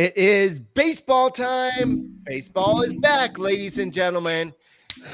It 0.00 0.16
is 0.16 0.60
baseball 0.60 1.28
time. 1.28 2.08
Baseball 2.24 2.80
is 2.80 2.94
back, 2.94 3.38
ladies 3.38 3.76
and 3.76 3.92
gentlemen. 3.92 4.54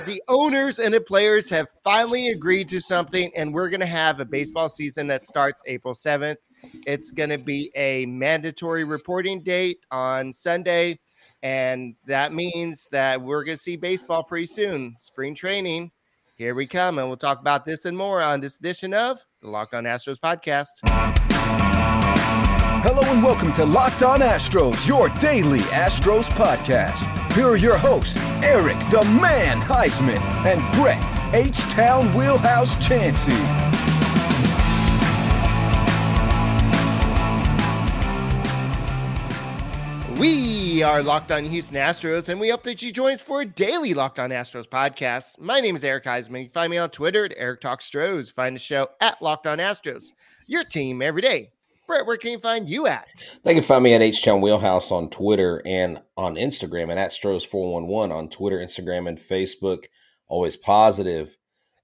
The 0.04 0.22
owners 0.28 0.78
and 0.78 0.94
the 0.94 1.00
players 1.00 1.50
have 1.50 1.66
finally 1.82 2.28
agreed 2.28 2.68
to 2.68 2.80
something, 2.80 3.32
and 3.34 3.52
we're 3.52 3.68
going 3.68 3.80
to 3.80 3.86
have 3.86 4.20
a 4.20 4.24
baseball 4.24 4.68
season 4.68 5.08
that 5.08 5.24
starts 5.24 5.60
April 5.66 5.92
7th. 5.92 6.36
It's 6.86 7.10
going 7.10 7.30
to 7.30 7.38
be 7.38 7.72
a 7.74 8.06
mandatory 8.06 8.84
reporting 8.84 9.42
date 9.42 9.84
on 9.90 10.32
Sunday, 10.32 11.00
and 11.42 11.96
that 12.06 12.32
means 12.32 12.88
that 12.92 13.20
we're 13.20 13.42
going 13.42 13.56
to 13.56 13.62
see 13.64 13.74
baseball 13.74 14.22
pretty 14.22 14.46
soon. 14.46 14.94
Spring 14.98 15.34
training, 15.34 15.90
here 16.36 16.54
we 16.54 16.64
come, 16.64 17.00
and 17.00 17.08
we'll 17.08 17.16
talk 17.16 17.40
about 17.40 17.64
this 17.64 17.86
and 17.86 17.98
more 17.98 18.22
on 18.22 18.38
this 18.38 18.60
edition 18.60 18.94
of 18.94 19.18
the 19.40 19.50
Locked 19.50 19.74
On 19.74 19.82
Astros 19.82 20.20
podcast. 20.20 21.25
Hello 22.88 23.02
and 23.12 23.20
welcome 23.20 23.52
to 23.54 23.64
Locked 23.64 24.04
On 24.04 24.20
Astros, 24.20 24.86
your 24.86 25.08
daily 25.08 25.58
Astros 25.58 26.28
podcast. 26.28 27.32
Here 27.32 27.48
are 27.48 27.56
your 27.56 27.76
hosts, 27.76 28.16
Eric 28.44 28.78
the 28.90 29.02
Man 29.20 29.60
Heisman 29.60 30.20
and 30.46 30.60
Brett 30.76 31.04
H 31.34 31.58
Town 31.72 32.14
Wheelhouse 32.14 32.76
Chansey. 32.76 33.34
We 40.16 40.84
are 40.84 41.02
Locked 41.02 41.32
On 41.32 41.44
Houston 41.44 41.76
Astros, 41.76 42.28
and 42.28 42.38
we 42.38 42.50
hope 42.50 42.62
that 42.62 42.82
you 42.82 42.92
join 42.92 43.14
us 43.14 43.20
for 43.20 43.40
a 43.40 43.46
daily 43.46 43.94
Locked 43.94 44.20
On 44.20 44.30
Astros 44.30 44.68
podcast. 44.68 45.40
My 45.40 45.58
name 45.60 45.74
is 45.74 45.82
Eric 45.82 46.04
Heisman. 46.04 46.44
You 46.44 46.50
find 46.50 46.70
me 46.70 46.78
on 46.78 46.90
Twitter 46.90 47.24
at 47.24 47.34
Eric 47.36 47.62
Talk 47.62 47.82
Stros. 47.82 48.30
Find 48.30 48.54
the 48.54 48.60
show 48.60 48.90
at 49.00 49.20
Locked 49.20 49.48
On 49.48 49.58
Astros. 49.58 50.12
Your 50.46 50.62
team 50.62 51.02
every 51.02 51.22
day. 51.22 51.50
Brett, 51.86 52.06
where 52.06 52.16
can 52.16 52.32
you 52.32 52.38
find 52.38 52.68
you 52.68 52.86
at? 52.86 53.08
They 53.44 53.54
can 53.54 53.62
find 53.62 53.84
me 53.84 53.94
at 53.94 54.02
H 54.02 54.24
Town 54.24 54.40
Wheelhouse 54.40 54.90
on 54.90 55.08
Twitter 55.08 55.62
and 55.64 56.00
on 56.16 56.34
Instagram 56.34 56.90
and 56.90 56.98
at 56.98 57.12
Stros411 57.12 58.12
on 58.12 58.28
Twitter, 58.28 58.58
Instagram, 58.58 59.08
and 59.08 59.18
Facebook. 59.18 59.84
Always 60.28 60.56
positive. 60.56 61.36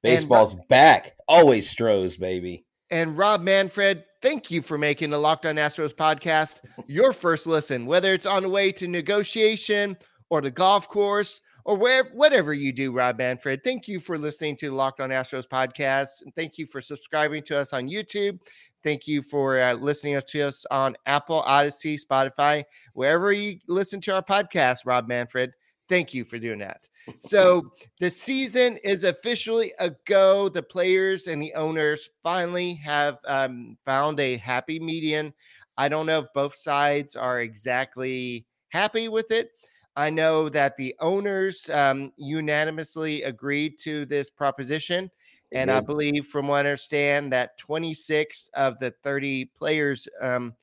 Baseball's 0.02 0.54
Rob, 0.54 0.68
back. 0.68 1.16
Always 1.28 1.70
Stros, 1.70 2.16
baby. 2.16 2.66
And 2.90 3.16
Rob 3.16 3.42
Manfred, 3.42 4.04
thank 4.20 4.50
you 4.50 4.60
for 4.60 4.76
making 4.76 5.10
the 5.10 5.18
Locked 5.18 5.46
On 5.46 5.54
Astros 5.54 5.94
podcast 5.94 6.60
your 6.86 7.12
first 7.12 7.46
listen, 7.46 7.86
whether 7.86 8.12
it's 8.12 8.26
on 8.26 8.42
the 8.42 8.48
way 8.48 8.72
to 8.72 8.88
negotiation 8.88 9.96
or 10.32 10.40
the 10.40 10.50
golf 10.50 10.88
course 10.88 11.42
or 11.66 11.76
wherever, 11.76 12.08
whatever 12.14 12.54
you 12.54 12.72
do, 12.72 12.90
Rob 12.90 13.18
Manfred. 13.18 13.62
Thank 13.62 13.86
you 13.86 14.00
for 14.00 14.16
listening 14.16 14.56
to 14.56 14.70
Locked 14.70 15.00
On 15.00 15.10
Astros 15.10 15.46
podcast. 15.46 16.22
And 16.22 16.34
thank 16.34 16.56
you 16.56 16.66
for 16.66 16.80
subscribing 16.80 17.42
to 17.42 17.58
us 17.58 17.74
on 17.74 17.86
YouTube. 17.86 18.38
Thank 18.82 19.06
you 19.06 19.20
for 19.20 19.60
uh, 19.60 19.74
listening 19.74 20.18
to 20.26 20.40
us 20.40 20.64
on 20.70 20.96
Apple, 21.04 21.42
Odyssey, 21.42 21.98
Spotify, 21.98 22.64
wherever 22.94 23.30
you 23.30 23.58
listen 23.68 24.00
to 24.00 24.14
our 24.14 24.22
podcast, 24.22 24.86
Rob 24.86 25.06
Manfred. 25.06 25.52
Thank 25.90 26.14
you 26.14 26.24
for 26.24 26.38
doing 26.38 26.60
that. 26.60 26.88
So 27.20 27.70
the 28.00 28.08
season 28.08 28.78
is 28.82 29.04
officially 29.04 29.70
a 29.80 29.90
go. 30.06 30.48
The 30.48 30.62
players 30.62 31.26
and 31.26 31.42
the 31.42 31.52
owners 31.52 32.08
finally 32.22 32.72
have 32.76 33.18
um, 33.28 33.76
found 33.84 34.18
a 34.18 34.38
happy 34.38 34.80
median. 34.80 35.34
I 35.76 35.90
don't 35.90 36.06
know 36.06 36.20
if 36.20 36.32
both 36.32 36.54
sides 36.54 37.16
are 37.16 37.42
exactly 37.42 38.46
happy 38.70 39.10
with 39.10 39.30
it. 39.30 39.50
I 39.96 40.10
know 40.10 40.48
that 40.48 40.76
the 40.76 40.94
owners 41.00 41.68
um, 41.70 42.12
unanimously 42.16 43.22
agreed 43.22 43.78
to 43.80 44.06
this 44.06 44.30
proposition. 44.30 45.10
And 45.54 45.70
I 45.70 45.80
believe, 45.80 46.28
from 46.28 46.48
what 46.48 46.56
I 46.64 46.70
understand, 46.70 47.30
that 47.32 47.58
26 47.58 48.48
of 48.54 48.78
the 48.78 48.90
30 49.02 49.46
players, 49.56 50.08
um, 50.22 50.54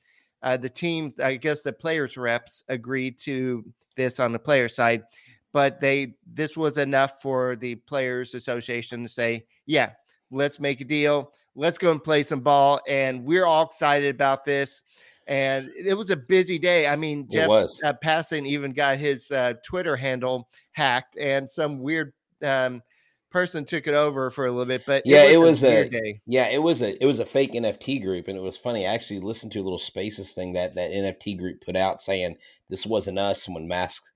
uh, 0.42 0.56
the 0.56 0.68
team, 0.68 1.14
I 1.22 1.36
guess 1.36 1.62
the 1.62 1.72
players' 1.72 2.16
reps 2.16 2.64
agreed 2.68 3.16
to 3.18 3.64
this 3.96 4.18
on 4.18 4.32
the 4.32 4.38
player 4.38 4.68
side, 4.68 5.04
but 5.52 5.80
they 5.80 6.14
this 6.32 6.56
was 6.56 6.78
enough 6.78 7.22
for 7.22 7.54
the 7.56 7.76
Players 7.76 8.34
Association 8.34 9.02
to 9.02 9.08
say, 9.08 9.44
yeah, 9.66 9.90
let's 10.30 10.58
make 10.58 10.80
a 10.80 10.84
deal, 10.84 11.32
let's 11.54 11.78
go 11.78 11.92
and 11.92 12.02
play 12.02 12.22
some 12.22 12.40
ball, 12.40 12.80
and 12.88 13.24
we're 13.24 13.46
all 13.46 13.66
excited 13.66 14.12
about 14.12 14.44
this 14.44 14.82
and 15.30 15.70
it 15.78 15.94
was 15.94 16.10
a 16.10 16.16
busy 16.16 16.58
day. 16.58 16.88
I 16.88 16.96
mean, 16.96 17.28
Jeff 17.30 17.48
uh, 17.48 17.94
Passan 18.04 18.46
even 18.48 18.72
got 18.72 18.96
his 18.96 19.30
uh, 19.30 19.54
Twitter 19.64 19.94
handle 19.94 20.48
hacked, 20.72 21.16
and 21.16 21.48
some 21.48 21.78
weird 21.78 22.12
um, 22.42 22.82
person 23.30 23.64
took 23.64 23.86
it 23.86 23.94
over 23.94 24.32
for 24.32 24.46
a 24.46 24.50
little 24.50 24.66
bit. 24.66 24.82
But 24.84 25.04
yeah, 25.06 25.22
it 25.22 25.38
was, 25.38 25.62
it 25.62 25.68
was 25.68 25.86
a, 25.86 25.88
day. 25.88 26.20
yeah, 26.26 26.48
it 26.48 26.60
was 26.60 26.82
a 26.82 27.00
it 27.00 27.06
was 27.06 27.20
a 27.20 27.24
fake 27.24 27.52
NFT 27.52 28.02
group, 28.02 28.26
and 28.26 28.36
it 28.36 28.42
was 28.42 28.56
funny. 28.56 28.88
I 28.88 28.92
actually 28.92 29.20
listened 29.20 29.52
to 29.52 29.60
a 29.60 29.62
little 29.62 29.78
Spaces 29.78 30.34
thing 30.34 30.52
that 30.54 30.74
that 30.74 30.90
NFT 30.90 31.38
group 31.38 31.64
put 31.64 31.76
out 31.76 32.02
saying 32.02 32.36
this 32.68 32.84
wasn't 32.84 33.20
us. 33.20 33.48
when 33.48 33.68
masked 33.68 34.10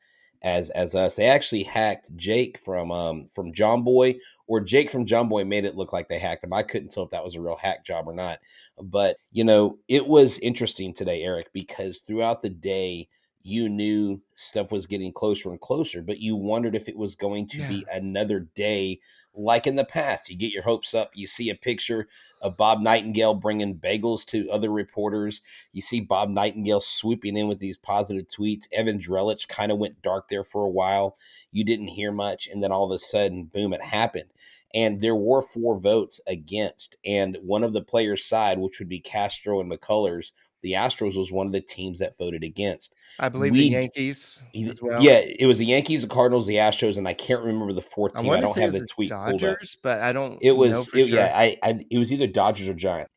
as 0.44 0.70
as 0.70 0.94
us. 0.94 1.16
They 1.16 1.26
actually 1.26 1.64
hacked 1.64 2.14
Jake 2.16 2.58
from 2.58 2.92
um 2.92 3.26
from 3.34 3.52
Jomboy, 3.52 4.18
or 4.46 4.60
Jake 4.60 4.90
from 4.90 5.06
Jomboy 5.06 5.46
made 5.48 5.64
it 5.64 5.76
look 5.76 5.92
like 5.92 6.08
they 6.08 6.18
hacked 6.18 6.44
him. 6.44 6.52
I 6.52 6.62
couldn't 6.62 6.92
tell 6.92 7.02
if 7.02 7.10
that 7.10 7.24
was 7.24 7.34
a 7.34 7.40
real 7.40 7.56
hack 7.56 7.84
job 7.84 8.06
or 8.06 8.14
not. 8.14 8.38
But 8.80 9.16
you 9.32 9.42
know, 9.44 9.78
it 9.88 10.06
was 10.06 10.38
interesting 10.38 10.92
today, 10.94 11.22
Eric, 11.22 11.52
because 11.52 12.00
throughout 12.00 12.42
the 12.42 12.50
day 12.50 13.08
you 13.44 13.68
knew 13.68 14.22
stuff 14.34 14.72
was 14.72 14.86
getting 14.86 15.12
closer 15.12 15.50
and 15.50 15.60
closer, 15.60 16.00
but 16.00 16.18
you 16.18 16.34
wondered 16.34 16.74
if 16.74 16.88
it 16.88 16.96
was 16.96 17.14
going 17.14 17.46
to 17.48 17.58
yeah. 17.58 17.68
be 17.68 17.86
another 17.92 18.40
day 18.40 19.00
like 19.34 19.66
in 19.66 19.76
the 19.76 19.84
past. 19.84 20.30
You 20.30 20.36
get 20.36 20.52
your 20.52 20.62
hopes 20.62 20.94
up, 20.94 21.10
you 21.14 21.26
see 21.26 21.50
a 21.50 21.54
picture 21.54 22.08
of 22.40 22.56
Bob 22.56 22.80
Nightingale 22.80 23.34
bringing 23.34 23.74
bagels 23.74 24.24
to 24.26 24.48
other 24.50 24.70
reporters. 24.70 25.42
You 25.72 25.82
see 25.82 26.00
Bob 26.00 26.30
Nightingale 26.30 26.80
swooping 26.80 27.36
in 27.36 27.46
with 27.46 27.58
these 27.58 27.76
positive 27.76 28.26
tweets. 28.28 28.64
Evan 28.72 28.98
Drellich 28.98 29.46
kind 29.46 29.70
of 29.70 29.78
went 29.78 30.02
dark 30.02 30.28
there 30.30 30.44
for 30.44 30.64
a 30.64 30.70
while. 30.70 31.16
You 31.52 31.64
didn't 31.64 31.88
hear 31.88 32.12
much, 32.12 32.48
and 32.48 32.62
then 32.62 32.72
all 32.72 32.86
of 32.86 32.92
a 32.92 32.98
sudden, 32.98 33.44
boom, 33.44 33.74
it 33.74 33.82
happened. 33.82 34.30
And 34.72 35.00
there 35.00 35.14
were 35.14 35.42
four 35.42 35.78
votes 35.78 36.20
against, 36.26 36.96
and 37.04 37.36
one 37.42 37.62
of 37.62 37.74
the 37.74 37.82
players' 37.82 38.24
side, 38.24 38.58
which 38.58 38.78
would 38.78 38.88
be 38.88 39.00
Castro 39.00 39.60
and 39.60 39.70
McCullers, 39.70 40.32
the 40.64 40.72
Astros 40.72 41.16
was 41.16 41.30
one 41.30 41.46
of 41.46 41.52
the 41.52 41.60
teams 41.60 41.98
that 41.98 42.16
voted 42.16 42.42
against. 42.42 42.94
I 43.20 43.28
believe 43.28 43.52
we, 43.52 43.68
the 43.68 43.76
Yankees 43.76 44.42
well. 44.80 45.00
Yeah, 45.00 45.20
it 45.20 45.46
was 45.46 45.58
the 45.58 45.66
Yankees, 45.66 46.02
the 46.02 46.08
Cardinals, 46.08 46.46
the 46.46 46.56
Astros, 46.56 46.96
and 46.96 47.06
I 47.06 47.12
can't 47.12 47.42
remember 47.42 47.74
the 47.74 47.82
fourth 47.82 48.14
team. 48.14 48.30
I, 48.30 48.38
I 48.38 48.40
don't 48.40 48.58
have 48.58 48.72
the 48.72 48.86
tweet. 48.86 49.10
Dodgers, 49.10 49.76
but 49.82 50.00
I 50.00 50.12
don't. 50.12 50.38
It 50.40 50.52
was 50.52 50.88
it, 50.88 51.06
sure. 51.06 51.16
yeah. 51.16 51.32
I, 51.36 51.58
I 51.62 51.78
it 51.90 51.98
was 51.98 52.10
either 52.10 52.26
Dodgers 52.26 52.66
or 52.66 52.74
Giants. 52.74 53.12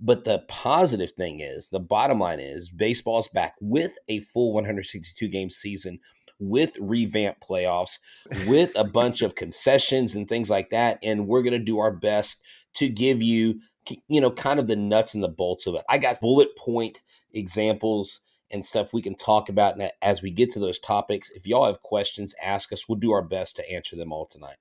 But 0.00 0.24
the 0.24 0.40
positive 0.48 1.12
thing 1.12 1.40
is, 1.40 1.68
the 1.68 1.80
bottom 1.80 2.18
line 2.18 2.40
is, 2.40 2.70
baseball's 2.70 3.28
back 3.28 3.54
with 3.60 3.96
a 4.08 4.20
full 4.20 4.52
162 4.52 5.28
game 5.28 5.50
season, 5.50 6.00
with 6.38 6.76
revamped 6.80 7.42
playoffs, 7.46 7.98
with 8.46 8.72
a 8.74 8.84
bunch 8.84 9.20
of 9.20 9.34
concessions 9.34 10.14
and 10.14 10.28
things 10.28 10.50
like 10.50 10.70
that. 10.70 10.98
And 11.02 11.26
we're 11.26 11.42
going 11.42 11.52
to 11.52 11.58
do 11.58 11.78
our 11.78 11.92
best 11.92 12.40
to 12.74 12.88
give 12.88 13.22
you 13.22 13.60
you 14.08 14.20
know, 14.20 14.30
kind 14.30 14.60
of 14.60 14.66
the 14.66 14.76
nuts 14.76 15.14
and 15.14 15.22
the 15.22 15.28
bolts 15.28 15.66
of 15.66 15.74
it. 15.74 15.84
I 15.88 15.98
got 15.98 16.20
bullet 16.20 16.56
point 16.56 17.02
examples 17.32 18.20
and 18.50 18.64
stuff 18.64 18.92
we 18.92 19.02
can 19.02 19.16
talk 19.16 19.48
about 19.48 19.78
and 19.78 19.90
as 20.02 20.22
we 20.22 20.30
get 20.30 20.50
to 20.50 20.60
those 20.60 20.78
topics. 20.78 21.30
If 21.30 21.46
y'all 21.46 21.66
have 21.66 21.82
questions, 21.82 22.34
ask 22.42 22.72
us. 22.72 22.88
We'll 22.88 22.98
do 22.98 23.12
our 23.12 23.22
best 23.22 23.56
to 23.56 23.70
answer 23.70 23.96
them 23.96 24.12
all 24.12 24.26
tonight. 24.26 24.56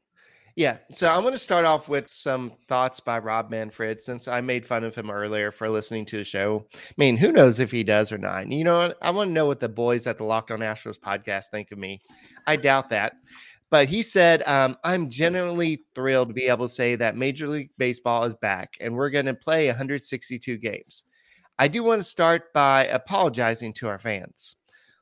Yeah. 0.55 0.77
So 0.89 1.09
I'm 1.09 1.21
going 1.21 1.33
to 1.33 1.37
start 1.37 1.65
off 1.65 1.89
with 1.89 2.09
some 2.09 2.53
thoughts 2.69 3.01
by 3.01 3.19
Rob 3.19 3.49
Manfred 3.49 3.99
since 3.99 4.29
I 4.29 4.39
made 4.39 4.65
fun 4.65 4.85
of 4.85 4.95
him 4.95 5.11
earlier 5.11 5.51
for 5.51 5.67
listening 5.67 6.05
to 6.05 6.17
the 6.17 6.23
show. 6.23 6.65
I 6.73 6.93
mean, 6.95 7.17
who 7.17 7.33
knows 7.33 7.59
if 7.59 7.71
he 7.71 7.83
does 7.83 8.09
or 8.13 8.17
not? 8.17 8.49
You 8.49 8.63
know, 8.63 8.93
I 9.01 9.11
want 9.11 9.27
to 9.29 9.33
know 9.33 9.47
what 9.47 9.59
the 9.59 9.67
boys 9.67 10.07
at 10.07 10.17
the 10.17 10.23
Locked 10.23 10.51
On 10.51 10.59
Astros 10.59 10.97
podcast 10.97 11.49
think 11.51 11.71
of 11.73 11.77
me. 11.77 12.01
I 12.47 12.55
doubt 12.55 12.87
that. 12.89 13.17
But 13.71 13.87
he 13.87 14.03
said, 14.03 14.47
um, 14.47 14.77
I'm 14.83 15.09
genuinely 15.09 15.83
thrilled 15.95 16.29
to 16.29 16.33
be 16.33 16.47
able 16.47 16.67
to 16.67 16.73
say 16.73 16.95
that 16.95 17.17
Major 17.17 17.47
League 17.47 17.71
Baseball 17.77 18.23
is 18.23 18.35
back 18.35 18.77
and 18.79 18.95
we're 18.95 19.09
going 19.09 19.25
to 19.25 19.33
play 19.33 19.67
162 19.67 20.57
games. 20.57 21.03
I 21.57 21.67
do 21.67 21.83
want 21.83 21.99
to 21.99 22.03
start 22.03 22.53
by 22.53 22.85
apologizing 22.85 23.73
to 23.73 23.87
our 23.87 23.99
fans. 23.99 24.57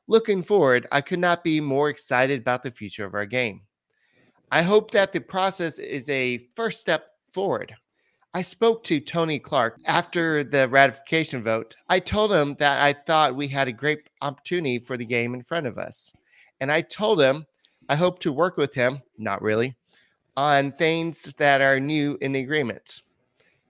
Looking 0.08 0.44
forward, 0.44 0.88
I 0.92 1.02
could 1.02 1.20
not 1.20 1.44
be 1.44 1.60
more 1.60 1.90
excited 1.90 2.42
about 2.42 2.64
the 2.64 2.72
future 2.72 3.06
of 3.06 3.14
our 3.14 3.26
game. 3.26 3.62
I 4.52 4.62
hope 4.62 4.92
that 4.92 5.12
the 5.12 5.22
process 5.22 5.80
is 5.80 6.08
a 6.10 6.48
first 6.56 6.80
step 6.80 7.08
forward. 7.28 7.76
I 8.36 8.42
spoke 8.42 8.84
to 8.86 9.00
Tony 9.00 9.40
Clark 9.40 9.80
after 9.86 10.44
the 10.44 10.68
ratification 10.68 11.44
vote. 11.44 11.76
I 11.90 12.00
told 12.00 12.32
him 12.32 12.56
that 12.56 12.82
I 12.82 12.94
thought 12.94 13.36
we 13.36 13.48
had 13.48 13.68
a 13.68 13.74
great 13.74 14.10
opportunity 14.22 14.80
for 14.80 14.98
the 14.98 15.06
game 15.06 15.34
in 15.34 15.44
front 15.44 15.68
of 15.68 15.78
us. 15.78 16.14
And 16.60 16.72
I 16.72 16.82
told 16.82 17.22
him 17.22 17.46
I 17.90 17.96
hope 17.96 18.20
to 18.20 18.32
work 18.32 18.58
with 18.58 18.74
him, 18.74 19.02
not 19.18 19.42
really, 19.42 19.76
on 20.36 20.72
things 20.72 21.34
that 21.38 21.62
are 21.62 21.80
new 21.80 22.18
in 22.22 22.32
the 22.32 22.40
agreement. 22.40 23.02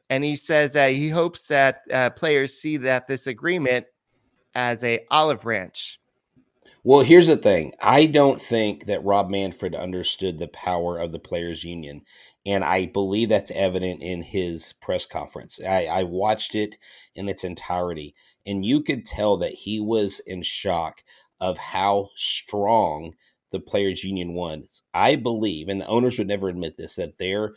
And 0.10 0.24
he 0.24 0.36
says 0.36 0.74
that 0.74 0.92
he 0.92 1.10
hopes 1.10 1.48
that 1.48 1.82
uh, 1.92 2.10
players 2.12 2.54
see 2.54 2.78
that 2.78 3.08
this 3.08 3.28
agreement 3.28 3.86
as 4.54 4.84
a 4.84 5.06
olive 5.10 5.42
branch. 5.42 6.00
Well, 6.86 7.00
here's 7.00 7.28
the 7.28 7.38
thing. 7.38 7.74
I 7.82 8.06
don't 8.06 8.42
think 8.42 8.88
that 8.88 9.04
Rob 9.06 9.30
Manfred 9.30 9.74
understood 9.74 10.38
the 10.38 10.50
power 10.50 10.98
of 10.98 11.14
the 11.14 11.20
players 11.20 11.64
union. 11.64 12.02
And 12.46 12.64
I 12.64 12.88
believe 12.88 13.30
that's 13.30 13.52
evident 13.52 14.04
in 14.04 14.22
his 14.22 14.74
press 14.82 15.06
conference. 15.06 15.62
I, 15.66 15.86
I 15.86 16.04
watched 16.04 16.56
it 16.56 16.78
in 17.16 17.30
its 17.30 17.46
entirety, 17.46 18.16
and 18.46 18.66
you 18.66 18.82
could 18.82 19.06
tell 19.06 19.38
that 19.38 19.54
he 19.54 19.80
was 19.80 20.20
in 20.28 20.42
shock 20.42 21.04
of 21.40 21.58
how 21.58 22.10
strong 22.18 23.14
the 23.54 23.60
players 23.62 24.04
union 24.04 24.34
was. 24.34 24.82
I 24.94 25.16
believe, 25.16 25.70
and 25.70 25.80
the 25.80 25.88
owners 25.88 26.18
would 26.18 26.28
never 26.28 26.50
admit 26.50 26.76
this, 26.76 26.96
that 26.96 27.20
their 27.20 27.54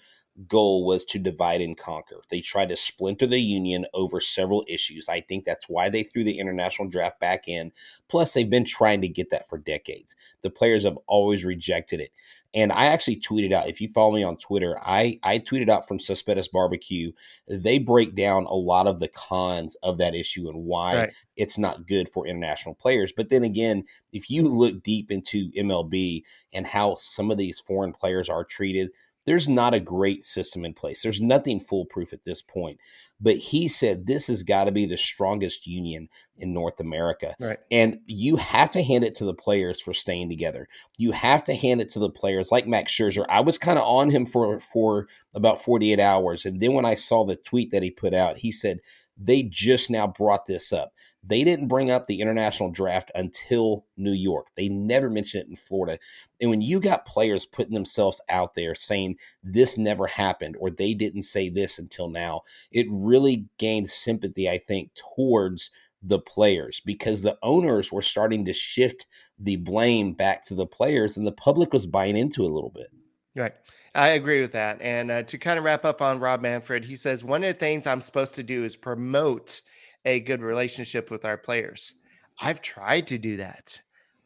goal 0.47 0.85
was 0.85 1.03
to 1.07 1.19
divide 1.19 1.63
and 1.63 1.77
conquer. 1.79 2.21
They 2.29 2.43
tried 2.43 2.69
to 2.69 2.77
splinter 2.77 3.27
the 3.27 3.41
union 3.41 3.87
over 3.95 4.21
several 4.21 4.65
issues. 4.69 5.09
I 5.09 5.23
think 5.23 5.47
that's 5.47 5.69
why 5.69 5.89
they 5.89 6.03
threw 6.03 6.25
the 6.25 6.39
international 6.39 6.89
draft 6.89 7.19
back 7.19 7.49
in. 7.49 7.73
Plus, 8.09 8.35
they've 8.35 8.49
been 8.49 8.67
trying 8.67 9.01
to 9.01 9.09
get 9.09 9.31
that 9.31 9.49
for 9.49 9.57
decades. 9.57 10.15
The 10.43 10.51
players 10.51 10.85
have 10.85 10.99
always 11.07 11.47
rejected 11.47 12.01
it. 12.01 12.13
And 12.57 12.73
I 12.73 12.87
actually 12.87 13.21
tweeted 13.21 13.53
out, 13.53 13.69
if 13.69 13.83
you 13.83 13.89
follow 13.89 14.13
me 14.13 14.23
on 14.23 14.39
Twitter, 14.39 14.81
I, 14.83 15.21
I 15.23 15.39
tweeted 15.39 15.69
out 15.69 15.87
from 15.87 15.99
Suspettus 15.99 16.51
Barbecue. 16.51 17.13
They 17.47 17.79
break 17.79 18.15
down 18.15 18.47
a 18.47 18.55
lot 18.55 18.87
of 18.87 18.99
the 18.99 19.09
cons 19.09 19.77
of 19.83 19.99
that 19.99 20.15
issue 20.15 20.49
and 20.49 20.65
why 20.65 20.97
right. 20.97 21.15
it's 21.37 21.59
not 21.59 21.87
good 21.87 22.09
for 22.09 22.27
international 22.27 22.75
players. 22.75 23.13
But 23.15 23.29
then 23.29 23.45
again, 23.45 23.85
if 24.15 24.31
you 24.31 24.49
look 24.49 24.83
deep 24.83 25.11
into 25.11 25.51
MLB 25.53 26.23
and 26.55 26.67
how 26.67 26.97
some 26.97 27.31
of 27.31 27.37
these 27.37 27.61
foreign 27.61 27.93
players 27.93 28.31
are 28.31 28.43
treated, 28.43 28.89
there's 29.27 29.49
not 29.49 29.75
a 29.75 29.81
great 29.81 30.23
system 30.23 30.65
in 30.65 30.73
place. 30.73 31.03
There's 31.03 31.21
nothing 31.21 31.61
foolproof 31.61 32.13
at 32.13 32.25
this 32.25 32.41
point. 32.41 32.79
But 33.21 33.37
he 33.37 33.69
said 33.69 34.07
this 34.07 34.27
has 34.29 34.43
got 34.43 34.65
to 34.65 34.73
be 34.73 34.87
the 34.87 34.97
strongest 34.97 35.67
union 35.67 36.09
in 36.37 36.53
North 36.53 36.81
America. 36.81 37.35
Right. 37.41 37.59
And 37.71 37.99
you 38.07 38.37
have 38.37 38.71
to 38.73 38.83
hand 38.83 39.05
it 39.05 39.15
to 39.17 39.25
the 39.25 39.35
players 39.35 39.81
for 39.81 39.95
staying 39.95 40.29
together. 40.29 40.69
You 40.99 41.13
have 41.13 41.43
to 41.45 41.55
hand 41.55 41.81
it 41.81 41.91
to 41.91 41.99
the 41.99 42.11
players 42.11 42.53
like 42.53 42.67
Max 42.67 42.93
Scherzer. 42.93 43.25
I 43.29 43.41
was 43.41 43.59
kind 43.59 43.79
of 43.79 43.85
on 43.85 44.11
him 44.11 44.27
for 44.27 44.61
for 44.61 45.09
about 45.35 45.63
48 45.63 45.99
hours. 45.99 46.45
And 46.45 46.61
then 46.61 46.73
when 46.73 46.85
I 46.85 46.95
saw 46.95 47.25
the 47.25 47.37
tweet 47.37 47.71
that 47.73 47.83
he 47.83 47.91
put 47.91 48.15
out, 48.15 48.39
he 48.39 48.53
said 48.53 48.81
they 49.17 49.43
just 49.43 49.91
now 49.91 50.07
brought 50.07 50.47
this 50.47 50.73
up. 50.73 50.93
They 51.29 51.43
didn't 51.45 51.69
bring 51.69 51.91
up 51.91 52.07
the 52.07 52.21
international 52.21 52.71
draft 52.71 53.11
until 53.15 53.85
New 53.97 54.13
York. 54.13 54.49
They 54.57 54.69
never 54.69 55.11
mentioned 55.11 55.43
it 55.43 55.49
in 55.49 55.57
Florida. 55.57 55.99
And 56.41 56.51
when 56.51 56.61
you 56.61 56.81
got 56.81 57.07
players 57.07 57.47
putting 57.47 57.75
themselves 57.75 58.21
out 58.29 58.55
there 58.55 58.75
saying 58.75 59.17
this 59.43 59.77
never 59.77 60.07
happened 60.07 60.57
or 60.61 60.71
they 60.71 60.95
didn't 60.95 61.23
say 61.23 61.49
this 61.49 61.79
until 61.79 62.09
now, 62.09 62.43
it 62.71 62.87
really 62.91 63.47
gained 63.59 63.89
sympathy, 63.89 64.49
I 64.49 64.59
think, 64.59 64.91
towards 64.95 65.71
the 66.03 66.21
players 66.21 66.81
because 66.85 67.23
the 67.23 67.39
owners 67.43 67.91
were 67.91 68.03
starting 68.03 68.45
to 68.45 68.53
shift 68.53 69.07
the 69.39 69.57
blame 69.57 70.13
back 70.13 70.43
to 70.45 70.55
the 70.55 70.67
players 70.67 71.17
and 71.17 71.27
the 71.27 71.33
public 71.33 71.73
was 71.73 71.87
buying 71.87 72.17
into 72.17 72.45
it 72.45 72.51
a 72.51 72.55
little 72.55 72.71
bit. 72.71 72.89
Right. 73.35 73.55
I 73.95 74.09
agree 74.09 74.41
with 74.41 74.53
that. 74.53 74.81
And 74.81 75.11
uh, 75.11 75.23
to 75.25 75.39
kind 75.39 75.59
of 75.59 75.65
wrap 75.65 75.85
up 75.85 76.01
on 76.01 76.21
Rob 76.21 76.41
Manfred, 76.41 76.85
he 76.85 76.97
says 76.97 77.25
one 77.25 77.43
of 77.43 77.53
the 77.53 77.59
things 77.59 77.87
I'm 77.87 78.01
supposed 78.01 78.35
to 78.37 78.43
do 78.43 78.65
is 78.65 78.77
promote 78.77 79.63
a 80.07 80.21
good 80.21 80.41
relationship 80.41 81.11
with 81.11 81.27
our 81.27 81.37
players. 81.37 81.95
I've 82.41 82.63
tried 82.63 83.07
to 83.09 83.19
do 83.19 83.37
that. 83.37 83.79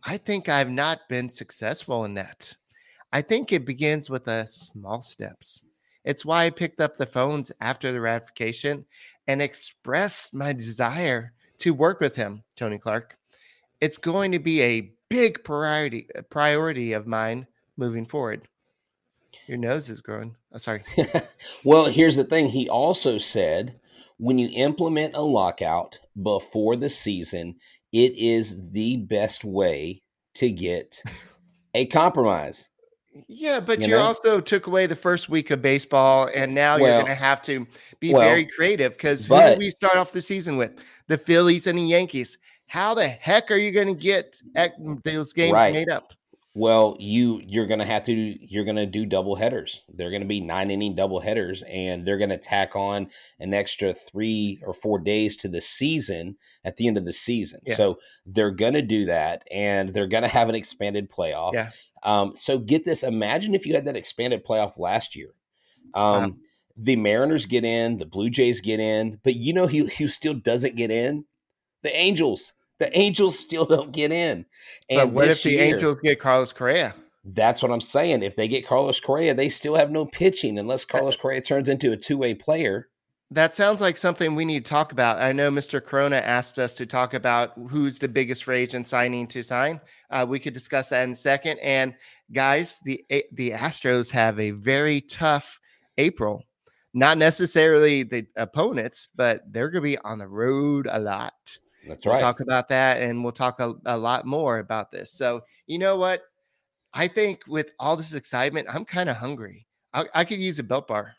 I 0.05 0.19
think 0.19 0.49
I've 0.49 0.71
not 0.71 1.01
been 1.09 1.29
successful 1.29 2.05
in 2.05 2.15
that. 2.15 2.55
I 3.13 3.23
think 3.23 3.53
it 3.53 3.67
begins 3.67 4.09
with 4.09 4.27
the 4.27 4.47
small 4.47 5.03
steps. 5.03 5.65
It's 6.05 6.25
why 6.25 6.47
I 6.47 6.51
picked 6.51 6.81
up 6.81 6.97
the 6.97 7.07
phones 7.07 7.51
after 7.61 7.93
the 7.93 8.01
ratification 8.01 8.85
and 9.27 9.43
expressed 9.43 10.33
my 10.33 10.53
desire 10.53 11.33
to 11.59 11.75
work 11.75 12.01
with 12.01 12.15
him, 12.15 12.43
Tony 12.57 12.79
Clark. 12.79 13.17
It's 13.81 13.99
going 13.99 14.33
to 14.33 14.39
be 14.39 14.63
a 14.63 14.93
big 15.09 15.43
priority 15.43 16.07
uh, 16.17 16.23
priority 16.23 16.93
of 16.93 17.07
mine 17.07 17.47
moving 17.77 18.07
forward. 18.07 18.47
Your 19.47 19.59
nose 19.59 19.91
is 19.91 20.01
growing. 20.01 20.37
Oh, 20.53 20.59
sorry. 20.59 20.83
well, 21.65 21.87
here's 21.87 22.17
the 22.17 22.25
thing. 22.25 22.49
He 22.49 22.69
also 22.69 23.19
said 23.19 23.80
when 24.21 24.39
you 24.39 24.51
implement 24.55 25.17
a 25.17 25.23
lockout 25.23 25.99
before 26.23 26.77
the 26.77 26.91
season, 26.91 27.57
it 27.91 28.13
is 28.17 28.71
the 28.71 28.99
best 28.99 29.45
way 29.45 30.03
to 30.35 30.51
get 30.51 31.03
a 31.75 31.87
compromise. 31.87 32.69
Yeah, 33.29 33.59
but 33.59 33.81
you, 33.81 33.87
you 33.87 33.93
know? 33.93 34.03
also 34.03 34.41
took 34.41 34.67
away 34.67 34.87
the 34.87 34.95
first 34.95 35.31
week 35.31 35.51
of 35.51 35.63
baseball, 35.63 36.29
and 36.35 36.55
now 36.55 36.79
well, 36.79 36.87
you're 36.87 37.03
going 37.03 37.07
to 37.07 37.15
have 37.15 37.43
to 37.43 37.67
be 37.99 38.13
well, 38.13 38.23
very 38.23 38.47
creative 38.47 38.93
because 38.93 39.27
who 39.27 39.37
did 39.37 39.59
we 39.59 39.71
start 39.71 39.97
off 39.97 40.13
the 40.13 40.23
season 40.23 40.57
with? 40.57 40.73
The 41.09 41.19
Phillies 41.19 41.67
and 41.67 41.79
the 41.79 41.83
Yankees. 41.83 42.39
How 42.67 42.95
the 42.95 43.09
heck 43.09 43.51
are 43.51 43.57
you 43.57 43.73
going 43.73 43.89
to 43.89 43.95
get 43.95 44.41
those 45.03 45.33
games 45.33 45.55
right. 45.55 45.73
made 45.73 45.89
up? 45.89 46.13
Well, 46.55 46.97
you 46.99 47.41
you're 47.47 47.67
gonna 47.67 47.87
have 47.87 48.05
to 48.07 48.13
you're 48.13 48.65
gonna 48.65 48.87
do 48.87 49.07
double 49.07 49.37
headers. 49.37 49.83
They're 49.89 50.11
gonna 50.11 50.25
be 50.25 50.41
nine 50.41 50.71
inning 50.73 50.97
double 50.97 51.21
headers, 51.21 51.63
and 51.69 52.05
they're 52.05 52.19
gonna 52.19 52.39
tack 52.39 52.75
on 52.75 53.09
an 53.39 53.55
extra 53.55 53.95
three 53.95 54.61
or 54.65 54.75
four 54.75 54.99
days 54.99 55.37
to 55.39 55.49
the 55.49 55.61
season 55.61 56.37
at 56.65 56.77
the 56.77 56.89
end 56.89 56.99
of 56.99 57.05
the 57.05 57.13
season. 57.13 57.61
Yeah. 57.65 57.77
So 57.77 57.99
they're 58.27 58.51
gonna 58.51 58.83
do 58.83 59.07
that, 59.07 59.45
and 59.53 59.93
they're 59.95 60.09
gonna 60.09 60.27
have 60.29 60.49
an 60.49 60.57
expanded 60.57 61.09
playoff. 61.09 61.53
Yeah. 61.55 61.71
Um, 62.03 62.33
so 62.35 62.59
get 62.59 62.85
this: 62.85 63.05
imagine 63.05 63.55
if 63.55 63.65
you 63.65 63.75
had 63.75 63.85
that 63.85 63.97
expanded 63.97 64.45
playoff 64.45 64.77
last 64.77 65.15
year. 65.15 65.35
Um, 65.95 66.23
wow. 66.23 66.33
The 66.77 66.97
Mariners 66.97 67.47
get 67.47 67.65
in, 67.65 67.99
the 67.99 68.07
Blue 68.07 68.31
Jays 68.31 68.61
get 68.61 68.81
in, 68.81 69.21
but 69.23 69.37
you 69.37 69.53
know 69.53 69.69
who 69.69 69.87
who 69.87 70.09
still 70.09 70.35
doesn't 70.35 70.77
get 70.77 70.91
in? 70.91 71.27
The 71.83 71.95
Angels. 71.95 72.53
The 72.81 72.99
Angels 72.99 73.39
still 73.39 73.67
don't 73.67 73.93
get 73.93 74.11
in. 74.11 74.47
And 74.89 74.99
but 74.99 75.09
what 75.11 75.29
if 75.29 75.43
the 75.43 75.51
year, 75.51 75.75
Angels 75.75 75.99
get 76.03 76.19
Carlos 76.19 76.53
Correa? 76.53 76.95
That's 77.25 77.63
what 77.63 77.71
I'm 77.71 77.81
saying. 77.81 78.23
If 78.23 78.35
they 78.35 78.49
get 78.49 78.67
Carlos 78.67 78.99
Correa, 78.99 79.35
they 79.35 79.51
still 79.51 79.75
have 79.75 79.91
no 79.91 80.07
pitching 80.07 80.59
unless 80.59 80.87
Carlos 80.87 81.17
Correa 81.17 81.43
turns 81.43 81.69
into 81.69 81.93
a 81.93 81.97
two 81.97 82.17
way 82.17 82.35
player. 82.35 82.89
That 83.33 83.55
sounds 83.55 83.81
like 83.81 83.97
something 83.97 84.35
we 84.35 84.45
need 84.45 84.65
to 84.65 84.69
talk 84.69 84.91
about. 84.91 85.21
I 85.21 85.31
know 85.31 85.51
Mr. 85.51 85.85
Corona 85.85 86.17
asked 86.17 86.59
us 86.59 86.75
to 86.75 86.87
talk 86.87 87.15
about 87.15 87.53
who's 87.69 88.01
the 88.01 88.09
biggest 88.09 88.49
rage 88.49 88.71
agent 88.71 88.89
signing 88.89 89.29
to 89.29 89.45
sign. 89.45 89.81
Uh, 90.11 90.27
we 90.29 90.41
could 90.41 90.55
discuss 90.55 90.89
that 90.89 91.05
in 91.05 91.13
a 91.13 91.15
second. 91.15 91.59
And 91.59 91.95
guys, 92.33 92.79
the 92.85 93.05
the 93.33 93.51
Astros 93.51 94.11
have 94.11 94.41
a 94.41 94.53
very 94.53 95.03
tough 95.03 95.61
April. 95.99 96.43
Not 96.93 97.19
necessarily 97.19 98.03
the 98.03 98.27
opponents, 98.37 99.09
but 99.15 99.43
they're 99.53 99.71
going 99.71 99.83
to 99.83 99.91
be 99.91 99.99
on 99.99 100.19
the 100.19 100.27
road 100.27 100.89
a 100.91 100.99
lot. 100.99 101.59
That's 101.87 102.05
we'll 102.05 102.15
right. 102.15 102.21
Talk 102.21 102.41
about 102.41 102.69
that, 102.69 103.01
and 103.01 103.23
we'll 103.23 103.33
talk 103.33 103.61
a, 103.61 103.75
a 103.87 103.97
lot 103.97 104.27
more 104.27 104.59
about 104.59 104.91
this. 104.91 105.13
So, 105.13 105.43
you 105.67 105.79
know 105.79 105.97
what? 105.97 106.23
I 106.93 107.09
think 107.09 107.41
with 107.47 107.71
all 107.79 107.97
this 107.97 108.15
excitement, 108.15 108.69
I'm 108.71 108.85
kind 108.85 109.09
of 109.09 109.17
hungry. 109.17 109.67
I, 109.93 110.07
I, 110.15 110.25
could 110.25 110.39
use 110.39 110.59
a 110.59 110.63
built 110.63 110.89
bar. 110.89 111.15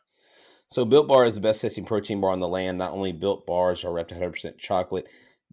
So, 0.67 0.85
Built 0.85 1.07
Bar 1.07 1.25
is 1.25 1.35
the 1.35 1.41
best 1.41 1.61
tasting 1.61 1.85
protein 1.85 2.21
bar 2.21 2.31
on 2.31 2.39
the 2.39 2.47
land. 2.47 2.77
Not 2.77 2.93
only 2.93 3.11
Built 3.11 3.45
Bars 3.45 3.83
are 3.83 3.91
wrapped 3.91 4.11
100% 4.11 4.57
chocolate, 4.57 5.07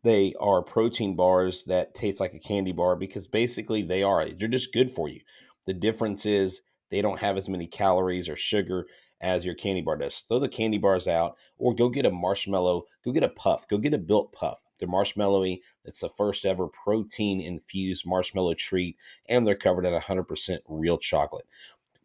they 0.05 0.35
are 0.39 0.63
protein 0.63 1.17
bars 1.17 1.65
that 1.65 1.95
taste 1.95 2.21
like 2.21 2.35
a 2.35 2.39
candy 2.39 2.73
bar 2.73 2.95
because 2.97 3.27
basically 3.27 3.83
they 3.83 4.03
are. 4.03 4.29
They're 4.29 4.49
just 4.49 4.73
good 4.73 4.91
for 4.91 5.09
you. 5.09 5.21
The 5.67 5.75
difference 5.75 6.25
is 6.25 6.61
they 6.91 7.03
don't 7.03 7.21
have 7.21 7.37
as 7.37 7.49
many 7.49 7.67
calories 7.67 8.29
or 8.29 8.37
sugar 8.37 8.87
as 9.21 9.45
your 9.45 9.55
candy 9.55 9.83
bar 9.83 9.97
does. 9.97 10.23
Throw 10.29 10.39
the 10.39 10.49
candy 10.49 10.79
bars 10.79 11.09
out 11.09 11.37
or 11.59 11.75
go 11.75 11.89
get 11.89 12.07
a 12.07 12.11
marshmallow, 12.11 12.85
go 13.05 13.13
get 13.13 13.25
a 13.25 13.29
puff, 13.29 13.67
go 13.69 13.79
get 13.79 13.95
a 13.95 13.99
built 13.99 14.33
puff. 14.33 14.59
They're 14.79 14.89
marshmallowy. 14.89 15.61
It's 15.85 16.01
the 16.01 16.09
first 16.09 16.45
ever 16.45 16.69
protein 16.69 17.41
infused 17.41 18.07
marshmallow 18.07 18.55
treat, 18.55 18.97
and 19.29 19.47
they're 19.47 19.55
covered 19.55 19.87
in 19.87 19.99
100% 19.99 20.59
real 20.69 20.99
chocolate 20.99 21.47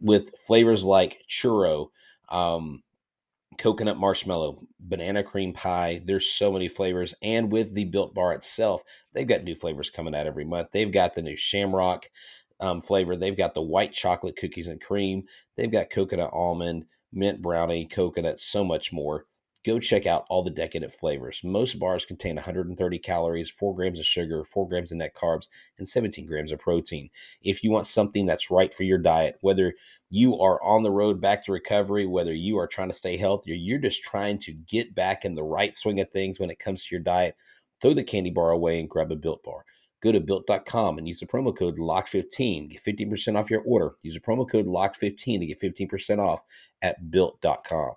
with 0.03 0.37
flavors 0.37 0.83
like 0.83 1.23
churro, 1.27 1.87
um, 2.29 2.83
coconut 3.57 3.97
marshmallow, 3.97 4.61
banana 4.79 5.23
cream 5.23 5.53
pie. 5.53 6.01
There's 6.03 6.27
so 6.27 6.51
many 6.51 6.67
flavors. 6.67 7.15
And 7.21 7.51
with 7.51 7.73
the 7.73 7.85
Built 7.85 8.13
Bar 8.13 8.33
itself, 8.33 8.83
they've 9.13 9.27
got 9.27 9.43
new 9.43 9.55
flavors 9.55 9.89
coming 9.89 10.13
out 10.13 10.27
every 10.27 10.45
month. 10.45 10.69
They've 10.71 10.91
got 10.91 11.15
the 11.15 11.21
new 11.21 11.37
shamrock 11.37 12.09
um, 12.59 12.81
flavor. 12.81 13.15
They've 13.15 13.37
got 13.37 13.53
the 13.53 13.61
white 13.61 13.93
chocolate 13.93 14.35
cookies 14.35 14.67
and 14.67 14.81
cream. 14.81 15.23
They've 15.55 15.71
got 15.71 15.89
coconut 15.89 16.31
almond, 16.33 16.85
mint 17.11 17.41
brownie, 17.41 17.85
coconut, 17.85 18.39
so 18.39 18.63
much 18.63 18.91
more 18.91 19.25
go 19.63 19.79
check 19.79 20.05
out 20.05 20.25
all 20.29 20.43
the 20.43 20.49
decadent 20.49 20.93
flavors. 20.93 21.41
Most 21.43 21.79
bars 21.79 22.05
contain 22.05 22.35
130 22.35 22.99
calories, 22.99 23.49
4 23.49 23.75
grams 23.75 23.99
of 23.99 24.05
sugar, 24.05 24.43
4 24.43 24.67
grams 24.67 24.91
of 24.91 24.97
net 24.97 25.15
carbs, 25.15 25.47
and 25.77 25.87
17 25.87 26.25
grams 26.25 26.51
of 26.51 26.59
protein. 26.59 27.09
If 27.41 27.63
you 27.63 27.71
want 27.71 27.87
something 27.87 28.25
that's 28.25 28.51
right 28.51 28.73
for 28.73 28.83
your 28.83 28.97
diet, 28.97 29.37
whether 29.41 29.73
you 30.09 30.39
are 30.39 30.61
on 30.63 30.83
the 30.83 30.91
road 30.91 31.19
back 31.19 31.43
to 31.45 31.51
recovery, 31.51 32.05
whether 32.05 32.33
you 32.33 32.57
are 32.59 32.67
trying 32.67 32.89
to 32.89 32.95
stay 32.95 33.17
healthy 33.17 33.51
or 33.51 33.55
you're 33.55 33.79
just 33.79 34.03
trying 34.03 34.37
to 34.39 34.53
get 34.53 34.93
back 34.93 35.25
in 35.25 35.35
the 35.35 35.43
right 35.43 35.73
swing 35.73 35.99
of 35.99 36.09
things 36.11 36.39
when 36.39 36.49
it 36.49 36.59
comes 36.59 36.83
to 36.83 36.95
your 36.95 37.01
diet, 37.01 37.35
throw 37.81 37.93
the 37.93 38.03
candy 38.03 38.29
bar 38.29 38.51
away 38.51 38.79
and 38.79 38.89
grab 38.89 39.11
a 39.11 39.15
built 39.15 39.43
bar. 39.43 39.65
Go 40.01 40.11
to 40.11 40.19
built.com 40.19 40.97
and 40.97 41.07
use 41.07 41.21
the 41.21 41.25
promo 41.25 41.57
code 41.57 41.77
LOCK15. 41.77 42.71
Get 42.71 42.83
15% 42.83 43.39
off 43.39 43.49
your 43.49 43.61
order. 43.61 43.95
Use 44.01 44.15
the 44.15 44.19
promo 44.19 44.47
code 44.47 44.65
LOCK15 44.65 45.39
to 45.39 45.45
get 45.45 45.61
15% 45.61 46.19
off 46.19 46.43
at 46.81 47.09
built.com. 47.09 47.93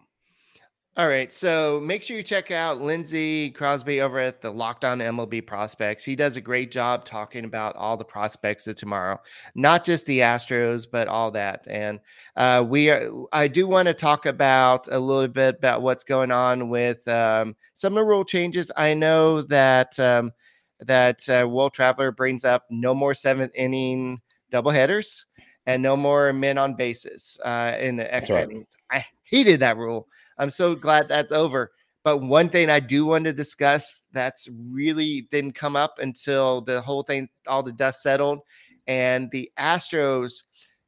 All 0.99 1.09
right. 1.09 1.31
So 1.31 1.79
make 1.85 2.03
sure 2.03 2.17
you 2.17 2.23
check 2.23 2.51
out 2.51 2.81
Lindsey 2.81 3.51
Crosby 3.51 4.01
over 4.01 4.19
at 4.19 4.41
the 4.41 4.51
Locked 4.51 4.83
On 4.83 4.99
MLB 4.99 5.47
Prospects. 5.47 6.03
He 6.03 6.17
does 6.17 6.37
a 6.37 6.41
great 6.41 6.71
job 6.71 7.05
talking 7.05 7.45
about 7.45 7.77
all 7.77 7.99
the 7.99 8.05
prospects 8.05 8.67
of 8.67 8.77
tomorrow, 8.77 9.21
not 9.55 9.85
just 9.85 10.07
the 10.07 10.21
Astros, 10.21 10.87
but 10.91 11.07
all 11.07 11.31
that. 11.33 11.67
And 11.69 12.01
uh, 12.37 12.65
we 12.67 12.89
are, 12.89 13.11
I 13.31 13.47
do 13.47 13.67
want 13.67 13.89
to 13.89 13.95
talk 13.95 14.25
about 14.25 14.89
a 14.91 14.99
little 14.99 15.29
bit 15.29 15.57
about 15.59 15.83
what's 15.83 16.03
going 16.03 16.31
on 16.31 16.71
with 16.71 17.07
um, 17.09 17.57
some 17.75 17.93
of 17.93 17.97
the 17.97 18.05
rule 18.05 18.25
changes. 18.25 18.73
I 18.75 18.95
know 18.95 19.43
that 19.43 20.01
um, 20.01 20.33
that 20.81 21.29
uh, 21.29 21.47
World 21.47 21.75
Traveler 21.75 22.11
brings 22.11 22.43
up 22.43 22.65
no 22.71 22.95
more 22.95 23.13
seventh 23.13 23.53
inning 23.55 24.19
doubleheaders 24.51 25.25
and 25.67 25.83
no 25.83 25.95
more 25.95 26.33
men 26.33 26.57
on 26.57 26.75
bases 26.75 27.39
uh, 27.45 27.77
in 27.79 27.97
the 27.97 28.15
extra 28.15 28.37
right. 28.37 28.45
innings. 28.45 28.75
I 28.91 29.05
hated 29.25 29.61
that 29.61 29.77
rule. 29.77 30.09
I'm 30.39 30.51
so 30.51 30.75
glad 30.75 31.09
that's 31.09 31.33
over. 31.33 31.73
But 32.05 32.19
one 32.19 32.49
thing 32.49 32.71
I 32.71 32.79
do 32.79 33.05
want 33.07 33.25
to 33.25 33.33
discuss 33.33 34.03
that's 34.13 34.49
really 34.71 35.29
didn't 35.33 35.55
come 35.57 35.75
up 35.75 35.99
until 35.99 36.61
the 36.61 36.81
whole 36.81 37.03
thing, 37.03 37.29
all 37.49 37.63
the 37.63 37.73
dust 37.73 38.03
settled. 38.03 38.41
And 38.87 39.29
the 39.33 39.51
Astros 39.59 40.43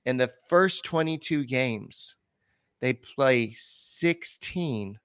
in 0.06 0.16
the 0.16 0.30
first 0.48 0.84
22 0.84 1.44
games, 1.44 2.14
they 2.80 2.92
play 2.92 3.52
16 3.56 4.98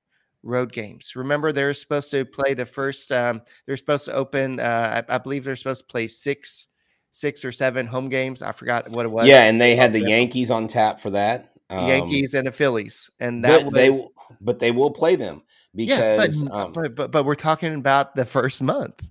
road 0.43 0.71
games. 0.71 1.15
Remember, 1.15 1.51
they're 1.51 1.73
supposed 1.73 2.11
to 2.11 2.25
play 2.25 2.53
the 2.53 2.65
first, 2.65 3.11
um, 3.11 3.41
they're 3.65 3.77
supposed 3.77 4.05
to 4.05 4.13
open, 4.13 4.59
uh, 4.59 5.03
I, 5.09 5.15
I 5.15 5.17
believe 5.17 5.43
they're 5.43 5.55
supposed 5.55 5.87
to 5.87 5.91
play 5.91 6.07
six 6.07 6.67
six 7.13 7.45
or 7.45 7.51
seven 7.51 7.87
home 7.87 8.09
games. 8.09 8.41
I 8.41 8.51
forgot 8.51 8.89
what 8.89 9.05
it 9.05 9.09
was. 9.09 9.27
Yeah, 9.27 9.43
and 9.43 9.61
they 9.61 9.75
had 9.75 9.93
the 9.93 10.01
Yankees 10.01 10.51
on 10.51 10.67
tap 10.67 10.99
for 10.99 11.11
that. 11.11 11.53
Um, 11.69 11.87
Yankees 11.87 12.33
and 12.33 12.47
the 12.47 12.51
Phillies, 12.51 13.09
and 13.19 13.43
that 13.45 13.65
was 13.65 13.73
they, 13.73 14.01
but 14.41 14.59
they 14.59 14.71
will 14.71 14.91
play 14.91 15.15
them 15.15 15.41
because 15.75 16.41
yeah, 16.41 16.45
but, 16.47 16.53
um, 16.53 16.73
but, 16.73 16.95
but, 16.95 17.11
but 17.11 17.25
we're 17.25 17.35
talking 17.35 17.75
about 17.75 18.15
the 18.15 18.25
first 18.25 18.61
month. 18.61 19.05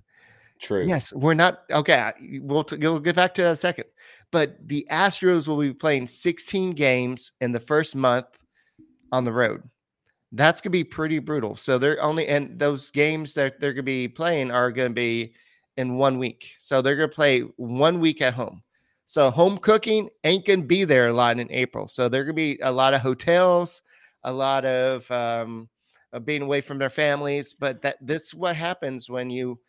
True. 0.59 0.85
Yes, 0.87 1.11
we're 1.11 1.33
not 1.33 1.63
okay. 1.71 2.13
We'll, 2.41 2.63
t- 2.63 2.77
we'll 2.77 2.99
get 2.99 3.15
back 3.15 3.33
to 3.35 3.41
that 3.41 3.47
in 3.47 3.53
a 3.53 3.55
second. 3.55 3.85
But 4.31 4.57
the 4.67 4.87
Astros 4.89 5.47
will 5.47 5.59
be 5.59 5.73
playing 5.73 6.07
16 6.07 6.71
games 6.71 7.33
in 7.41 7.51
the 7.51 7.59
first 7.59 7.95
month 7.95 8.27
on 9.11 9.25
the 9.25 9.31
road. 9.31 9.61
That's 10.31 10.61
gonna 10.61 10.71
be 10.71 10.83
pretty 10.83 11.19
brutal. 11.19 11.55
So 11.57 11.77
they're 11.77 12.01
only 12.01 12.27
and 12.27 12.57
those 12.57 12.91
games 12.91 13.33
that 13.33 13.59
they're 13.59 13.73
gonna 13.73 13.83
be 13.83 14.07
playing 14.07 14.51
are 14.51 14.71
gonna 14.71 14.89
be 14.91 15.33
in 15.77 15.97
one 15.97 16.17
week. 16.17 16.55
So 16.59 16.81
they're 16.81 16.95
gonna 16.95 17.09
play 17.09 17.41
one 17.57 17.99
week 17.99 18.21
at 18.21 18.33
home. 18.33 18.63
So 19.05 19.29
home 19.29 19.57
cooking 19.57 20.09
ain't 20.23 20.45
gonna 20.45 20.63
be 20.63 20.85
there 20.85 21.09
a 21.09 21.13
lot 21.13 21.39
in 21.39 21.51
April. 21.51 21.87
So 21.87 22.07
there 22.07 22.23
gonna 22.23 22.33
be 22.33 22.57
a 22.63 22.71
lot 22.71 22.93
of 22.93 23.01
hotels 23.01 23.81
a 24.23 24.31
lot 24.31 24.65
of, 24.65 25.09
um, 25.11 25.69
of 26.11 26.25
being 26.25 26.43
away 26.43 26.61
from 26.61 26.77
their 26.77 26.89
families. 26.89 27.53
But 27.53 27.81
that 27.81 27.97
this 28.01 28.23
is 28.23 28.35
what 28.35 28.55
happens 28.55 29.09
when 29.09 29.29
you 29.29 29.59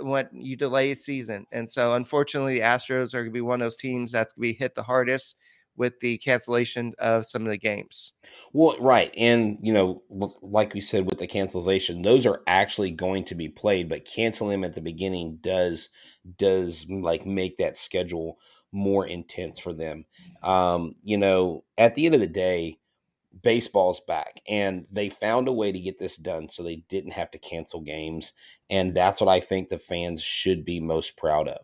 when 0.00 0.28
you 0.32 0.56
delay 0.56 0.90
a 0.90 0.96
season. 0.96 1.46
And 1.52 1.70
so, 1.70 1.94
unfortunately, 1.94 2.54
the 2.54 2.64
Astros 2.64 3.14
are 3.14 3.22
going 3.22 3.26
to 3.26 3.32
be 3.32 3.40
one 3.40 3.60
of 3.60 3.66
those 3.66 3.76
teams 3.76 4.12
that's 4.12 4.34
going 4.34 4.48
to 4.48 4.54
be 4.54 4.58
hit 4.58 4.74
the 4.74 4.82
hardest 4.82 5.36
with 5.76 5.98
the 6.00 6.18
cancellation 6.18 6.92
of 6.98 7.26
some 7.26 7.42
of 7.42 7.48
the 7.48 7.58
games. 7.58 8.12
Well, 8.52 8.76
right. 8.78 9.12
And, 9.16 9.58
you 9.62 9.72
know, 9.72 10.02
like 10.42 10.74
we 10.74 10.80
said 10.80 11.06
with 11.06 11.18
the 11.18 11.26
cancellation, 11.26 12.02
those 12.02 12.26
are 12.26 12.42
actually 12.46 12.90
going 12.90 13.24
to 13.26 13.34
be 13.34 13.48
played, 13.48 13.88
but 13.88 14.04
canceling 14.04 14.50
them 14.50 14.64
at 14.64 14.74
the 14.74 14.82
beginning 14.82 15.38
does, 15.40 15.88
does 16.36 16.86
like 16.88 17.24
make 17.24 17.56
that 17.58 17.78
schedule 17.78 18.38
more 18.70 19.06
intense 19.06 19.58
for 19.58 19.72
them. 19.72 20.04
Um, 20.42 20.94
you 21.02 21.16
know, 21.16 21.64
at 21.78 21.94
the 21.94 22.06
end 22.06 22.14
of 22.14 22.20
the 22.20 22.26
day, 22.26 22.78
baseball's 23.42 24.00
back 24.00 24.40
and 24.48 24.86
they 24.92 25.08
found 25.08 25.48
a 25.48 25.52
way 25.52 25.72
to 25.72 25.80
get 25.80 25.98
this 25.98 26.16
done 26.16 26.48
so 26.50 26.62
they 26.62 26.84
didn't 26.88 27.12
have 27.12 27.30
to 27.30 27.38
cancel 27.38 27.80
games 27.80 28.32
and 28.68 28.94
that's 28.94 29.20
what 29.20 29.30
i 29.30 29.40
think 29.40 29.68
the 29.68 29.78
fans 29.78 30.22
should 30.22 30.64
be 30.64 30.80
most 30.80 31.16
proud 31.16 31.48
of. 31.48 31.60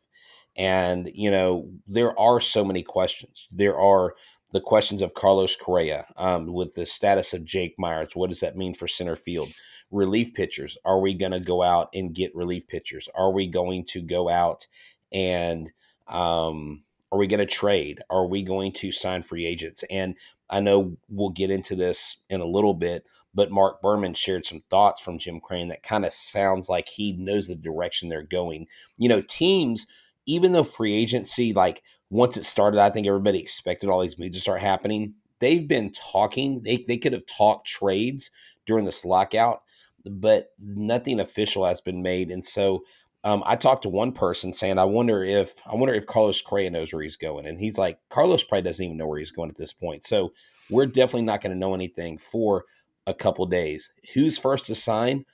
And 0.57 1.11
you 1.15 1.31
know 1.31 1.71
there 1.87 2.19
are 2.19 2.41
so 2.41 2.65
many 2.65 2.83
questions. 2.83 3.49
There 3.53 3.79
are 3.79 4.15
the 4.53 4.61
questions 4.61 5.03
of 5.03 5.15
carlos 5.15 5.55
correa 5.57 6.07
um, 6.17 6.53
with 6.53 6.75
the 6.75 6.87
status 6.87 7.35
of 7.35 7.45
jake 7.45 7.75
meyers 7.79 8.13
what 8.15 8.31
does 8.31 8.41
that 8.41 8.57
mean 8.57 8.75
for 8.75 8.89
center 8.89 9.17
field? 9.17 9.51
Relief 9.91 10.35
pitchers. 10.35 10.77
Are 10.85 11.01
we 11.01 11.15
going 11.15 11.33
to 11.33 11.41
go 11.41 11.63
out 11.63 11.89
and 11.95 12.15
get 12.15 12.35
relief 12.35 12.67
pitchers? 12.67 13.09
Are 13.15 13.31
we 13.31 13.47
going 13.47 13.85
to 13.87 14.03
go 14.03 14.29
out 14.29 14.67
and 15.13 15.71
um, 16.09 16.83
are 17.11 17.19
we 17.19 17.27
going 17.27 17.41
to 17.41 17.47
trade? 17.47 18.01
Are 18.11 18.27
we 18.27 18.43
going 18.43 18.73
to 18.73 18.93
sign 18.93 19.23
free 19.23 19.47
agents? 19.47 19.85
And 19.91 20.15
I 20.51 20.61
know 20.61 20.97
we'll 21.09 21.31
get 21.31 21.51
into 21.51 21.75
this 21.75 22.19
in 22.29 22.41
a 22.41 22.47
little 22.47 22.75
bit, 22.75 23.05
but 23.35 23.51
Mark 23.51 23.81
Berman 23.81 24.15
shared 24.15 24.45
some 24.45 24.63
thoughts 24.71 25.01
from 25.01 25.19
Jim 25.19 25.41
Crane 25.41 25.69
that 25.69 25.83
kind 25.83 26.05
of 26.05 26.13
sounds 26.13 26.69
like 26.69 26.89
he 26.89 27.13
knows 27.13 27.49
the 27.49 27.55
direction 27.55 28.09
they're 28.09 28.23
going. 28.23 28.67
You 28.97 29.09
know, 29.09 29.23
teams, 29.23 29.87
even 30.27 30.53
though 30.53 30.65
free 30.65 30.95
agency, 30.95 31.53
like 31.53 31.83
once 32.11 32.37
it 32.37 32.45
started, 32.45 32.81
I 32.81 32.91
think 32.91 33.07
everybody 33.07 33.41
expected 33.41 33.89
all 33.89 34.01
these 34.01 34.19
moves 34.19 34.37
to 34.37 34.41
start 34.41 34.61
happening. 34.61 35.15
They've 35.41 35.69
been 35.69 35.93
talking, 35.93 36.63
they, 36.63 36.85
they 36.89 36.97
could 36.99 37.13
have 37.13 37.27
talked 37.27 37.67
trades 37.67 38.31
during 38.67 38.85
this 38.85 39.05
lockout, 39.05 39.63
but 40.11 40.53
nothing 40.59 41.21
official 41.21 41.65
has 41.65 41.81
been 41.81 42.03
made. 42.03 42.31
And 42.31 42.45
so 42.45 42.83
um, 43.25 43.43
I 43.45 43.57
talked 43.57 43.83
to 43.83 43.89
one 43.89 44.13
person 44.13 44.55
saying, 44.55 44.79
"I 44.79 44.85
wonder 44.85 45.25
if 45.25 45.55
I 45.67 45.75
wonder 45.75 45.95
if 45.95 46.07
Carlos 46.07 46.41
Correa 46.41 46.71
knows 46.71 46.93
where 46.93 47.03
he's 47.03 47.17
going," 47.17 47.47
and 47.47 47.59
he's 47.59 47.79
like, 47.79 47.99
"Carlos 48.11 48.45
probably 48.45 48.63
doesn't 48.63 48.85
even 48.85 48.97
know 48.97 49.07
where 49.07 49.19
he's 49.19 49.33
going 49.33 49.51
at 49.51 49.57
this 49.57 49.73
point." 49.73 50.05
So 50.05 50.33
we're 50.71 50.87
definitely 50.87 51.23
not 51.23 51.41
going 51.41 51.53
to 51.53 51.59
know 51.59 51.75
anything 51.75 52.19
for 52.19 52.65
a 53.07 53.15
couple 53.15 53.45
days. 53.47 53.91
Who's 54.15 54.39
first 54.39 54.67
to 54.67 54.75
sign? 54.75 55.25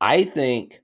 I 0.00 0.24
think 0.24 0.82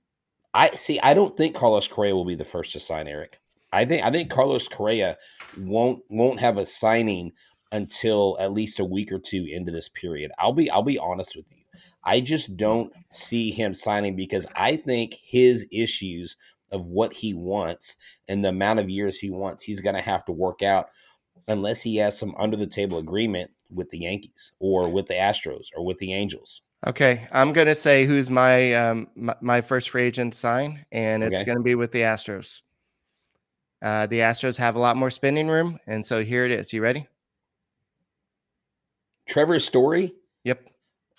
I 0.53 0.71
see. 0.73 1.01
I 1.01 1.15
don't 1.15 1.37
think 1.37 1.57
Carlos 1.57 1.89
Correa 1.89 2.15
will 2.15 2.25
be 2.25 2.35
the 2.35 2.45
first 2.45 2.73
to 2.73 2.81
sign. 2.81 3.09
Eric, 3.09 3.41
I 3.73 3.85
think 3.85 4.05
I 4.05 4.11
think 4.11 4.31
Carlos 4.31 4.69
Correa 4.69 5.17
won't 5.59 6.03
won't 6.11 6.41
have 6.41 6.59
a 6.59 6.67
signing 6.67 7.33
until 7.73 8.37
at 8.39 8.53
least 8.53 8.79
a 8.79 8.85
week 8.85 9.11
or 9.11 9.19
two 9.19 9.47
into 9.51 9.73
this 9.73 9.89
period. 9.89 10.31
I'll 10.39 10.53
be 10.53 10.71
I'll 10.71 10.83
be 10.83 10.99
honest 10.99 11.37
with 11.37 11.51
you. 11.53 11.64
I 12.05 12.21
just 12.21 12.57
don't 12.57 12.93
see 13.11 13.51
him 13.51 13.75
signing 13.75 14.17
because 14.17 14.47
I 14.55 14.77
think 14.77 15.15
his 15.15 15.67
issues 15.71 16.37
of 16.71 16.87
what 16.87 17.13
he 17.13 17.35
wants 17.35 17.97
and 18.29 18.45
the 18.45 18.49
amount 18.49 18.81
of 18.81 18.91
years 18.91 19.17
he 19.17 19.31
wants, 19.31 19.63
he's 19.63 19.81
going 19.81 19.95
to 19.95 20.03
have 20.03 20.25
to 20.27 20.33
work 20.33 20.63
out 20.63 20.91
unless 21.49 21.83
he 21.83 21.97
has 21.97 22.19
some 22.19 22.35
under 22.39 22.57
the 22.57 22.67
table 22.67 22.99
agreement 22.99 23.51
with 23.71 23.91
the 23.91 23.99
Yankees 23.99 24.53
or 24.59 24.89
with 24.89 25.07
the 25.07 25.15
Astros 25.15 25.69
or 25.77 25.85
with 25.85 25.99
the 25.99 26.13
Angels. 26.13 26.63
Okay, 26.87 27.27
I'm 27.33 27.53
going 27.53 27.67
to 27.67 27.75
say 27.75 28.05
who's 28.05 28.29
my 28.29 28.75
um, 28.75 29.09
my, 29.15 29.35
my, 29.41 29.61
first 29.63 29.89
free 29.89 30.03
agent 30.03 30.35
sign, 30.35 30.85
and 30.93 31.23
it's 31.23 31.37
okay. 31.37 31.47
going 31.47 31.57
to 31.57 31.65
be 31.65 31.75
with 31.75 31.93
the 31.93 32.01
Astros. 32.01 32.61
Uh, 33.81 34.07
the 34.07 34.19
Astros 34.19 34.59
have 34.59 34.77
a 34.77 34.79
lot 34.79 34.97
more 34.97 35.11
spending 35.11 35.49
room, 35.49 35.79
and 35.87 36.05
so 36.05 36.23
here 36.23 36.45
it 36.45 36.51
is. 36.51 36.75
You 36.75 36.83
ready? 36.83 37.07
Trevor 39.27 39.59
Story. 39.59 40.13
Yep. 40.45 40.69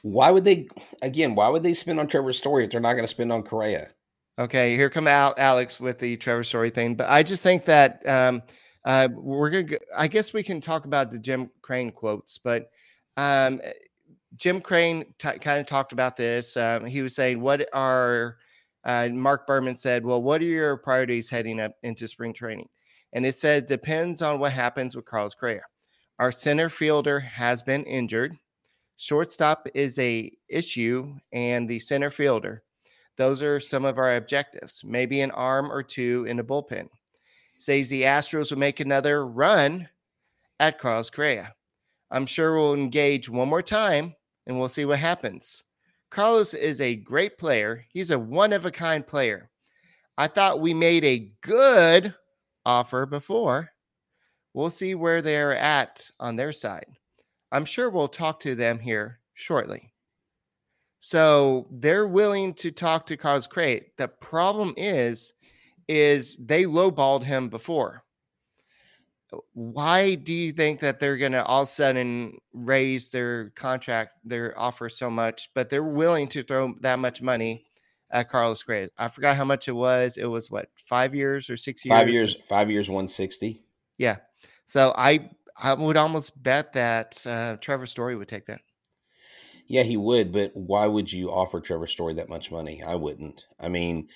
Why 0.05 0.29
would 0.29 0.45
they 0.45 0.67
again? 1.01 1.33
Why 1.33 1.49
would 1.49 1.63
they 1.63 1.73
spend 1.73 1.99
on 1.99 2.05
Trevor 2.05 2.31
Story 2.31 2.63
if 2.63 2.69
they're 2.69 2.79
not 2.79 2.93
going 2.93 3.05
to 3.05 3.07
spend 3.07 3.31
on 3.31 3.41
Correa? 3.41 3.89
Okay, 4.37 4.75
here 4.75 4.87
come 4.87 5.07
out 5.07 5.39
Alex 5.39 5.79
with 5.79 5.97
the 5.97 6.15
Trevor 6.17 6.43
Story 6.43 6.69
thing, 6.69 6.93
but 6.93 7.09
I 7.09 7.23
just 7.23 7.41
think 7.41 7.65
that 7.65 8.07
um, 8.07 8.43
uh, 8.85 9.07
we're 9.11 9.49
gonna. 9.49 9.79
I 9.97 10.07
guess 10.07 10.31
we 10.31 10.43
can 10.43 10.61
talk 10.61 10.85
about 10.85 11.09
the 11.09 11.17
Jim 11.17 11.49
Crane 11.63 11.91
quotes, 11.91 12.37
but 12.37 12.69
um, 13.17 13.59
Jim 14.35 14.61
Crane 14.61 15.05
t- 15.17 15.39
kind 15.39 15.59
of 15.59 15.65
talked 15.65 15.91
about 15.91 16.17
this. 16.17 16.55
Um, 16.55 16.85
he 16.85 17.01
was 17.01 17.15
saying, 17.15 17.41
"What 17.41 17.67
are?" 17.73 18.37
Uh, 18.83 19.09
Mark 19.11 19.47
Berman 19.47 19.75
said, 19.75 20.05
"Well, 20.05 20.21
what 20.21 20.39
are 20.39 20.45
your 20.45 20.77
priorities 20.77 21.31
heading 21.31 21.59
up 21.59 21.71
into 21.81 22.07
spring 22.07 22.31
training?" 22.31 22.69
And 23.13 23.25
it 23.25 23.37
said, 23.37 23.65
"Depends 23.65 24.21
on 24.21 24.37
what 24.37 24.51
happens 24.51 24.95
with 24.95 25.05
Carlos 25.05 25.33
Correa. 25.33 25.61
Our 26.19 26.31
center 26.31 26.69
fielder 26.69 27.21
has 27.21 27.63
been 27.63 27.85
injured." 27.85 28.37
Shortstop 28.97 29.67
is 29.73 29.99
a 29.99 30.31
issue, 30.47 31.15
and 31.33 31.67
the 31.67 31.79
center 31.79 32.09
fielder. 32.09 32.63
Those 33.17 33.41
are 33.41 33.59
some 33.59 33.85
of 33.85 33.97
our 33.97 34.15
objectives. 34.15 34.83
Maybe 34.83 35.21
an 35.21 35.31
arm 35.31 35.71
or 35.71 35.83
two 35.83 36.25
in 36.27 36.37
the 36.37 36.43
bullpen. 36.43 36.89
Says 37.57 37.87
the 37.87 38.03
Astros 38.03 38.51
will 38.51 38.59
make 38.59 38.79
another 38.79 39.27
run 39.27 39.87
at 40.59 40.79
Carlos 40.79 41.09
Correa. 41.09 41.53
I'm 42.11 42.25
sure 42.25 42.55
we'll 42.55 42.73
engage 42.73 43.29
one 43.29 43.49
more 43.49 43.61
time 43.61 44.15
and 44.45 44.59
we'll 44.59 44.69
see 44.69 44.85
what 44.85 44.99
happens. 44.99 45.63
Carlos 46.09 46.53
is 46.53 46.81
a 46.81 46.95
great 46.95 47.37
player. 47.37 47.85
He's 47.89 48.11
a 48.11 48.19
one 48.19 48.53
of 48.53 48.65
a 48.65 48.71
kind 48.71 49.05
player. 49.05 49.49
I 50.17 50.27
thought 50.27 50.61
we 50.61 50.73
made 50.73 51.03
a 51.03 51.31
good 51.41 52.13
offer 52.65 53.05
before. 53.05 53.71
We'll 54.53 54.69
see 54.69 54.95
where 54.95 55.21
they're 55.21 55.57
at 55.57 56.09
on 56.19 56.35
their 56.35 56.53
side. 56.53 56.87
I'm 57.51 57.65
sure 57.65 57.89
we'll 57.89 58.07
talk 58.07 58.39
to 58.41 58.55
them 58.55 58.79
here 58.79 59.19
shortly. 59.33 59.93
So 60.99 61.67
they're 61.71 62.07
willing 62.07 62.55
to 62.55 62.71
talk 62.71 63.05
to 63.07 63.17
Carlos 63.17 63.45
Correa. 63.45 63.81
The 63.97 64.07
problem 64.07 64.73
is, 64.75 65.33
is 65.87 66.35
they 66.37 66.63
lowballed 66.63 67.23
him 67.23 67.49
before. 67.49 68.03
Uh, 69.31 69.37
why 69.53 70.15
do 70.15 70.33
you 70.33 70.51
think 70.51 70.79
that 70.79 70.99
they're 70.99 71.17
going 71.17 71.33
to 71.33 71.45
all 71.45 71.61
of 71.61 71.67
a 71.67 71.71
sudden 71.71 72.39
raise 72.53 73.09
their 73.11 73.51
contract, 73.51 74.13
their 74.23 74.57
offer 74.57 74.89
so 74.89 75.09
much, 75.11 75.51
but 75.53 75.69
they're 75.69 75.83
willing 75.83 76.27
to 76.29 76.41
throw 76.41 76.73
that 76.81 76.97
much 76.97 77.21
money 77.21 77.65
at 78.09 78.31
Carlos 78.31 78.63
Correa? 78.63 78.89
I 78.97 79.07
forgot 79.09 79.37
how 79.37 79.45
much 79.45 79.67
it 79.67 79.73
was. 79.73 80.17
It 80.17 80.25
was 80.25 80.49
what 80.49 80.69
five 80.75 81.13
years 81.13 81.51
or 81.51 81.57
six 81.57 81.85
years? 81.85 81.95
Five 81.95 82.09
years. 82.09 82.35
Five 82.49 82.71
years. 82.71 82.89
One 82.89 83.07
sixty. 83.07 83.61
Yeah. 83.99 84.17
So 84.65 84.91
I 84.97 85.29
I 85.57 85.73
would 85.73 85.97
almost 85.97 86.41
bet 86.41 86.73
that 86.73 87.25
uh, 87.25 87.57
Trevor 87.57 87.85
Story 87.85 88.15
would 88.15 88.27
take 88.27 88.45
that. 88.47 88.61
Yeah, 89.67 89.83
he 89.83 89.97
would, 89.97 90.31
but 90.31 90.51
why 90.53 90.85
would 90.87 91.11
you 91.11 91.31
offer 91.31 91.59
Trevor 91.59 91.87
Story 91.87 92.13
that 92.15 92.29
much 92.29 92.51
money? 92.51 92.83
I 92.83 92.95
wouldn't. 92.95 93.47
I 93.59 93.67
mean, 93.67 94.09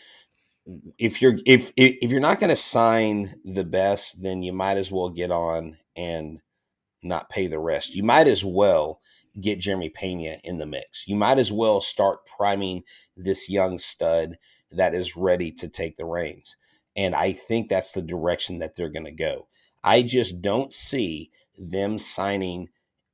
if 0.98 1.22
you're 1.22 1.39
if 1.46 1.72
if 1.75 2.12
you're 2.12 2.19
not 2.19 2.39
going 2.39 2.51
to 2.51 2.55
sign 2.55 3.36
the 3.43 3.63
best, 3.63 4.22
then 4.22 4.43
you 4.43 4.53
might 4.53 4.77
as 4.77 4.91
well 4.91 5.10
get 5.10 5.31
on 5.31 5.77
and 5.96 6.39
not 7.01 7.29
pay 7.29 7.48
the 7.48 7.60
rest. 7.60 7.96
You 7.96 8.03
might 8.03 8.27
as 8.27 8.46
well 8.46 9.01
get 9.39 9.60
Jeremy 9.60 9.89
Pena 9.89 10.38
in 10.43 10.58
the 10.58 10.65
mix. 10.65 11.08
You 11.08 11.15
might 11.15 11.39
as 11.39 11.51
well 11.51 11.81
start 11.81 12.25
priming 12.25 12.84
this 13.15 13.50
young 13.50 13.77
stud 13.79 14.38
that 14.72 14.93
is 14.93 15.15
ready 15.15 15.51
to 15.53 15.67
take 15.67 15.98
the 15.98 16.05
reins. 16.05 16.55
And 16.96 17.15
I 17.15 17.31
think 17.31 17.69
that's 17.69 17.93
the 17.93 18.01
direction 18.01 18.60
that 18.60 18.75
they're 18.75 18.89
going 18.89 19.05
to 19.05 19.12
go. 19.12 19.48
I 19.84 20.02
just 20.02 20.42
don't 20.42 20.74
see 20.74 21.32
them 21.58 22.00
signing 22.00 22.70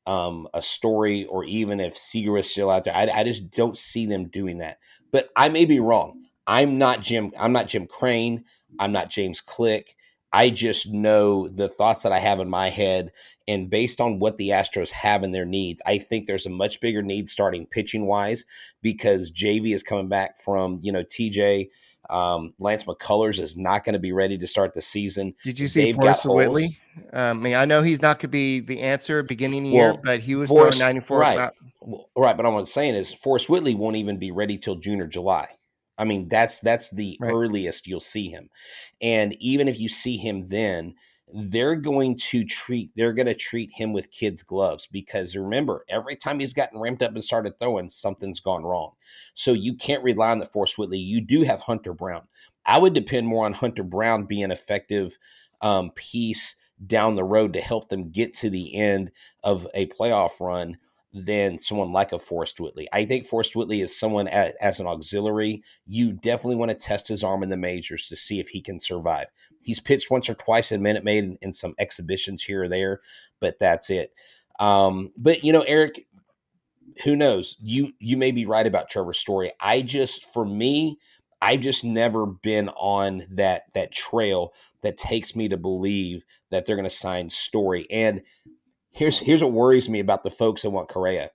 um, 0.08 0.48
a 0.54 0.62
story 0.62 1.26
or 1.26 1.44
even 1.46 1.80
if 1.80 1.98
Seager 1.98 2.38
is 2.38 2.50
still 2.50 2.70
out 2.70 2.84
there. 2.84 2.96
I, 2.96 3.08
I 3.14 3.24
just 3.24 3.52
don't 3.52 3.78
see 3.78 4.06
them 4.06 4.28
doing 4.28 4.60
that. 4.60 4.78
But 5.12 5.30
I 5.36 5.50
may 5.50 5.66
be 5.66 5.80
wrong. 5.80 6.26
I'm 6.48 6.78
not 6.78 7.02
Jim. 7.02 7.32
I'm 7.40 7.54
not 7.54 7.68
Jim 7.68 7.88
Crane. 7.88 8.46
I'm 8.80 8.92
not 8.92 9.10
James 9.10 9.42
Click. 9.42 9.96
I 10.32 10.50
just 10.50 10.92
know 10.92 11.48
the 11.48 11.70
thoughts 11.70 12.04
that 12.04 12.12
I 12.12 12.20
have 12.20 12.42
in 12.42 12.50
my 12.50 12.70
head, 12.70 13.12
and 13.48 13.70
based 13.70 14.02
on 14.02 14.20
what 14.20 14.38
the 14.38 14.50
Astros 14.50 14.90
have 14.90 15.24
in 15.24 15.32
their 15.32 15.46
needs, 15.46 15.82
I 15.86 15.98
think 15.98 16.28
there's 16.28 16.46
a 16.46 16.50
much 16.50 16.82
bigger 16.82 17.02
need 17.02 17.30
starting 17.30 17.66
pitching 17.66 18.06
wise 18.06 18.44
because 18.82 19.32
JV 19.32 19.74
is 19.74 19.82
coming 19.82 20.10
back 20.10 20.38
from 20.40 20.80
you 20.82 20.92
know 20.92 21.04
TJ. 21.04 21.70
Um, 22.10 22.54
Lance 22.60 22.84
McCullers 22.84 23.40
is 23.40 23.58
not 23.58 23.84
going 23.84 23.94
to 23.94 24.00
be 24.00 24.12
ready 24.12 24.38
to 24.38 24.48
start 24.48 24.74
the 24.74 24.82
season. 24.82 25.34
Did 25.44 25.60
you 25.60 25.68
see 25.68 25.94
Forrest 25.94 26.26
Whitley? 26.26 26.78
Um, 27.14 27.40
I 27.40 27.42
mean, 27.42 27.54
I 27.56 27.66
know 27.66 27.82
he's 27.82 28.02
not 28.02 28.18
going 28.18 28.22
to 28.22 28.28
be 28.30 28.60
the 28.60 28.82
answer 28.82 29.24
beginning 29.24 29.66
of 29.66 29.72
the 29.72 29.78
well, 29.78 29.92
year, 29.94 30.02
but 30.04 30.20
he 30.20 30.36
was 30.36 30.50
Forrest, 30.50 30.80
throwing 30.80 30.96
94. 30.96 31.20
Right. 31.20 31.52
Well, 31.82 32.10
right. 32.16 32.38
But 32.38 32.46
I'm 32.46 32.66
saying 32.66 32.96
is 32.96 33.14
Forrest 33.14 33.50
Whitley 33.50 33.76
won't 33.76 33.96
even 33.96 34.18
be 34.18 34.32
ready 34.32 34.58
till 34.58 34.76
June 34.76 35.02
or 35.02 35.08
July. 35.08 35.48
I 35.98 36.04
mean, 36.04 36.28
that's 36.28 36.60
that's 36.60 36.90
the 36.90 37.18
right. 37.20 37.32
earliest 37.32 37.88
you'll 37.88 38.00
see 38.00 38.30
him. 38.30 38.50
And 39.02 39.36
even 39.40 39.68
if 39.68 39.80
you 39.80 39.90
see 39.90 40.18
him 40.18 40.48
then, 40.48 40.96
they're 41.38 41.75
going 41.75 42.15
to 42.15 42.46
treat 42.46 42.92
they're 42.96 43.12
going 43.12 43.25
to 43.25 43.34
treat 43.34 43.70
him 43.74 43.92
with 43.92 44.10
kids 44.10 44.42
gloves 44.42 44.88
because 44.89 45.36
remember 45.36 45.84
every 45.89 46.15
time 46.15 46.39
he's 46.39 46.54
gotten 46.54 46.80
ramped 46.80 47.04
up 47.04 47.13
and 47.13 47.24
started 47.24 47.60
throwing 47.60 47.89
something's 47.89 48.39
gone 48.39 48.63
wrong. 48.63 48.94
So 49.34 49.51
you 49.51 49.74
can't 49.74 50.04
rely 50.04 50.32
on 50.32 50.39
the 50.39 50.46
forrest 50.46 50.77
whitley. 50.77 51.00
You 51.00 51.20
do 51.20 51.42
have 51.44 51.60
hunter 51.60 51.94
brown. 51.94 52.22
I 52.65 52.80
would 52.80 52.94
depend 52.94 53.27
more 53.27 53.46
on 53.46 53.51
hunter 53.51 53.84
brown 53.84 54.24
being 54.24 54.50
effective 54.50 55.18
um, 55.62 55.92
piece 55.92 56.56
down 56.88 57.15
the 57.15 57.24
road 57.25 57.51
to 57.54 57.62
help 57.62 57.89
them 57.89 58.12
get 58.12 58.34
to 58.36 58.50
the 58.50 58.74
end 58.74 59.12
of 59.44 59.68
a 59.74 59.88
playoff 59.88 60.39
run 60.39 60.77
than 61.16 61.58
someone 61.58 61.94
like 61.94 62.12
a 62.12 62.20
Forrest 62.20 62.60
Whitley. 62.60 62.90
I 62.92 63.06
think 63.06 63.26
Forrest 63.26 63.56
Whitley 63.56 63.80
is 63.80 63.98
someone 63.98 64.28
as, 64.28 64.54
as 64.60 64.82
an 64.82 64.88
auxiliary. 64.88 65.64
You 65.88 66.12
definitely 66.12 66.58
want 66.58 66.72
to 66.72 66.78
test 66.78 67.08
his 67.08 67.24
arm 67.24 67.42
in 67.42 67.48
the 67.48 67.56
majors 67.56 68.08
to 68.08 68.18
see 68.18 68.42
if 68.42 68.50
he 68.50 68.62
can 68.62 68.82
survive. 68.82 69.28
He's 69.62 69.80
pitched 69.80 70.12
once 70.12 70.30
or 70.30 70.36
twice 70.36 70.74
in 70.74 70.82
Minute 70.82 71.06
Maid 71.06 71.24
in, 71.24 71.38
in 71.42 71.54
some 71.54 71.74
exhibitions 71.80 72.44
here 72.44 72.64
or 72.64 72.68
there, 72.68 73.00
but 73.40 73.60
that's 73.60 73.90
it. 73.90 74.14
Um, 74.60 75.14
but 75.16 75.46
you 75.46 75.54
know, 75.54 75.62
Eric, 75.62 76.06
who 77.06 77.16
knows? 77.16 77.56
You 77.62 77.94
you 78.00 78.18
may 78.18 78.32
be 78.32 78.46
right 78.46 78.68
about 78.68 78.90
Trevor's 78.90 79.18
story. 79.18 79.52
I 79.62 79.84
just, 79.84 80.26
for 80.26 80.46
me, 80.46 80.98
I've 81.42 81.62
just 81.62 81.86
never 81.86 82.26
been 82.26 82.70
on 82.70 83.24
that 83.32 83.64
that 83.74 83.94
trail 83.94 84.54
that 84.82 84.98
takes 84.98 85.34
me 85.34 85.48
to 85.48 85.58
believe 85.58 86.24
that 86.52 86.66
they're 86.66 86.76
going 86.76 86.90
to 86.90 86.90
sign 86.90 87.30
Story. 87.30 87.88
And 87.90 88.22
Here's 88.96 89.20
here's 89.20 89.42
what 89.42 89.52
worries 89.52 89.90
me 89.90 90.00
about 90.00 90.24
the 90.24 90.30
folks 90.30 90.62
that 90.62 90.70
want 90.70 90.88
Correa. 90.88 91.30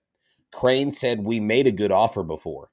Crane 0.50 0.90
said 0.90 1.22
we 1.22 1.40
made 1.40 1.66
a 1.66 1.72
good 1.72 1.92
offer 1.92 2.22
before. 2.22 2.70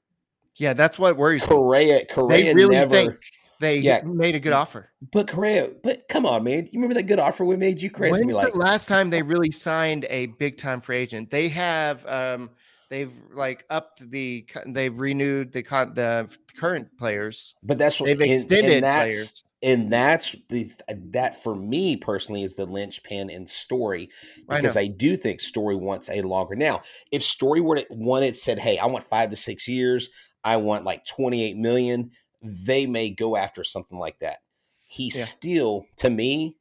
Yeah, 0.56 0.74
that's 0.74 0.98
what 0.98 1.18
worries 1.18 1.46
Correa, 1.46 2.00
me. 2.00 2.06
Correa 2.06 2.46
they 2.46 2.54
really 2.54 2.76
never, 2.76 2.92
think 2.92 3.20
they 3.60 3.80
yeah, 3.80 4.02
made 4.06 4.36
a 4.36 4.40
good 4.40 4.54
offer. 4.54 4.90
But 5.12 5.28
Correa, 5.28 5.72
but 5.84 6.08
come 6.08 6.26
on, 6.26 6.46
man. 6.46 6.68
You 6.72 6.80
remember 6.80 6.94
that 6.96 7.04
good 7.04 7.20
offer 7.20 7.44
we 7.44 7.58
made 7.58 7.82
you 7.82 7.92
crazy? 7.92 8.14
When's 8.14 8.34
like 8.34 8.54
the 8.54 8.60
last 8.60 8.88
time 8.88 9.10
they 9.10 9.22
really 9.22 9.52
signed 9.52 10.06
a 10.10 10.28
big 10.28 10.58
time 10.58 10.80
free 10.80 10.98
agent? 10.98 11.32
They 11.32 11.50
have 11.50 12.06
um 12.06 12.52
they've 12.90 13.12
like 13.34 13.66
upped 13.70 14.10
the 14.10 14.48
they've 14.68 14.98
renewed 14.98 15.52
the 15.52 15.64
the 15.64 16.30
current 16.58 16.98
players. 16.98 17.56
But 17.62 17.78
that's 17.78 18.00
what 18.00 18.06
they've 18.06 18.22
extended 18.22 18.84
players 18.84 19.44
and 19.64 19.92
that's 19.92 20.36
the 20.50 20.72
that 20.90 21.42
for 21.42 21.56
me 21.56 21.96
personally 21.96 22.44
is 22.44 22.56
the 22.56 22.66
linchpin 22.66 23.30
in 23.30 23.48
story 23.48 24.10
because 24.48 24.78
I, 24.78 24.82
I, 24.82 24.88
do 24.88 25.18
think 25.18 25.42
story 25.42 25.76
wants 25.76 26.10
a 26.10 26.22
longer 26.22 26.56
now 26.56 26.84
if 27.12 27.24
story 27.24 27.60
were 27.60 27.78
to 27.78 27.86
wanted 27.90 28.38
said 28.38 28.60
hey 28.60 28.78
i 28.78 28.86
want 28.86 29.10
five 29.10 29.32
to 29.32 29.36
six 29.36 29.68
years 29.68 30.10
i 30.44 30.58
want 30.58 30.86
like 30.86 31.06
28 31.06 31.58
million 31.58 32.12
they 32.42 32.86
may 32.86 33.10
go 33.10 33.36
after 33.36 33.64
something 33.64 33.98
like 33.98 34.20
that. 34.20 34.38
He 34.84 35.12
yeah. 35.14 35.24
still 35.24 35.86
to 35.98 36.10
me 36.10 36.56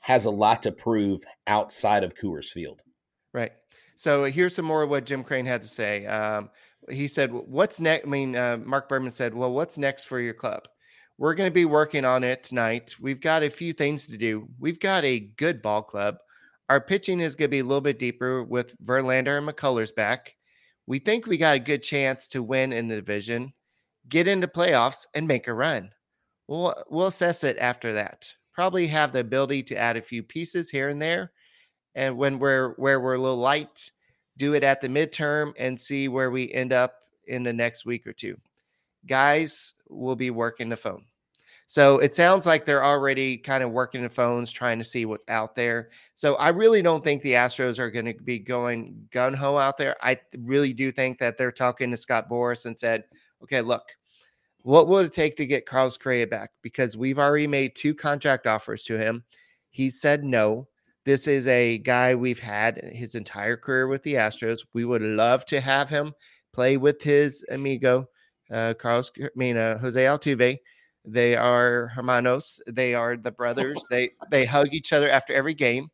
has 0.00 0.24
a 0.24 0.30
lot 0.30 0.62
to 0.62 0.72
prove 0.72 1.22
outside 1.46 2.04
of 2.04 2.14
coors 2.14 2.46
field. 2.46 2.80
Right. 3.32 3.52
So 3.96 4.24
here's 4.24 4.54
some 4.54 4.64
more 4.64 4.82
of 4.82 4.90
what 4.90 5.06
jim 5.06 5.22
crane 5.24 5.46
had 5.46 5.62
to 5.62 5.68
say. 5.68 6.06
Um, 6.06 6.50
he 6.88 7.06
said 7.06 7.30
what's 7.30 7.78
next 7.78 8.06
i 8.06 8.08
mean 8.08 8.34
uh, 8.34 8.58
mark 8.64 8.88
berman 8.88 9.12
said 9.12 9.34
well 9.34 9.52
what's 9.52 9.76
next 9.76 10.04
for 10.04 10.18
your 10.18 10.32
club 10.32 10.66
we're 11.20 11.34
going 11.34 11.50
to 11.50 11.54
be 11.54 11.66
working 11.66 12.06
on 12.06 12.24
it 12.24 12.42
tonight. 12.42 12.96
We've 12.98 13.20
got 13.20 13.42
a 13.42 13.50
few 13.50 13.74
things 13.74 14.06
to 14.06 14.16
do. 14.16 14.48
We've 14.58 14.80
got 14.80 15.04
a 15.04 15.20
good 15.20 15.60
ball 15.60 15.82
club. 15.82 16.16
Our 16.70 16.80
pitching 16.80 17.20
is 17.20 17.36
going 17.36 17.48
to 17.48 17.56
be 17.56 17.58
a 17.58 17.64
little 17.64 17.82
bit 17.82 17.98
deeper 17.98 18.42
with 18.42 18.74
Verlander 18.82 19.36
and 19.36 19.46
McCullers 19.46 19.94
back. 19.94 20.34
We 20.86 20.98
think 20.98 21.26
we 21.26 21.36
got 21.36 21.56
a 21.56 21.60
good 21.60 21.82
chance 21.82 22.26
to 22.28 22.42
win 22.42 22.72
in 22.72 22.88
the 22.88 22.96
division, 22.96 23.52
get 24.08 24.28
into 24.28 24.48
playoffs, 24.48 25.06
and 25.14 25.28
make 25.28 25.46
a 25.46 25.52
run. 25.52 25.92
We'll 26.48 26.74
we'll 26.88 27.08
assess 27.08 27.44
it 27.44 27.58
after 27.58 27.92
that. 27.92 28.32
Probably 28.54 28.86
have 28.86 29.12
the 29.12 29.20
ability 29.20 29.62
to 29.64 29.76
add 29.76 29.98
a 29.98 30.02
few 30.02 30.22
pieces 30.22 30.70
here 30.70 30.88
and 30.88 31.02
there, 31.02 31.32
and 31.94 32.16
when 32.16 32.38
we're 32.38 32.72
where 32.76 32.98
we're 32.98 33.16
a 33.16 33.20
little 33.20 33.36
light, 33.36 33.90
do 34.38 34.54
it 34.54 34.64
at 34.64 34.80
the 34.80 34.88
midterm 34.88 35.52
and 35.58 35.78
see 35.78 36.08
where 36.08 36.30
we 36.30 36.50
end 36.50 36.72
up 36.72 36.94
in 37.26 37.42
the 37.42 37.52
next 37.52 37.84
week 37.84 38.06
or 38.06 38.14
two. 38.14 38.38
Guys 39.06 39.74
we'll 39.90 40.16
be 40.16 40.30
working 40.30 40.68
the 40.70 40.76
phone. 40.76 41.04
So 41.70 42.00
it 42.00 42.12
sounds 42.12 42.46
like 42.46 42.64
they're 42.64 42.82
already 42.82 43.38
kind 43.38 43.62
of 43.62 43.70
working 43.70 44.02
the 44.02 44.08
phones, 44.08 44.50
trying 44.50 44.78
to 44.78 44.84
see 44.84 45.04
what's 45.04 45.24
out 45.28 45.54
there. 45.54 45.90
So 46.16 46.34
I 46.34 46.48
really 46.48 46.82
don't 46.82 47.04
think 47.04 47.22
the 47.22 47.34
Astros 47.34 47.78
are 47.78 47.92
going 47.92 48.06
to 48.06 48.14
be 48.24 48.40
going 48.40 49.06
gun 49.12 49.34
ho 49.34 49.56
out 49.56 49.78
there. 49.78 49.94
I 50.02 50.18
really 50.36 50.72
do 50.72 50.90
think 50.90 51.20
that 51.20 51.38
they're 51.38 51.52
talking 51.52 51.92
to 51.92 51.96
Scott 51.96 52.28
Boras 52.28 52.66
and 52.66 52.76
said, 52.76 53.04
okay, 53.44 53.60
look, 53.60 53.84
what 54.62 54.88
will 54.88 54.98
it 54.98 55.12
take 55.12 55.36
to 55.36 55.46
get 55.46 55.64
Carlos 55.64 55.96
Correa 55.96 56.26
back? 56.26 56.50
Because 56.60 56.96
we've 56.96 57.20
already 57.20 57.46
made 57.46 57.76
two 57.76 57.94
contract 57.94 58.48
offers 58.48 58.82
to 58.86 58.98
him. 58.98 59.22
He 59.68 59.90
said 59.90 60.24
no. 60.24 60.66
This 61.04 61.28
is 61.28 61.46
a 61.46 61.78
guy 61.78 62.16
we've 62.16 62.40
had 62.40 62.78
his 62.78 63.14
entire 63.14 63.56
career 63.56 63.86
with 63.86 64.02
the 64.02 64.14
Astros. 64.14 64.66
We 64.74 64.84
would 64.84 65.02
love 65.02 65.46
to 65.46 65.60
have 65.60 65.88
him 65.88 66.14
play 66.52 66.78
with 66.78 67.00
his 67.00 67.44
amigo, 67.48 68.08
uh, 68.50 68.74
Carlos, 68.74 69.12
I 69.22 69.28
mean, 69.36 69.56
uh, 69.56 69.78
Jose 69.78 70.02
Altuve. 70.02 70.58
They 71.04 71.34
are 71.34 71.88
hermanos. 71.88 72.60
They 72.66 72.94
are 72.94 73.16
the 73.16 73.30
brothers. 73.30 73.82
they 73.90 74.10
they 74.30 74.44
hug 74.44 74.68
each 74.72 74.92
other 74.92 75.10
after 75.10 75.32
every 75.32 75.54
game. 75.54 75.90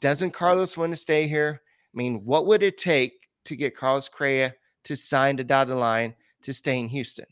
Doesn't 0.00 0.32
Carlos 0.32 0.76
want 0.76 0.92
to 0.92 0.96
stay 0.96 1.28
here? 1.28 1.62
I 1.94 1.96
mean, 1.96 2.24
what 2.24 2.46
would 2.46 2.62
it 2.62 2.78
take 2.78 3.28
to 3.44 3.56
get 3.56 3.76
Carlos 3.76 4.08
Correa 4.08 4.54
to 4.84 4.96
sign 4.96 5.36
the 5.36 5.44
dotted 5.44 5.76
line 5.76 6.14
to 6.42 6.52
stay 6.52 6.78
in 6.78 6.88
Houston? 6.88 7.26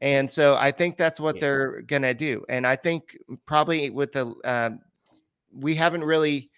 And 0.00 0.30
so 0.30 0.56
I 0.56 0.70
think 0.70 0.96
that's 0.96 1.20
what 1.20 1.36
yeah. 1.36 1.40
they're 1.40 1.82
gonna 1.82 2.14
do. 2.14 2.44
And 2.48 2.66
I 2.66 2.76
think 2.76 3.16
probably 3.46 3.90
with 3.90 4.12
the 4.12 4.34
um, 4.44 4.80
we 5.52 5.74
haven't 5.74 6.04
really 6.04 6.50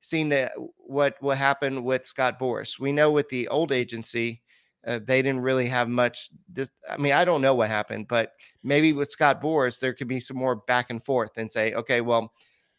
seen 0.00 0.28
the, 0.28 0.50
what 0.76 1.20
will 1.22 1.34
happen 1.34 1.82
with 1.82 2.06
Scott 2.06 2.38
Boras. 2.38 2.78
We 2.78 2.92
know 2.92 3.10
with 3.10 3.28
the 3.30 3.48
old 3.48 3.72
agency, 3.72 4.42
uh, 4.86 5.00
they 5.04 5.22
didn't 5.22 5.40
really 5.40 5.66
have 5.66 5.88
much. 5.88 6.30
This, 6.48 6.70
I 6.88 6.96
mean, 6.96 7.12
I 7.12 7.24
don't 7.24 7.40
know 7.40 7.54
what 7.54 7.68
happened, 7.68 8.06
but 8.08 8.32
maybe 8.62 8.92
with 8.92 9.10
Scott 9.10 9.42
Boras, 9.42 9.80
there 9.80 9.94
could 9.94 10.08
be 10.08 10.20
some 10.20 10.36
more 10.36 10.56
back 10.56 10.90
and 10.90 11.04
forth 11.04 11.32
and 11.36 11.50
say, 11.50 11.74
okay, 11.74 12.00
well, 12.00 12.32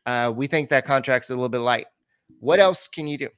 uh, 0.06 0.32
we 0.36 0.48
think 0.48 0.70
that 0.70 0.86
contract's 0.86 1.30
a 1.30 1.34
little 1.34 1.50
bit 1.50 1.60
light. 1.60 1.88
What 2.40 2.60
else 2.60 2.88
can 2.88 3.08
you 3.08 3.18
do? 3.18 3.30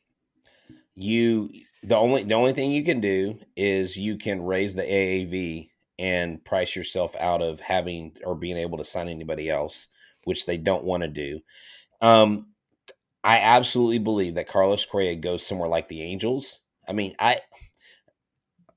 You 0.95 1.49
the 1.83 1.95
only 1.95 2.23
the 2.23 2.33
only 2.33 2.53
thing 2.53 2.71
you 2.71 2.83
can 2.83 2.99
do 2.99 3.39
is 3.55 3.95
you 3.95 4.17
can 4.17 4.41
raise 4.41 4.75
the 4.75 4.83
AAV 4.83 5.69
and 5.99 6.43
price 6.43 6.75
yourself 6.75 7.15
out 7.19 7.41
of 7.41 7.59
having 7.59 8.13
or 8.23 8.35
being 8.35 8.57
able 8.57 8.77
to 8.77 8.85
sign 8.85 9.07
anybody 9.07 9.49
else, 9.49 9.87
which 10.25 10.45
they 10.45 10.57
don't 10.57 10.83
want 10.83 11.03
to 11.03 11.07
do. 11.07 11.39
Um, 12.01 12.47
I 13.23 13.39
absolutely 13.39 13.99
believe 13.99 14.35
that 14.35 14.47
Carlos 14.47 14.85
Correa 14.85 15.15
goes 15.15 15.45
somewhere 15.45 15.69
like 15.69 15.87
the 15.87 16.01
Angels. 16.01 16.59
I 16.87 16.93
mean, 16.93 17.15
I 17.19 17.41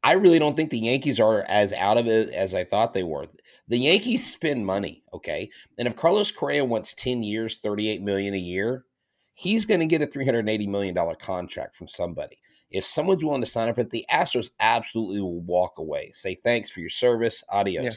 I 0.03 0.13
really 0.13 0.39
don't 0.39 0.57
think 0.57 0.71
the 0.71 0.79
Yankees 0.79 1.21
are 1.21 1.43
as 1.43 1.73
out 1.73 1.99
of 1.99 2.07
it 2.07 2.31
as 2.31 2.55
I 2.55 2.65
thought 2.65 2.95
they 2.95 3.03
were. 3.03 3.27
The 3.69 3.79
Yankees 3.79 4.31
spend 4.31 4.65
money, 4.67 5.05
okay? 5.13 5.51
And 5.79 5.87
if 5.87 5.97
Carlos 5.97 6.31
Correa 6.31 6.65
wants 6.65 6.95
10 6.95 7.23
years, 7.23 7.59
38 7.59 8.03
million 8.03 8.35
a 8.35 8.39
year, 8.39 8.85
he's 9.35 9.65
going 9.65 9.81
to 9.81 9.87
get 9.87 10.03
a 10.03 10.07
380 10.07 10.67
million 10.67 10.95
dollar 10.95 11.15
contract 11.15 11.77
from 11.77 11.89
somebody. 11.89 12.39
If 12.71 12.85
someone's 12.85 13.25
willing 13.25 13.41
to 13.41 13.47
sign 13.47 13.69
up 13.69 13.75
for 13.75 13.81
it, 13.83 13.91
the 13.91 14.07
Astros 14.11 14.51
absolutely 14.61 15.21
will 15.21 15.41
walk 15.41 15.79
away. 15.79 16.11
Say 16.13 16.35
thanks 16.37 16.71
for 16.71 16.81
your 16.81 16.91
service, 16.91 17.43
adios. 17.49 17.85
Yeah. 17.85 17.93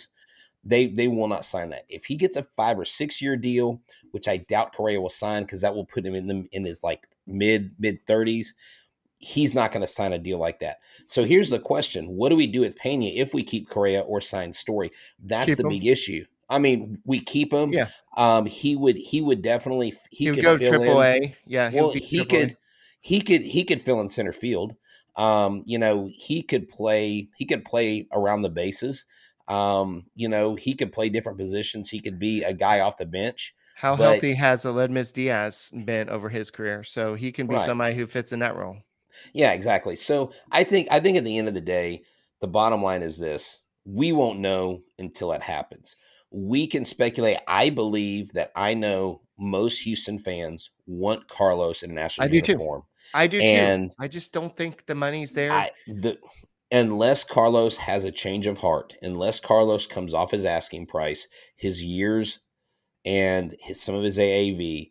They 0.66 0.88
they 0.88 1.08
will 1.08 1.28
not 1.28 1.46
sign 1.46 1.70
that. 1.72 1.86
If 1.90 2.06
he 2.06 2.16
gets 2.16 2.38
a 2.38 2.44
5 2.44 2.80
or 2.80 2.86
6 2.86 3.22
year 3.22 3.36
deal, 3.36 3.82
which 4.12 4.28
I 4.28 4.38
doubt 4.38 4.74
Correa 4.74 5.02
will 5.02 5.10
sign 5.10 5.46
cuz 5.46 5.62
that 5.62 5.76
will 5.76 5.86
put 5.86 6.06
him 6.06 6.16
in 6.16 6.28
the 6.28 6.48
in 6.52 6.64
his 6.66 6.84
like 6.84 7.08
mid 7.28 7.76
mid 7.80 8.06
30s, 8.06 8.48
he's 9.24 9.54
not 9.54 9.72
going 9.72 9.82
to 9.82 9.88
sign 9.88 10.14
a 10.14 10.20
deal 10.20 10.38
like 10.38 10.60
that. 10.60 10.78
So 11.08 11.24
here's 11.24 11.50
the 11.50 11.60
question: 11.60 12.08
What 12.08 12.30
do 12.30 12.36
we 12.36 12.48
do 12.48 12.62
with 12.62 12.76
Pena 12.76 13.06
if 13.06 13.34
we 13.34 13.44
keep 13.44 13.70
Correa 13.70 14.02
or 14.02 14.22
sign 14.22 14.54
Story? 14.54 14.92
That's 15.24 15.50
keep 15.50 15.58
the 15.58 15.64
him. 15.64 15.70
big 15.70 15.88
issue. 15.88 16.26
I 16.50 16.60
mean, 16.60 17.00
we 17.06 17.20
keep 17.20 17.52
him. 17.52 17.72
Yeah. 17.72 17.88
Um, 18.18 18.46
he 18.46 18.76
would 18.76 18.98
he 18.98 19.22
would 19.22 19.42
definitely 19.42 19.94
he, 20.12 20.26
he 20.26 20.32
could 20.32 20.44
go 20.44 20.58
triple 20.58 21.02
A. 21.02 21.36
Yeah. 21.46 21.72
Well, 21.74 21.92
he 21.92 22.26
could 22.26 22.58
he 23.02 23.22
could 23.22 23.42
he 23.42 23.64
could 23.64 23.82
fill 23.82 24.02
in 24.02 24.08
center 24.08 24.34
field. 24.34 24.76
Um, 25.16 25.64
you 25.66 25.78
know, 25.78 26.10
he 26.14 26.42
could 26.44 26.70
play 26.70 27.30
he 27.38 27.46
could 27.46 27.66
play 27.66 28.08
around 28.12 28.42
the 28.42 28.50
bases. 28.50 29.06
Um, 29.48 30.06
you 30.16 30.30
know, 30.30 30.56
he 30.56 30.74
could 30.74 30.94
play 30.94 31.10
different 31.10 31.38
positions. 31.38 31.90
He 31.90 32.00
could 32.00 32.20
be 32.20 32.44
a 32.44 32.54
guy 32.54 32.80
off 32.80 32.98
the 32.98 33.06
bench. 33.06 33.56
How 33.76 33.96
but, 33.96 34.12
healthy 34.12 34.36
has 34.36 34.64
Aledmys 34.64 35.12
Diaz 35.14 35.72
been 35.86 36.10
over 36.10 36.30
his 36.30 36.52
career? 36.52 36.84
So 36.84 37.16
he 37.16 37.32
can 37.32 37.48
be 37.48 37.56
right. 37.56 37.66
somebody 37.66 37.96
who 37.96 38.08
fits 38.08 38.32
in 38.32 38.40
that 38.40 38.56
role. 38.56 38.78
Yeah, 39.34 39.52
exactly. 39.52 39.96
So 39.96 40.32
I 40.52 40.64
think 40.64 40.88
I 40.92 41.00
think 41.00 41.18
at 41.18 41.24
the 41.24 41.38
end 41.38 41.48
of 41.48 41.54
the 41.54 41.62
day, 41.62 42.04
the 42.42 42.48
bottom 42.48 42.82
line 42.82 43.02
is 43.02 43.18
this: 43.18 43.62
we 43.86 44.12
won't 44.12 44.40
know 44.40 44.82
until 45.00 45.32
it 45.34 45.42
happens. 45.42 45.96
We 46.32 46.68
can 46.68 46.86
speculate. 46.86 47.38
I 47.48 47.70
believe 47.70 48.34
that 48.34 48.52
I 48.56 48.74
know 48.74 49.22
most 49.38 49.80
Houston 49.80 50.20
fans 50.20 50.72
want 50.86 51.28
Carlos 51.28 51.84
in 51.84 51.92
a 51.92 51.94
national 51.94 52.26
I 52.26 52.28
do 52.30 52.36
uniform. 52.36 52.82
Too. 52.82 52.88
I 53.14 53.28
do 53.28 53.40
and 53.40 53.92
too. 53.92 53.96
I 54.00 54.08
just 54.08 54.34
don't 54.34 54.56
think 54.56 54.86
the 54.86 54.96
money's 54.96 55.34
there. 55.34 55.52
I, 55.52 55.72
the, 55.88 56.18
unless 56.72 57.24
Carlos 57.24 57.78
has 57.78 58.04
a 58.04 58.12
change 58.12 58.48
of 58.48 58.60
heart, 58.60 58.96
unless 59.02 59.40
Carlos 59.40 59.86
comes 59.86 60.14
off 60.14 60.32
his 60.32 60.46
asking 60.46 60.88
price, 60.88 61.28
his 61.56 61.84
years 61.84 62.40
and 63.06 63.56
his, 63.60 63.82
some 63.82 63.96
of 63.96 64.04
his 64.04 64.18
AAV, 64.18 64.90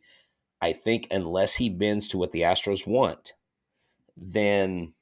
I 0.60 0.72
think 0.72 1.08
unless 1.10 1.56
he 1.56 1.68
bends 1.68 2.06
to 2.08 2.18
what 2.18 2.32
the 2.32 2.42
Astros 2.42 2.86
want, 2.86 3.32
then 4.16 4.94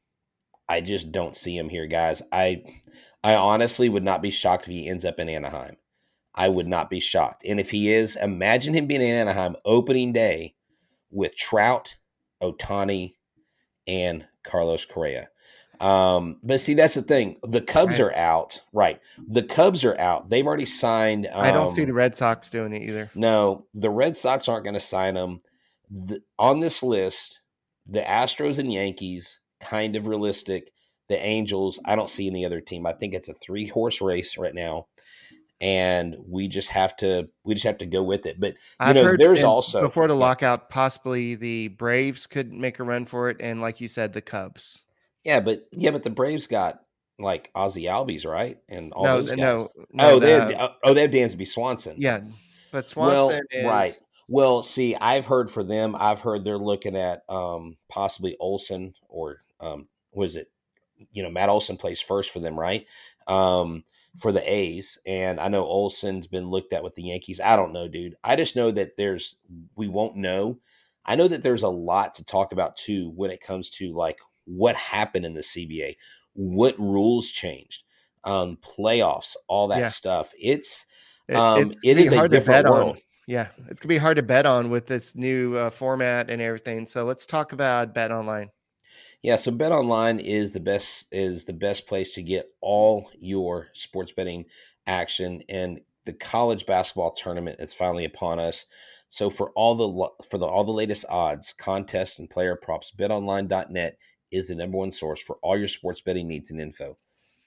I 0.68 0.80
just 0.80 1.10
don't 1.12 1.36
see 1.36 1.56
him 1.56 1.68
here, 1.68 1.86
guys. 1.86 2.22
I 2.32 2.62
I 3.22 3.34
honestly 3.34 3.88
would 3.88 4.04
not 4.04 4.22
be 4.22 4.30
shocked 4.30 4.64
if 4.64 4.70
he 4.70 4.88
ends 4.88 5.04
up 5.04 5.18
in 5.18 5.28
Anaheim. 5.28 5.76
I 6.34 6.48
would 6.48 6.68
not 6.68 6.88
be 6.88 7.00
shocked. 7.00 7.42
And 7.44 7.58
if 7.58 7.70
he 7.70 7.92
is, 7.92 8.16
imagine 8.16 8.74
him 8.74 8.86
being 8.86 9.00
in 9.00 9.14
Anaheim 9.14 9.56
opening 9.64 10.12
day 10.12 10.54
with 11.10 11.36
Trout, 11.36 11.96
Ohtani, 12.42 13.14
and 13.86 14.26
Carlos 14.44 14.84
Correa. 14.84 15.28
Um, 15.80 16.36
but 16.42 16.60
see, 16.60 16.74
that's 16.74 16.94
the 16.94 17.02
thing. 17.02 17.36
The 17.42 17.62
Cubs 17.62 17.92
right. 17.92 18.00
are 18.00 18.16
out, 18.16 18.60
right? 18.72 19.00
The 19.28 19.42
Cubs 19.42 19.84
are 19.84 19.98
out. 19.98 20.28
They've 20.28 20.46
already 20.46 20.66
signed. 20.66 21.26
Um, 21.32 21.44
I 21.44 21.50
don't 21.50 21.72
see 21.72 21.82
um, 21.82 21.88
the 21.88 21.94
Red 21.94 22.16
Sox 22.16 22.50
doing 22.50 22.72
it 22.74 22.82
either. 22.82 23.10
No, 23.14 23.66
the 23.74 23.90
Red 23.90 24.16
Sox 24.16 24.46
aren't 24.46 24.64
going 24.64 24.74
to 24.74 24.80
sign 24.80 25.14
them. 25.14 25.40
The, 25.90 26.22
on 26.38 26.60
this 26.60 26.82
list, 26.82 27.39
the 27.90 28.00
Astros 28.00 28.58
and 28.58 28.72
Yankees, 28.72 29.40
kind 29.60 29.96
of 29.96 30.06
realistic. 30.06 30.72
The 31.08 31.20
Angels, 31.20 31.80
I 31.84 31.96
don't 31.96 32.08
see 32.08 32.28
any 32.28 32.46
other 32.46 32.60
team. 32.60 32.86
I 32.86 32.92
think 32.92 33.14
it's 33.14 33.28
a 33.28 33.34
three 33.34 33.66
horse 33.66 34.00
race 34.00 34.38
right 34.38 34.54
now. 34.54 34.86
And 35.60 36.16
we 36.26 36.48
just 36.48 36.70
have 36.70 36.96
to 36.98 37.28
we 37.44 37.52
just 37.52 37.66
have 37.66 37.78
to 37.78 37.86
go 37.86 38.02
with 38.02 38.24
it. 38.24 38.40
But 38.40 38.52
you 38.52 38.58
I've 38.78 38.94
know, 38.94 39.16
there's 39.16 39.42
also 39.42 39.82
before 39.82 40.08
the 40.08 40.14
lockout, 40.14 40.70
possibly 40.70 41.34
the 41.34 41.68
Braves 41.68 42.26
could 42.26 42.50
make 42.50 42.78
a 42.78 42.84
run 42.84 43.04
for 43.04 43.28
it, 43.28 43.36
and 43.40 43.60
like 43.60 43.78
you 43.78 43.86
said, 43.86 44.14
the 44.14 44.22
Cubs. 44.22 44.84
Yeah, 45.22 45.40
but 45.40 45.68
yeah, 45.72 45.90
but 45.90 46.02
the 46.02 46.08
Braves 46.08 46.46
got 46.46 46.80
like 47.18 47.50
Ozzie 47.54 47.84
Albies, 47.84 48.24
right? 48.24 48.56
And 48.70 48.94
all 48.94 49.04
no, 49.04 49.20
those 49.20 49.30
guys. 49.30 49.38
No, 49.38 49.68
no, 49.92 50.10
oh, 50.12 50.18
the, 50.18 50.26
they 50.26 50.32
have, 50.32 50.70
oh, 50.82 50.94
they 50.94 51.02
have 51.02 51.10
Dansby 51.10 51.46
Swanson. 51.46 51.96
Yeah, 51.98 52.20
but 52.72 52.88
Swanson 52.88 53.16
well, 53.16 53.40
is 53.50 53.66
right. 53.66 53.98
Well, 54.32 54.62
see, 54.62 54.94
I've 54.94 55.26
heard 55.26 55.50
for 55.50 55.64
them, 55.64 55.96
I've 55.98 56.20
heard 56.20 56.44
they're 56.44 56.56
looking 56.56 56.96
at 56.96 57.24
um, 57.28 57.76
possibly 57.88 58.36
Olson 58.38 58.94
or 59.08 59.42
um, 59.58 59.88
was 60.12 60.36
it, 60.36 60.52
you 61.10 61.24
know, 61.24 61.30
Matt 61.30 61.48
Olson 61.48 61.76
plays 61.76 62.00
first 62.00 62.30
for 62.30 62.38
them, 62.38 62.56
right? 62.56 62.86
Um, 63.26 63.82
for 64.18 64.30
the 64.30 64.48
A's. 64.48 64.98
And 65.04 65.40
I 65.40 65.48
know 65.48 65.64
Olson's 65.64 66.28
been 66.28 66.48
looked 66.48 66.72
at 66.72 66.84
with 66.84 66.94
the 66.94 67.02
Yankees. 67.02 67.40
I 67.40 67.56
don't 67.56 67.72
know, 67.72 67.88
dude. 67.88 68.14
I 68.22 68.36
just 68.36 68.54
know 68.54 68.70
that 68.70 68.96
there's, 68.96 69.34
we 69.74 69.88
won't 69.88 70.14
know. 70.14 70.60
I 71.04 71.16
know 71.16 71.26
that 71.26 71.42
there's 71.42 71.64
a 71.64 71.68
lot 71.68 72.14
to 72.14 72.24
talk 72.24 72.52
about 72.52 72.76
too 72.76 73.10
when 73.16 73.32
it 73.32 73.40
comes 73.40 73.68
to 73.70 73.92
like 73.92 74.18
what 74.44 74.76
happened 74.76 75.24
in 75.24 75.34
the 75.34 75.40
CBA, 75.40 75.96
what 76.34 76.78
rules 76.78 77.32
changed, 77.32 77.82
um, 78.22 78.58
playoffs, 78.62 79.34
all 79.48 79.66
that 79.68 79.78
yeah. 79.80 79.86
stuff. 79.86 80.30
It's, 80.40 80.86
um, 81.34 81.72
it's 81.72 81.80
it 81.82 81.98
is 81.98 82.12
a 82.12 82.28
different 82.28 82.68
world. 82.68 82.90
On 82.90 83.02
yeah, 83.26 83.48
it's 83.68 83.80
gonna 83.80 83.88
be 83.88 83.98
hard 83.98 84.16
to 84.16 84.22
bet 84.22 84.46
on 84.46 84.70
with 84.70 84.86
this 84.86 85.14
new 85.14 85.56
uh, 85.56 85.70
format 85.70 86.30
and 86.30 86.40
everything. 86.42 86.86
So 86.86 87.04
let's 87.04 87.26
talk 87.26 87.52
about 87.52 87.94
Bet 87.94 88.10
Online. 88.10 88.50
Yeah, 89.22 89.36
so 89.36 89.50
Bet 89.50 89.72
Online 89.72 90.18
is 90.18 90.52
the 90.52 90.60
best 90.60 91.06
is 91.12 91.44
the 91.44 91.52
best 91.52 91.86
place 91.86 92.12
to 92.14 92.22
get 92.22 92.50
all 92.60 93.10
your 93.18 93.68
sports 93.74 94.12
betting 94.12 94.46
action, 94.86 95.42
and 95.48 95.80
the 96.06 96.12
college 96.12 96.66
basketball 96.66 97.12
tournament 97.12 97.60
is 97.60 97.72
finally 97.72 98.04
upon 98.04 98.38
us. 98.38 98.64
So 99.10 99.28
for 99.28 99.50
all 99.50 99.74
the 99.74 100.24
for 100.24 100.38
the 100.38 100.46
all 100.46 100.64
the 100.64 100.72
latest 100.72 101.04
odds, 101.08 101.52
contests, 101.52 102.18
and 102.18 102.30
player 102.30 102.56
props, 102.56 102.92
BetOnline.net 102.96 103.98
is 104.30 104.48
the 104.48 104.54
number 104.54 104.78
one 104.78 104.92
source 104.92 105.20
for 105.20 105.36
all 105.42 105.58
your 105.58 105.68
sports 105.68 106.00
betting 106.00 106.28
needs 106.28 106.50
and 106.50 106.60
info. 106.60 106.96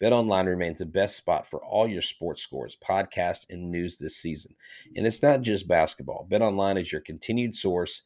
BetOnline 0.01 0.47
remains 0.47 0.79
the 0.79 0.85
best 0.85 1.15
spot 1.15 1.47
for 1.47 1.63
all 1.63 1.87
your 1.87 2.01
sports 2.01 2.41
scores, 2.41 2.77
podcasts, 2.85 3.45
and 3.49 3.71
news 3.71 3.97
this 3.97 4.17
season. 4.17 4.55
And 4.95 5.07
it's 5.07 5.21
not 5.21 5.41
just 5.41 5.67
basketball. 5.67 6.27
BetOnline 6.29 6.79
is 6.79 6.91
your 6.91 7.01
continued 7.01 7.55
source 7.55 8.03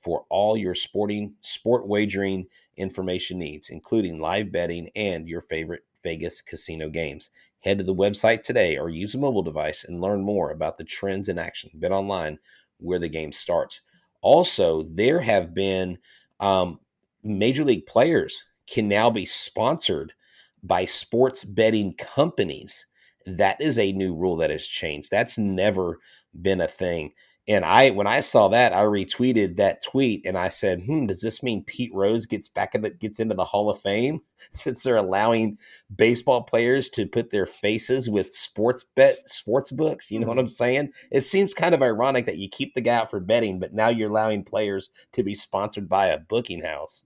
for 0.00 0.24
all 0.30 0.56
your 0.56 0.74
sporting 0.74 1.34
sport 1.42 1.86
wagering 1.86 2.46
information 2.76 3.38
needs, 3.38 3.68
including 3.68 4.20
live 4.20 4.50
betting 4.50 4.90
and 4.94 5.28
your 5.28 5.42
favorite 5.42 5.82
Vegas 6.02 6.40
casino 6.40 6.88
games. 6.88 7.30
Head 7.60 7.78
to 7.78 7.84
the 7.84 7.94
website 7.94 8.42
today 8.42 8.78
or 8.78 8.88
use 8.88 9.14
a 9.14 9.18
mobile 9.18 9.42
device 9.42 9.84
and 9.84 10.00
learn 10.00 10.22
more 10.22 10.50
about 10.50 10.78
the 10.78 10.84
trends 10.84 11.28
in 11.28 11.38
action. 11.38 11.70
BetOnline, 11.78 12.38
where 12.78 12.98
the 12.98 13.08
game 13.08 13.32
starts. 13.32 13.82
Also, 14.22 14.82
there 14.82 15.20
have 15.20 15.52
been 15.52 15.98
um, 16.38 16.80
major 17.22 17.64
league 17.64 17.86
players 17.86 18.44
can 18.66 18.88
now 18.88 19.10
be 19.10 19.26
sponsored 19.26 20.12
by 20.62 20.84
sports 20.84 21.44
betting 21.44 21.94
companies. 21.94 22.86
That 23.26 23.60
is 23.60 23.78
a 23.78 23.92
new 23.92 24.14
rule 24.14 24.36
that 24.36 24.50
has 24.50 24.66
changed. 24.66 25.10
That's 25.10 25.38
never 25.38 25.98
been 26.40 26.60
a 26.60 26.68
thing. 26.68 27.12
And 27.48 27.64
I, 27.64 27.90
when 27.90 28.06
I 28.06 28.20
saw 28.20 28.46
that, 28.48 28.72
I 28.72 28.82
retweeted 28.82 29.56
that 29.56 29.82
tweet 29.82 30.24
and 30.24 30.38
I 30.38 30.50
said, 30.50 30.82
"Hmm, 30.82 31.06
does 31.06 31.20
this 31.20 31.42
mean 31.42 31.64
Pete 31.64 31.90
Rose 31.92 32.24
gets 32.24 32.48
back 32.48 32.76
into 32.76 32.90
gets 32.90 33.18
into 33.18 33.34
the 33.34 33.44
Hall 33.44 33.70
of 33.70 33.80
Fame 33.80 34.20
since 34.52 34.82
they're 34.82 34.96
allowing 34.96 35.58
baseball 35.94 36.42
players 36.42 36.88
to 36.90 37.06
put 37.06 37.30
their 37.30 37.46
faces 37.46 38.08
with 38.08 38.30
sports 38.30 38.84
bet 38.94 39.28
sports 39.28 39.72
books?" 39.72 40.12
You 40.12 40.20
know 40.20 40.28
what 40.28 40.34
mm-hmm. 40.34 40.44
I'm 40.44 40.48
saying? 40.48 40.92
It 41.10 41.22
seems 41.22 41.52
kind 41.52 41.74
of 41.74 41.82
ironic 41.82 42.26
that 42.26 42.38
you 42.38 42.48
keep 42.48 42.74
the 42.74 42.82
guy 42.82 42.96
out 42.96 43.10
for 43.10 43.20
betting, 43.20 43.58
but 43.58 43.74
now 43.74 43.88
you're 43.88 44.10
allowing 44.10 44.44
players 44.44 44.90
to 45.14 45.24
be 45.24 45.34
sponsored 45.34 45.88
by 45.88 46.06
a 46.06 46.18
booking 46.18 46.62
house. 46.62 47.04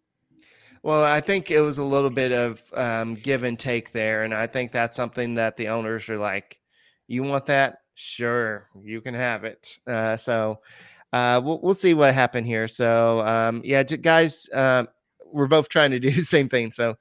Well, 0.85 1.03
I 1.03 1.23
think 1.23 1.51
it 1.51 1.63
was 1.63 1.79
a 1.79 1.83
little 1.83 2.11
bit 2.11 2.31
of 2.31 2.63
um, 2.75 3.15
give 3.15 3.43
and 3.43 3.59
take 3.59 3.91
there, 3.93 4.25
and 4.25 4.35
I 4.35 4.47
think 4.47 4.71
that's 4.71 4.95
something 4.95 5.33
that 5.37 5.57
the 5.57 5.69
owners 5.69 6.11
are 6.11 6.19
like, 6.19 6.59
"You 7.09 7.23
want 7.23 7.47
that? 7.47 7.79
Sure, 7.95 8.69
you 8.83 9.01
can 9.01 9.15
have 9.15 9.45
it." 9.45 9.79
Uh, 9.87 10.15
so 10.19 10.61
uh, 11.15 11.41
we'll 11.43 11.59
we'll 11.63 11.73
see 11.73 11.95
what 11.95 12.13
happened 12.13 12.47
here. 12.47 12.69
So 12.69 13.21
um, 13.21 13.63
yeah, 13.65 13.83
guys, 13.83 14.47
uh, 14.51 14.85
we're 15.25 15.47
both 15.47 15.71
trying 15.71 15.91
to 15.93 15.99
do 15.99 16.11
the 16.13 16.23
same 16.23 16.51
thing. 16.51 16.71
So 16.71 16.91
all 16.91 16.97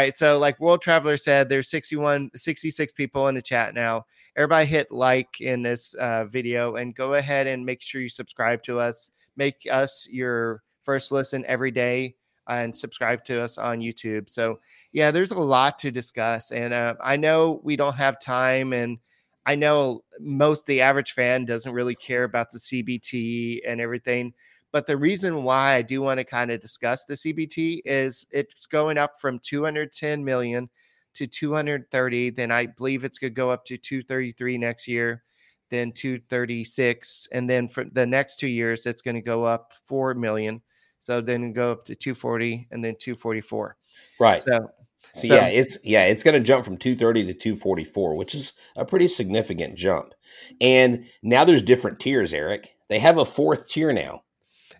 right, 0.00 0.18
so 0.18 0.36
like 0.40 0.58
World 0.58 0.82
Traveler 0.82 1.16
said, 1.16 1.48
there's 1.48 1.70
61, 1.70 2.32
66 2.34 2.92
people 2.92 3.28
in 3.28 3.36
the 3.36 3.42
chat 3.42 3.72
now. 3.72 4.04
Everybody 4.36 4.66
hit 4.66 4.90
like 4.90 5.40
in 5.40 5.62
this 5.62 5.94
uh, 5.94 6.24
video 6.24 6.74
and 6.74 6.92
go 6.92 7.14
ahead 7.14 7.46
and 7.46 7.64
make 7.64 7.82
sure 7.82 8.00
you 8.00 8.08
subscribe 8.08 8.64
to 8.64 8.80
us. 8.80 9.12
Make 9.36 9.68
us 9.70 10.08
your 10.10 10.64
first 10.82 11.12
listen 11.12 11.44
every 11.46 11.70
day 11.70 12.16
and 12.48 12.74
subscribe 12.74 13.24
to 13.26 13.40
us 13.40 13.58
on 13.58 13.80
YouTube. 13.80 14.28
So, 14.28 14.60
yeah, 14.92 15.10
there's 15.10 15.30
a 15.30 15.38
lot 15.38 15.78
to 15.80 15.90
discuss. 15.90 16.50
And 16.50 16.72
uh, 16.72 16.94
I 17.02 17.16
know 17.16 17.60
we 17.62 17.76
don't 17.76 17.94
have 17.94 18.20
time. 18.20 18.72
And 18.72 18.98
I 19.46 19.54
know 19.54 20.02
most 20.20 20.66
the 20.66 20.80
average 20.80 21.12
fan 21.12 21.44
doesn't 21.44 21.72
really 21.72 21.94
care 21.94 22.24
about 22.24 22.50
the 22.50 22.58
CBT 22.58 23.60
and 23.66 23.80
everything. 23.80 24.34
But 24.72 24.86
the 24.86 24.96
reason 24.96 25.44
why 25.44 25.74
I 25.74 25.82
do 25.82 26.02
want 26.02 26.18
to 26.18 26.24
kind 26.24 26.50
of 26.50 26.60
discuss 26.60 27.04
the 27.04 27.14
CBT 27.14 27.80
is 27.84 28.26
it's 28.30 28.66
going 28.66 28.98
up 28.98 29.18
from 29.18 29.38
210 29.38 30.24
million 30.24 30.68
to 31.14 31.26
230. 31.26 32.30
Then 32.30 32.50
I 32.50 32.66
believe 32.66 33.04
it's 33.04 33.18
going 33.18 33.32
to 33.32 33.36
go 33.36 33.50
up 33.50 33.64
to 33.66 33.78
233 33.78 34.58
next 34.58 34.86
year, 34.86 35.24
then 35.70 35.92
236. 35.92 37.28
And 37.32 37.48
then 37.48 37.68
for 37.68 37.84
the 37.84 38.06
next 38.06 38.36
two 38.36 38.48
years, 38.48 38.84
it's 38.84 39.02
going 39.02 39.14
to 39.14 39.22
go 39.22 39.44
up 39.44 39.72
4 39.86 40.14
million. 40.14 40.60
So 40.98 41.20
then 41.20 41.52
go 41.52 41.72
up 41.72 41.84
to 41.86 41.94
240 41.94 42.68
and 42.70 42.84
then 42.84 42.96
244. 42.98 43.76
Right. 44.18 44.38
So, 44.38 44.70
so, 45.12 45.28
so 45.28 45.34
yeah, 45.34 45.46
it's 45.46 45.78
yeah, 45.84 46.04
it's 46.04 46.22
going 46.22 46.34
to 46.34 46.40
jump 46.40 46.64
from 46.64 46.76
230 46.76 47.26
to 47.26 47.34
244, 47.34 48.14
which 48.14 48.34
is 48.34 48.52
a 48.76 48.84
pretty 48.84 49.08
significant 49.08 49.76
jump. 49.76 50.14
And 50.60 51.04
now 51.22 51.44
there's 51.44 51.62
different 51.62 52.00
tiers, 52.00 52.34
Eric. 52.34 52.70
They 52.88 52.98
have 52.98 53.18
a 53.18 53.24
fourth 53.24 53.68
tier 53.68 53.92
now. 53.92 54.22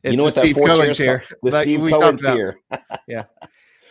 It's 0.02 0.12
you 0.12 0.16
know 0.16 0.24
what 0.24 0.34
that 0.36 0.52
fourth 0.54 0.66
Cohen 0.66 0.94
tier? 0.94 1.24
The 1.42 1.50
like 1.50 1.62
Steve 1.64 1.90
Cohen 1.90 2.18
tier. 2.18 2.58
yeah. 3.08 3.24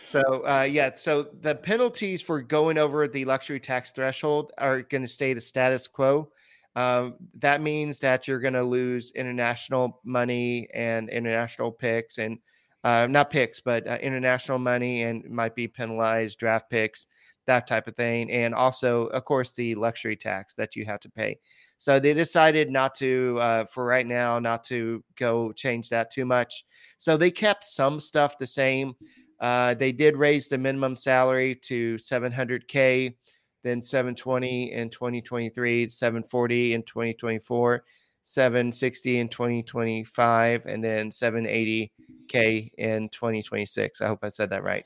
So 0.04 0.20
uh, 0.46 0.66
yeah, 0.68 0.94
so 0.94 1.24
the 1.42 1.54
penalties 1.54 2.22
for 2.22 2.40
going 2.40 2.78
over 2.78 3.06
the 3.08 3.24
luxury 3.24 3.60
tax 3.60 3.92
threshold 3.92 4.52
are 4.58 4.82
going 4.82 5.02
to 5.02 5.08
stay 5.08 5.34
the 5.34 5.40
status 5.40 5.86
quo. 5.86 6.30
Um, 6.78 7.16
that 7.40 7.60
means 7.60 7.98
that 7.98 8.28
you're 8.28 8.38
going 8.38 8.54
to 8.54 8.62
lose 8.62 9.10
international 9.16 10.00
money 10.04 10.68
and 10.72 11.08
international 11.08 11.72
picks, 11.72 12.18
and 12.18 12.38
uh, 12.84 13.08
not 13.10 13.30
picks, 13.30 13.58
but 13.58 13.84
uh, 13.88 13.98
international 14.00 14.60
money, 14.60 15.02
and 15.02 15.28
might 15.28 15.56
be 15.56 15.66
penalized 15.66 16.38
draft 16.38 16.70
picks, 16.70 17.06
that 17.46 17.66
type 17.66 17.88
of 17.88 17.96
thing, 17.96 18.30
and 18.30 18.54
also, 18.54 19.06
of 19.06 19.24
course, 19.24 19.54
the 19.54 19.74
luxury 19.74 20.14
tax 20.14 20.54
that 20.54 20.76
you 20.76 20.84
have 20.84 21.00
to 21.00 21.10
pay. 21.10 21.36
So 21.78 21.98
they 21.98 22.14
decided 22.14 22.70
not 22.70 22.94
to, 22.96 23.38
uh, 23.40 23.64
for 23.64 23.84
right 23.84 24.06
now, 24.06 24.38
not 24.38 24.62
to 24.64 25.02
go 25.16 25.50
change 25.50 25.88
that 25.88 26.12
too 26.12 26.26
much. 26.26 26.64
So 26.96 27.16
they 27.16 27.32
kept 27.32 27.64
some 27.64 27.98
stuff 27.98 28.38
the 28.38 28.46
same. 28.46 28.94
Uh, 29.40 29.74
they 29.74 29.90
did 29.90 30.16
raise 30.16 30.46
the 30.46 30.58
minimum 30.58 30.94
salary 30.94 31.56
to 31.62 31.96
700k, 31.96 33.16
then 33.62 33.82
720 33.82 34.72
in 34.72 34.90
2023, 34.90 35.88
740 35.88 36.74
in 36.74 36.82
2024, 36.82 37.84
760 38.24 39.18
in 39.18 39.28
2025, 39.28 40.66
and 40.66 40.84
then 40.84 41.10
780k 41.10 42.70
in 42.78 43.08
2026. 43.08 44.00
I 44.00 44.06
hope 44.06 44.20
I 44.22 44.28
said 44.28 44.50
that 44.50 44.62
right. 44.62 44.84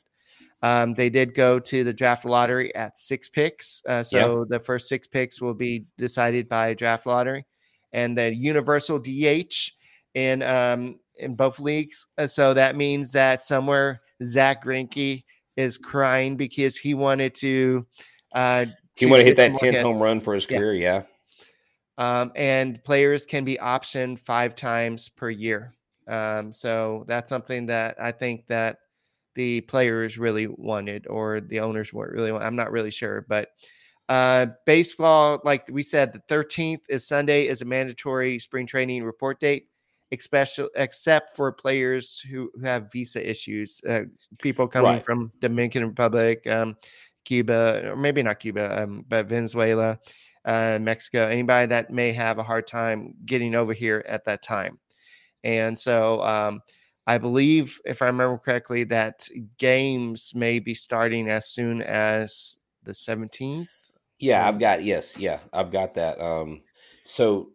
Um, 0.62 0.94
they 0.94 1.10
did 1.10 1.34
go 1.34 1.58
to 1.58 1.82
the 1.82 1.92
draft 1.92 2.24
lottery 2.24 2.74
at 2.74 2.98
six 2.98 3.28
picks. 3.28 3.82
Uh, 3.86 4.02
so 4.02 4.40
yep. 4.40 4.48
the 4.48 4.60
first 4.60 4.88
six 4.88 5.08
picks 5.08 5.40
will 5.40 5.54
be 5.54 5.86
decided 5.98 6.48
by 6.48 6.72
draft 6.74 7.04
lottery, 7.04 7.44
and 7.92 8.16
the 8.16 8.32
universal 8.32 8.98
DH 8.98 9.72
in 10.14 10.42
um, 10.42 11.00
in 11.18 11.34
both 11.34 11.58
leagues. 11.58 12.06
Uh, 12.16 12.28
so 12.28 12.54
that 12.54 12.76
means 12.76 13.10
that 13.12 13.42
somewhere 13.42 14.02
Zack 14.22 14.64
Greinke 14.64 15.24
is 15.56 15.76
crying 15.78 16.36
because 16.36 16.76
he 16.76 16.94
wanted 16.94 17.34
to. 17.36 17.86
Uh, 18.34 18.66
he 18.96 19.06
wanted 19.06 19.22
to 19.22 19.28
hit 19.28 19.36
that 19.36 19.54
tenth 19.54 19.78
home 19.78 20.02
run 20.02 20.20
for 20.20 20.34
his 20.34 20.46
career. 20.46 20.74
Yeah. 20.74 21.02
Um, 21.98 22.32
and 22.34 22.82
players 22.84 23.26
can 23.26 23.44
be 23.44 23.56
optioned 23.56 24.18
five 24.18 24.54
times 24.54 25.08
per 25.08 25.30
year. 25.30 25.74
Um, 26.08 26.52
so 26.52 27.04
that's 27.06 27.28
something 27.28 27.66
that 27.66 27.96
I 28.00 28.12
think 28.12 28.46
that 28.48 28.78
the 29.34 29.62
players 29.62 30.18
really 30.18 30.46
wanted 30.46 31.06
or 31.06 31.40
the 31.40 31.60
owners 31.60 31.92
weren't 31.92 32.12
really 32.12 32.30
I'm 32.30 32.56
not 32.56 32.70
really 32.70 32.90
sure, 32.90 33.24
but 33.28 33.48
uh, 34.08 34.46
baseball, 34.66 35.40
like 35.44 35.66
we 35.70 35.82
said, 35.82 36.12
the 36.12 36.34
13th 36.34 36.80
is 36.88 37.06
Sunday 37.06 37.46
is 37.46 37.62
a 37.62 37.64
mandatory 37.64 38.38
spring 38.38 38.66
training 38.66 39.04
report 39.04 39.40
date, 39.40 39.68
especially 40.10 40.68
except 40.76 41.36
for 41.36 41.50
players 41.52 42.20
who, 42.20 42.50
who 42.54 42.66
have 42.66 42.92
visa 42.92 43.26
issues, 43.26 43.80
uh, 43.88 44.02
people 44.40 44.68
coming 44.68 44.94
right. 44.94 45.04
from 45.04 45.32
Dominican 45.40 45.86
Republic, 45.86 46.46
um, 46.46 46.76
Cuba, 47.24 47.90
or 47.90 47.96
maybe 47.96 48.22
not 48.22 48.40
Cuba, 48.40 48.82
um, 48.82 49.04
but 49.08 49.26
Venezuela, 49.26 49.98
uh, 50.44 50.78
Mexico, 50.80 51.26
anybody 51.26 51.66
that 51.66 51.90
may 51.90 52.12
have 52.12 52.38
a 52.38 52.42
hard 52.42 52.66
time 52.66 53.14
getting 53.24 53.54
over 53.54 53.72
here 53.72 54.04
at 54.08 54.24
that 54.24 54.42
time. 54.42 54.78
And 55.44 55.78
so, 55.78 56.20
um, 56.22 56.60
I 57.06 57.18
believe, 57.18 57.80
if 57.84 58.00
I 58.00 58.06
remember 58.06 58.38
correctly, 58.38 58.84
that 58.84 59.26
games 59.58 60.32
may 60.34 60.60
be 60.60 60.74
starting 60.74 61.28
as 61.28 61.48
soon 61.48 61.82
as 61.82 62.58
the 62.84 62.92
17th. 62.92 63.66
Yeah, 64.18 64.46
I've 64.46 64.60
got 64.60 64.84
yes, 64.84 65.16
yeah, 65.18 65.40
I've 65.52 65.72
got 65.72 65.94
that. 65.94 66.20
Um, 66.20 66.62
so 67.04 67.50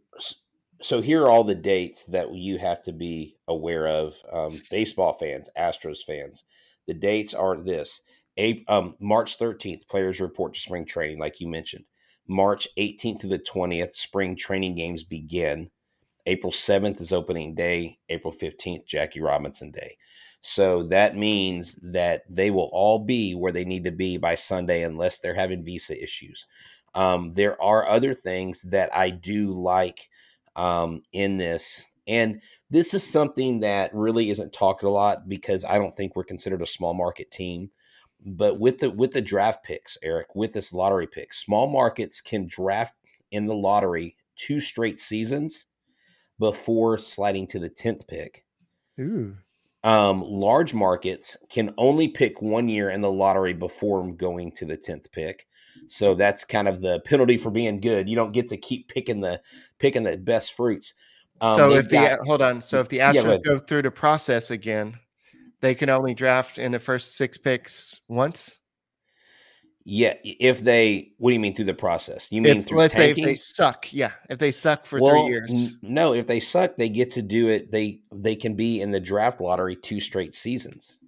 so 0.81 1.01
here 1.01 1.23
are 1.23 1.29
all 1.29 1.45
the 1.45 1.55
dates 1.55 2.05
that 2.05 2.33
you 2.33 2.57
have 2.57 2.81
to 2.83 2.91
be 2.91 3.37
aware 3.47 3.87
of. 3.87 4.15
Um, 4.31 4.61
baseball 4.69 5.13
fans, 5.13 5.49
Astros 5.57 6.03
fans, 6.05 6.43
the 6.85 6.93
dates 6.93 7.33
are 7.33 7.55
this: 7.55 8.01
a, 8.37 8.63
um, 8.67 8.95
March 8.99 9.37
13th, 9.37 9.87
players 9.87 10.19
report 10.19 10.53
to 10.53 10.59
spring 10.59 10.85
training, 10.85 11.19
like 11.19 11.39
you 11.39 11.47
mentioned. 11.47 11.85
March 12.27 12.67
18th 12.77 13.21
to 13.21 13.27
the 13.27 13.39
20th, 13.39 13.93
spring 13.93 14.35
training 14.35 14.75
games 14.75 15.03
begin. 15.03 15.69
April 16.25 16.51
7th 16.51 16.99
is 16.99 17.13
opening 17.13 17.55
day, 17.55 17.97
April 18.09 18.33
15th, 18.33 18.85
Jackie 18.85 19.21
Robinson 19.21 19.71
Day. 19.71 19.97
So 20.41 20.83
that 20.83 21.15
means 21.15 21.79
that 21.81 22.23
they 22.29 22.51
will 22.51 22.69
all 22.73 22.99
be 22.99 23.33
where 23.33 23.51
they 23.51 23.65
need 23.65 23.85
to 23.85 23.91
be 23.91 24.17
by 24.17 24.35
Sunday 24.35 24.83
unless 24.83 25.19
they're 25.19 25.33
having 25.33 25.63
visa 25.63 26.01
issues. 26.01 26.45
Um, 26.95 27.31
there 27.33 27.61
are 27.61 27.87
other 27.87 28.13
things 28.13 28.61
that 28.63 28.93
I 28.95 29.09
do 29.09 29.53
like 29.53 30.09
um, 30.55 31.01
in 31.13 31.37
this. 31.37 31.85
And 32.07 32.41
this 32.69 32.93
is 32.93 33.03
something 33.03 33.59
that 33.61 33.93
really 33.93 34.29
isn't 34.29 34.53
talked 34.53 34.83
a 34.83 34.89
lot 34.89 35.27
because 35.27 35.65
I 35.65 35.77
don't 35.77 35.95
think 35.95 36.15
we're 36.15 36.23
considered 36.23 36.61
a 36.61 36.67
small 36.67 36.93
market 36.93 37.31
team. 37.31 37.69
But 38.25 38.59
with 38.59 38.79
the 38.79 38.89
with 38.89 39.11
the 39.11 39.21
draft 39.21 39.63
picks, 39.63 39.97
Eric, 40.01 40.35
with 40.35 40.53
this 40.53 40.73
lottery 40.73 41.07
pick, 41.07 41.33
small 41.33 41.67
markets 41.67 42.19
can 42.19 42.47
draft 42.47 42.93
in 43.31 43.45
the 43.45 43.55
lottery 43.55 44.15
two 44.35 44.59
straight 44.59 44.99
seasons 44.99 45.65
before 46.39 46.97
sliding 46.97 47.47
to 47.47 47.59
the 47.59 47.69
10th 47.69 48.07
pick. 48.07 48.43
Ooh. 48.99 49.35
Um, 49.83 50.21
large 50.21 50.73
markets 50.73 51.37
can 51.49 51.73
only 51.77 52.07
pick 52.07 52.41
one 52.41 52.67
year 52.67 52.89
in 52.89 53.01
the 53.01 53.11
lottery 53.11 53.53
before 53.53 54.11
going 54.11 54.51
to 54.53 54.65
the 54.65 54.77
10th 54.77 55.11
pick. 55.11 55.47
So 55.87 56.15
that's 56.15 56.43
kind 56.43 56.67
of 56.67 56.81
the 56.81 56.99
penalty 57.05 57.37
for 57.37 57.51
being 57.51 57.79
good. 57.79 58.09
You 58.09 58.15
don't 58.15 58.33
get 58.33 58.47
to 58.49 58.57
keep 58.57 58.89
picking 58.89 59.21
the 59.21 59.41
picking 59.79 60.03
the 60.03 60.17
best 60.17 60.53
fruits. 60.53 60.93
Um, 61.39 61.55
so 61.55 61.69
if 61.71 61.89
got, 61.89 62.19
the 62.19 62.25
hold 62.25 62.41
on, 62.41 62.61
so 62.61 62.79
if 62.79 62.89
the 62.89 62.97
Astros 62.97 63.25
yeah, 63.25 63.37
go 63.37 63.59
through 63.59 63.83
the 63.83 63.91
process 63.91 64.49
again, 64.49 64.97
they 65.61 65.75
can 65.75 65.89
only 65.89 66.13
draft 66.13 66.57
in 66.57 66.71
the 66.71 66.79
first 66.79 67.15
six 67.15 67.37
picks 67.37 67.99
once. 68.07 68.57
Yeah, 69.89 70.15
if 70.23 70.59
they, 70.59 71.13
what 71.17 71.29
do 71.29 71.33
you 71.33 71.39
mean 71.39 71.55
through 71.55 71.65
the 71.65 71.73
process? 71.73 72.29
You 72.29 72.41
mean 72.41 72.57
if, 72.57 72.67
through 72.67 72.79
tanking? 72.89 73.23
They, 73.23 73.31
if 73.31 73.35
they 73.35 73.35
suck, 73.35 73.93
yeah. 73.93 74.11
If 74.29 74.37
they 74.37 74.51
suck 74.51 74.85
for 74.85 74.99
well, 74.99 75.23
three 75.23 75.29
years, 75.29 75.49
n- 75.49 75.79
no. 75.81 76.13
If 76.13 76.27
they 76.27 76.41
suck, 76.41 76.75
they 76.75 76.89
get 76.89 77.11
to 77.11 77.21
do 77.21 77.47
it. 77.47 77.71
They 77.71 78.01
they 78.13 78.35
can 78.35 78.55
be 78.55 78.81
in 78.81 78.91
the 78.91 78.99
draft 78.99 79.39
lottery 79.39 79.77
two 79.77 80.01
straight 80.01 80.35
seasons. 80.35 80.99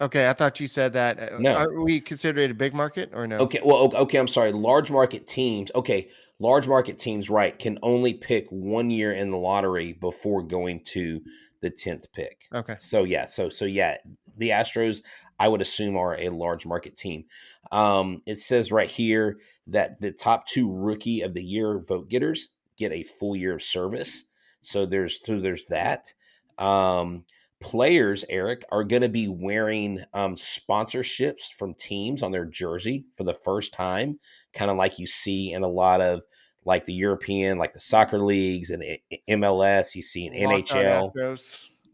Okay, 0.00 0.30
I 0.30 0.34
thought 0.34 0.60
you 0.60 0.68
said 0.68 0.92
that. 0.92 1.18
Uh, 1.18 1.38
no, 1.40 1.56
are 1.56 1.82
we 1.82 2.00
considered 2.00 2.42
it 2.42 2.52
a 2.52 2.54
big 2.54 2.74
market 2.74 3.10
or 3.12 3.26
no? 3.26 3.38
Okay, 3.38 3.60
well, 3.64 3.92
okay. 3.92 4.18
I'm 4.18 4.28
sorry. 4.28 4.52
Large 4.52 4.92
market 4.92 5.26
teams. 5.26 5.72
Okay, 5.74 6.10
large 6.38 6.68
market 6.68 7.00
teams, 7.00 7.28
right, 7.28 7.58
can 7.58 7.76
only 7.82 8.14
pick 8.14 8.46
one 8.50 8.90
year 8.90 9.12
in 9.12 9.32
the 9.32 9.36
lottery 9.36 9.94
before 9.94 10.42
going 10.42 10.84
to 10.84 11.20
the 11.60 11.70
tenth 11.70 12.10
pick. 12.12 12.42
Okay. 12.54 12.76
So 12.80 13.04
yeah, 13.04 13.24
so 13.24 13.48
so 13.48 13.64
yeah, 13.64 13.96
the 14.36 14.50
Astros, 14.50 15.02
I 15.38 15.48
would 15.48 15.60
assume, 15.60 15.96
are 15.96 16.18
a 16.18 16.30
large 16.30 16.66
market 16.66 16.96
team. 16.96 17.24
Um, 17.72 18.22
it 18.26 18.36
says 18.36 18.72
right 18.72 18.90
here 18.90 19.38
that 19.66 20.00
the 20.00 20.12
top 20.12 20.46
two 20.46 20.72
rookie 20.72 21.20
of 21.20 21.34
the 21.34 21.44
year 21.44 21.78
vote 21.78 22.08
getters 22.08 22.48
get 22.76 22.92
a 22.92 23.04
full 23.04 23.36
year 23.36 23.54
of 23.54 23.62
service. 23.62 24.24
So 24.62 24.86
there's 24.86 25.20
so 25.24 25.40
there's 25.40 25.66
that. 25.66 26.12
Um, 26.58 27.24
players, 27.60 28.24
Eric, 28.28 28.64
are 28.72 28.84
going 28.84 29.02
to 29.02 29.08
be 29.08 29.28
wearing 29.28 30.02
um, 30.14 30.34
sponsorships 30.34 31.52
from 31.56 31.74
teams 31.74 32.22
on 32.22 32.32
their 32.32 32.46
jersey 32.46 33.04
for 33.16 33.24
the 33.24 33.34
first 33.34 33.72
time, 33.72 34.18
kind 34.54 34.70
of 34.70 34.76
like 34.76 34.98
you 34.98 35.06
see 35.06 35.52
in 35.52 35.62
a 35.62 35.68
lot 35.68 36.00
of 36.00 36.22
like 36.64 36.86
the 36.86 36.92
European, 36.92 37.58
like 37.58 37.72
the 37.72 37.80
soccer 37.80 38.18
leagues 38.18 38.70
and 38.70 38.82
MLS. 39.28 39.94
You 39.94 40.02
see 40.02 40.26
in 40.26 40.50
Locked 40.50 40.70
NHL, 40.70 41.14
on 41.14 41.36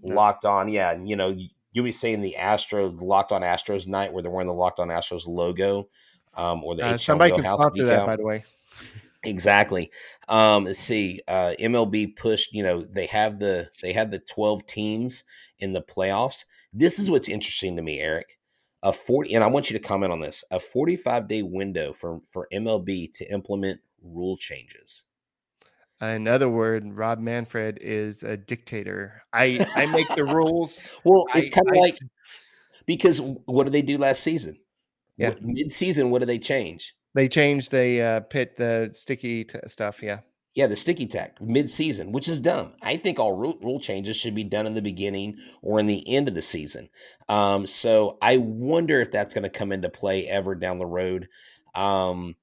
locked 0.03 0.45
on, 0.45 0.69
yeah. 0.69 0.93
And, 0.93 1.09
you 1.09 1.17
know, 1.17 1.37
you'll 1.73 1.85
be 1.85 1.93
saying 1.93 2.21
the 2.21 2.37
Astro 2.37 2.91
Locked 2.91 3.33
On 3.33 3.43
Astros 3.43 3.87
night 3.87 4.13
where 4.13 4.23
they're 4.23 4.33
wearing 4.33 4.49
the 4.49 4.55
Locked 4.55 4.81
On 4.81 4.89
Astros 4.89 5.27
logo, 5.27 5.89
um, 6.35 6.65
or 6.65 6.75
the 6.75 6.87
uh, 6.87 6.97
somebody 6.97 7.35
can 7.35 7.45
sponsor 7.45 7.85
decal. 7.85 7.87
that, 7.87 8.07
by 8.07 8.17
the 8.17 8.25
way. 8.25 8.45
Exactly. 9.25 9.91
Um, 10.29 10.65
let's 10.65 10.79
see. 10.79 11.21
Uh, 11.27 11.53
MLB 11.61 12.17
pushed. 12.17 12.53
You 12.53 12.63
know, 12.63 12.83
they 12.83 13.07
have 13.07 13.39
the 13.39 13.69
they 13.83 13.93
have 13.93 14.11
the 14.11 14.21
twelve 14.21 14.67
teams 14.67 15.25
in 15.59 15.73
the 15.73 15.83
playoffs. 15.83 16.45
This 16.73 16.99
is 16.99 17.11
what's 17.11 17.29
interesting 17.29 17.77
to 17.77 17.83
me, 17.83 18.01
Eric. 18.01 18.39
A 18.83 18.93
forty, 18.93 19.35
and 19.35 19.43
I 19.43 19.49
want 19.49 19.71
you 19.71 19.77
to 19.79 19.85
comment 19.85 20.13
on 20.13 20.21
this. 20.21 20.45
A 20.51 20.61
forty-five 20.61 21.29
day 21.29 21.43
window 21.43 21.93
for 21.93 22.21
for 22.27 22.47
MLB 22.53 23.13
to 23.15 23.31
implement 23.33 23.81
rule 24.13 24.37
changes. 24.37 25.05
Another 26.01 26.51
word, 26.51 26.85
Rob 26.95 27.19
Manfred 27.19 27.79
is 27.81 28.23
a 28.23 28.37
dictator. 28.37 29.23
I 29.33 29.67
I 29.75 29.87
make 29.87 30.09
the 30.15 30.25
rules. 30.35 30.91
well, 31.05 31.25
it's 31.35 31.49
kind 31.49 31.69
of 31.71 31.77
like 31.77 31.97
because 32.87 33.21
what 33.21 33.65
did 33.65 33.73
they 33.73 33.83
do 33.83 33.99
last 33.99 34.23
season? 34.23 34.59
Yeah. 35.17 35.35
Mid-season, 35.41 36.11
what 36.11 36.19
did 36.21 36.29
they 36.29 36.39
change? 36.39 36.95
They 37.15 37.29
changed 37.29 37.71
the 37.71 38.03
uh, 38.03 38.21
pit 38.21 38.57
the 38.57 38.91
sticky 38.93 39.45
t- 39.45 39.59
stuff. 39.67 40.03
Yeah. 40.03 40.21
Yeah, 40.55 40.67
the 40.67 40.77
sticky 40.77 41.07
tack 41.07 41.39
mid-season, 41.41 42.13
which 42.13 42.29
is 42.29 42.41
dumb. 42.41 42.73
I 42.83 42.97
think 42.97 43.19
all 43.19 43.33
rule, 43.37 43.59
rule 43.63 43.79
changes 43.79 44.17
should 44.17 44.35
be 44.35 44.45
done 44.45 44.67
in 44.67 44.73
the 44.73 44.81
beginning 44.81 45.37
or 45.61 45.79
in 45.79 45.87
the 45.87 46.07
end 46.09 46.29
of 46.29 46.35
the 46.35 46.41
season. 46.41 46.89
Um, 47.29 47.67
so 47.67 48.17
I 48.23 48.39
wonder 48.39 49.01
if 49.03 49.11
that's 49.11 49.35
going 49.35 49.45
to 49.45 49.51
come 49.51 49.71
into 49.71 49.91
play 49.91 50.27
ever 50.27 50.55
down 50.55 50.79
the 50.79 50.87
road. 50.87 51.29
Um, 51.75 52.37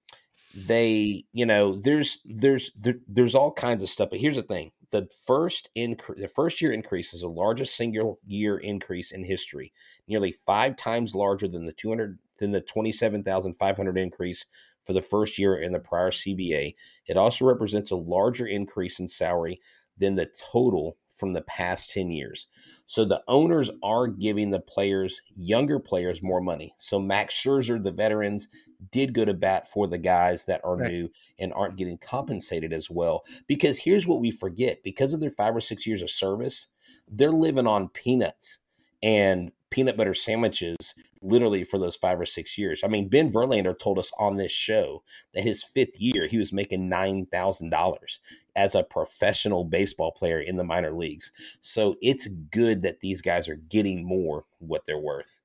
they, 0.54 1.26
you 1.34 1.46
know, 1.46 1.76
there's 1.76 2.20
there's 2.26 2.72
there, 2.76 2.96
there's 3.08 3.36
all 3.36 3.52
kinds 3.52 3.84
of 3.84 3.90
stuff. 3.90 4.10
But 4.12 4.20
here's 4.20 4.36
the 4.36 4.44
thing: 4.44 4.72
the 4.92 5.08
first 5.26 5.70
increase, 5.74 6.22
the 6.22 6.28
first 6.28 6.62
year 6.62 6.72
increase 6.72 7.14
is 7.14 7.22
the 7.22 7.28
largest 7.28 7.76
single 7.76 8.20
year 8.26 8.58
increase 8.58 9.12
in 9.12 9.24
history, 9.24 9.74
nearly 10.08 10.32
five 10.32 10.76
times 10.76 11.16
larger 11.16 11.48
than 11.48 11.66
the 11.66 11.74
200 11.74 12.20
than 12.40 12.52
the 12.52 12.62
27,500 12.62 13.98
increase 13.98 14.46
for 14.86 14.94
the 14.94 15.02
first 15.02 15.40
year 15.40 15.56
in 15.56 15.72
the 15.72 15.80
prior 15.80 16.12
CBA. 16.12 16.76
It 17.08 17.18
also 17.18 17.46
represents 17.46 17.92
a 17.92 17.96
larger 17.96 18.46
increase 18.46 19.00
in 19.00 19.08
salary 19.08 19.60
than 19.98 20.16
the 20.16 20.32
total 20.52 20.98
from 21.14 21.34
the 21.34 21.42
past 21.42 21.90
10 21.92 22.12
years. 22.12 22.48
So 22.86 23.06
the 23.06 23.24
owners 23.28 23.72
are 23.82 24.08
giving 24.08 24.50
the 24.50 24.60
players, 24.60 25.22
younger 25.36 25.80
players, 25.80 26.22
more 26.22 26.42
money. 26.42 26.74
So 26.78 27.00
Max 27.00 27.34
Scherzer, 27.36 27.82
the 27.84 27.92
veterans, 27.92 28.48
did 28.92 29.14
go 29.14 29.24
to 29.26 29.34
bat 29.34 29.68
for 29.68 29.88
the 29.88 29.98
guys 29.98 30.46
that 30.46 30.62
are 30.64 30.78
Right. 30.78 30.92
new 30.92 31.10
and 31.40 31.54
aren't 31.54 31.78
getting 31.78 31.98
compensated 31.98 32.74
as 32.74 32.90
well. 32.90 33.24
Because 33.48 33.80
here's 33.80 34.08
what 34.08 34.20
we 34.20 34.32
forget 34.32 34.84
because 34.84 35.14
of 35.14 35.20
their 35.22 35.30
five 35.30 35.56
or 35.56 35.62
six 35.62 35.88
years 35.88 36.02
of 36.02 36.10
service, 36.10 36.68
they're 37.08 37.32
living 37.32 37.68
on 37.68 37.90
peanuts 37.90 38.60
and 39.02 39.52
peanut 39.74 39.98
butter 39.98 40.14
sandwiches 40.14 40.94
literally 41.24 41.64
for 41.64 41.80
those 41.80 41.96
five 41.96 42.20
or 42.20 42.28
six 42.28 42.60
years. 42.60 42.84
I 42.84 42.88
mean, 42.88 43.10
Ben 43.10 43.32
Verlander 43.32 43.78
told 43.78 43.98
us 43.98 44.12
on 44.20 44.38
this 44.38 44.52
show 44.52 45.02
that 45.34 45.44
his 45.44 45.64
fifth 45.64 46.00
year, 46.00 46.28
he 46.28 46.38
was 46.38 46.54
making 46.54 46.92
$9,000 46.92 48.20
as 48.56 48.76
a 48.76 48.84
professional 48.84 49.64
baseball 49.66 50.12
player 50.12 50.40
in 50.40 50.58
the 50.58 50.64
minor 50.64 50.92
leagues. 50.92 51.32
So 51.60 51.96
it's 52.02 52.28
good 52.52 52.84
that 52.84 53.00
these 53.00 53.22
guys 53.24 53.50
are 53.50 53.56
getting 53.56 54.06
more 54.06 54.46
what 54.60 54.84
they're 54.86 55.00
worth. 55.00 55.40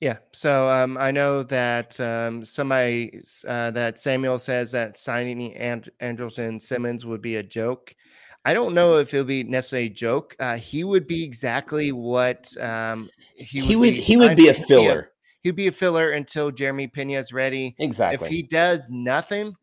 Yeah. 0.00 0.18
So 0.32 0.68
um, 0.68 0.98
I 0.98 1.10
know 1.10 1.42
that 1.44 1.98
um, 2.00 2.44
somebody 2.44 3.22
uh, 3.48 3.70
that 3.70 3.98
Samuel 3.98 4.38
says 4.38 4.70
that 4.72 4.98
signing 4.98 5.54
and- 5.54 5.88
Andrelton 6.00 6.60
Simmons 6.60 7.06
would 7.06 7.22
be 7.22 7.36
a 7.36 7.42
joke. 7.42 7.94
I 8.44 8.54
don't 8.54 8.74
know 8.74 8.94
if 8.94 9.12
it'll 9.12 9.26
be 9.26 9.44
necessarily 9.44 9.88
a 9.88 9.90
joke. 9.90 10.34
Uh, 10.40 10.56
he 10.56 10.82
would 10.84 11.06
be 11.06 11.22
exactly 11.22 11.92
what 11.92 12.50
um, 12.58 13.10
he, 13.36 13.60
He 13.60 13.76
would 13.76 13.92
be 13.94 14.00
he 14.00 14.16
would 14.16 14.36
be 14.36 14.48
a 14.48 14.54
filler. 14.54 15.12
He'd 15.42 15.56
be 15.56 15.66
a 15.68 15.72
filler 15.72 16.10
until 16.10 16.50
Jeremy 16.50 16.86
Pena 16.86 17.18
is 17.18 17.32
ready. 17.32 17.74
Exactly. 17.78 18.26
If 18.26 18.32
he 18.32 18.42
does 18.42 18.86
nothing, 18.90 19.54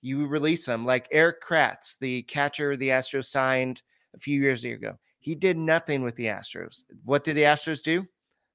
you 0.00 0.26
release 0.26 0.66
him. 0.66 0.84
Like 0.84 1.08
Erik 1.12 1.42
Kratz, 1.42 1.98
the 1.98 2.22
catcher 2.22 2.76
the 2.76 2.88
Astros 2.88 3.26
signed 3.26 3.82
a 4.14 4.18
few 4.18 4.40
years 4.40 4.64
ago. 4.64 4.98
He 5.18 5.34
did 5.34 5.56
nothing 5.56 6.02
with 6.02 6.16
the 6.16 6.26
Astros. 6.26 6.84
What 7.04 7.22
did 7.24 7.36
the 7.36 7.42
Astros 7.42 7.82
do? 7.82 8.06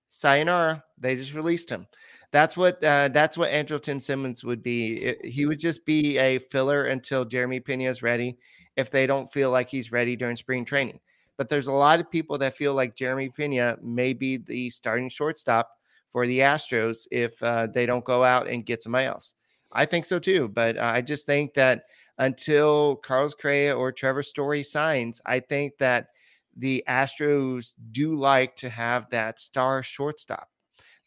Sayonara. 0.09 0.83
They 0.97 1.15
just 1.15 1.33
released 1.33 1.69
him. 1.69 1.87
That's 2.31 2.57
what 2.57 2.83
uh, 2.83 3.09
that's 3.09 3.37
what 3.37 3.51
Andrelton 3.51 4.01
Simmons 4.01 4.43
would 4.43 4.63
be. 4.63 4.95
It- 5.03 5.25
he 5.25 5.45
would 5.45 5.59
just 5.59 5.85
be 5.85 6.17
a 6.17 6.39
filler 6.39 6.85
until 6.85 7.23
Jeremy 7.25 7.59
Pena 7.59 7.89
is 7.89 8.01
ready. 8.01 8.37
If 8.75 8.91
they 8.91 9.07
don't 9.07 9.31
feel 9.31 9.51
like 9.51 9.69
he's 9.69 9.91
ready 9.91 10.15
during 10.15 10.35
spring 10.35 10.65
training, 10.65 10.99
but 11.37 11.49
there's 11.49 11.67
a 11.67 11.73
lot 11.73 11.99
of 11.99 12.11
people 12.11 12.37
that 12.39 12.57
feel 12.57 12.73
like 12.73 12.95
Jeremy 12.95 13.29
Pena 13.29 13.77
may 13.81 14.13
be 14.13 14.37
the 14.37 14.69
starting 14.69 15.09
shortstop 15.09 15.71
for 16.09 16.27
the 16.27 16.39
Astros 16.39 17.07
if 17.11 17.41
uh, 17.43 17.67
they 17.67 17.85
don't 17.85 18.05
go 18.05 18.23
out 18.23 18.47
and 18.47 18.65
get 18.65 18.81
somebody 18.81 19.05
else. 19.05 19.35
I 19.71 19.85
think 19.85 20.05
so 20.05 20.19
too, 20.19 20.47
but 20.49 20.77
uh, 20.77 20.91
I 20.95 21.01
just 21.01 21.25
think 21.25 21.53
that 21.55 21.83
until 22.17 22.95
Carlos 22.97 23.33
Correa 23.33 23.75
or 23.75 23.91
Trevor 23.91 24.23
Story 24.23 24.63
signs, 24.63 25.19
I 25.25 25.39
think 25.41 25.77
that 25.79 26.07
the 26.55 26.83
Astros 26.87 27.73
do 27.91 28.15
like 28.15 28.55
to 28.57 28.69
have 28.69 29.09
that 29.09 29.39
star 29.39 29.83
shortstop. 29.83 30.49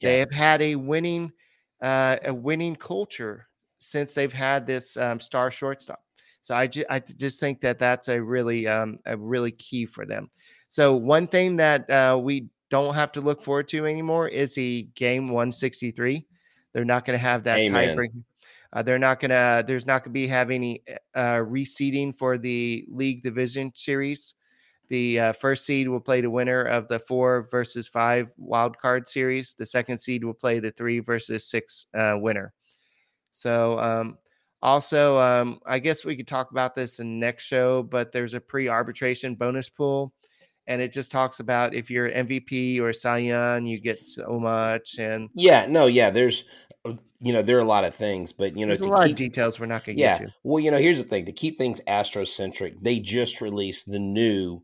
They 0.01 0.19
have 0.19 0.31
had 0.31 0.63
a 0.63 0.77
winning, 0.77 1.33
uh, 1.81 2.19
a 2.25 2.35
winning 2.35 2.77
culture 2.77 3.49
since 3.79 4.15
they've 4.15 4.33
had 4.33 4.67
this 4.67 4.97
um, 4.97 5.19
star 5.21 5.51
shortstop. 5.51 6.03
So 6.43 6.55
I, 6.55 6.67
ju- 6.67 6.85
I 6.89 7.01
just 7.01 7.41
think 7.41 7.61
that 7.61 7.79
that's 7.79 8.09
a 8.09 8.23
really, 8.23 8.67
um, 8.67 8.99
a 9.07 9.17
really 9.17 9.53
key 9.53 9.87
for 9.87 10.07
them. 10.07 10.31
So 10.69 10.95
one 10.95 11.27
thing 11.27 11.57
that 11.57 11.89
uh, 11.91 12.19
we 12.23 12.49
don't 12.71 12.95
have 12.95 13.13
to 13.13 13.21
look 13.21 13.43
forward 13.43 13.69
to 13.69 13.87
anymore 13.87 14.29
is 14.29 14.55
the 14.55 14.89
game 14.95 15.29
163. 15.31 16.27
They're 16.73 16.85
not 16.85 17.05
going 17.05 17.19
to 17.19 17.23
have 17.23 17.45
that 17.45 17.61
tiebreaker. 17.61 18.23
Uh, 18.73 18.83
they're 18.83 18.99
not 18.99 19.19
going 19.21 19.31
to. 19.31 19.65
There's 19.67 19.87
not 19.87 20.05
going 20.05 20.11
to 20.13 20.21
be 20.21 20.27
have 20.27 20.51
any 20.51 20.83
uh, 21.15 21.39
reseeding 21.39 22.15
for 22.15 22.37
the 22.37 22.85
league 22.89 23.23
division 23.23 23.73
series. 23.75 24.35
The 24.89 25.21
uh, 25.21 25.33
first 25.33 25.65
seed 25.65 25.89
will 25.89 26.01
play 26.01 26.21
the 26.21 26.31
winner 26.31 26.63
of 26.63 26.89
the 26.89 26.99
four 26.99 27.49
versus 27.51 27.89
five 27.89 28.33
wild 28.37 28.79
card 28.79 29.09
series. 29.09 29.55
The 29.55 29.67
second 29.67 29.99
seed 29.99 30.25
will 30.25 30.35
play 30.35 30.61
the 30.61 30.71
three 30.71 31.01
versus 31.01 31.49
six 31.49 31.87
uh, 31.95 32.19
winner. 32.21 32.53
So, 33.31 33.79
um, 33.79 34.19
also, 34.63 35.19
um, 35.19 35.61
I 35.67 35.79
guess 35.79 36.05
we 36.05 36.17
could 36.17 36.27
talk 36.27 36.51
about 36.51 36.75
this 36.75 36.99
in 36.99 37.07
the 37.21 37.27
next 37.27 37.45
show, 37.45 37.83
but 37.83 38.13
there's 38.13 38.35
a 38.35 38.41
pre 38.41 38.69
arbitration 38.69 39.35
bonus 39.35 39.69
pool. 39.69 40.13
And 40.67 40.83
it 40.83 40.93
just 40.93 41.11
talks 41.11 41.41
about 41.41 41.75
if 41.75 41.91
you're 41.91 42.11
MVP 42.11 42.79
or 42.81 42.93
Cy 42.93 43.19
Young, 43.19 43.65
you 43.65 43.81
get 43.81 44.05
so 44.05 44.39
much. 44.39 44.99
And 44.99 45.31
Yeah, 45.35 45.65
no, 45.67 45.87
yeah. 45.87 46.11
There's, 46.11 46.45
uh, 46.85 46.95
you 47.21 47.33
know, 47.33 47.41
there 47.41 47.57
are 47.57 47.63
a 47.63 47.65
lot 47.65 47.85
of 47.85 47.95
things, 47.95 48.35
but 48.35 48.55
you 48.55 48.67
know, 48.67 48.75
there's 48.75 48.83
a 48.83 48.89
lot 48.89 49.05
keep, 49.05 49.13
of 49.13 49.17
details 49.17 49.59
we're 49.59 49.67
not 49.67 49.87
going 49.87 49.97
to 49.97 50.03
yeah. 50.03 50.19
get 50.19 50.27
to. 50.27 50.35
Well, 50.43 50.63
you 50.63 50.71
know, 50.71 50.77
here's 50.77 50.99
the 50.99 51.09
thing: 51.09 51.25
to 51.25 51.33
keep 51.33 51.57
things 51.57 51.81
astrocentric, 51.89 52.83
they 52.83 53.01
just 53.01 53.41
released 53.41 53.91
the 53.91 53.99
new 53.99 54.63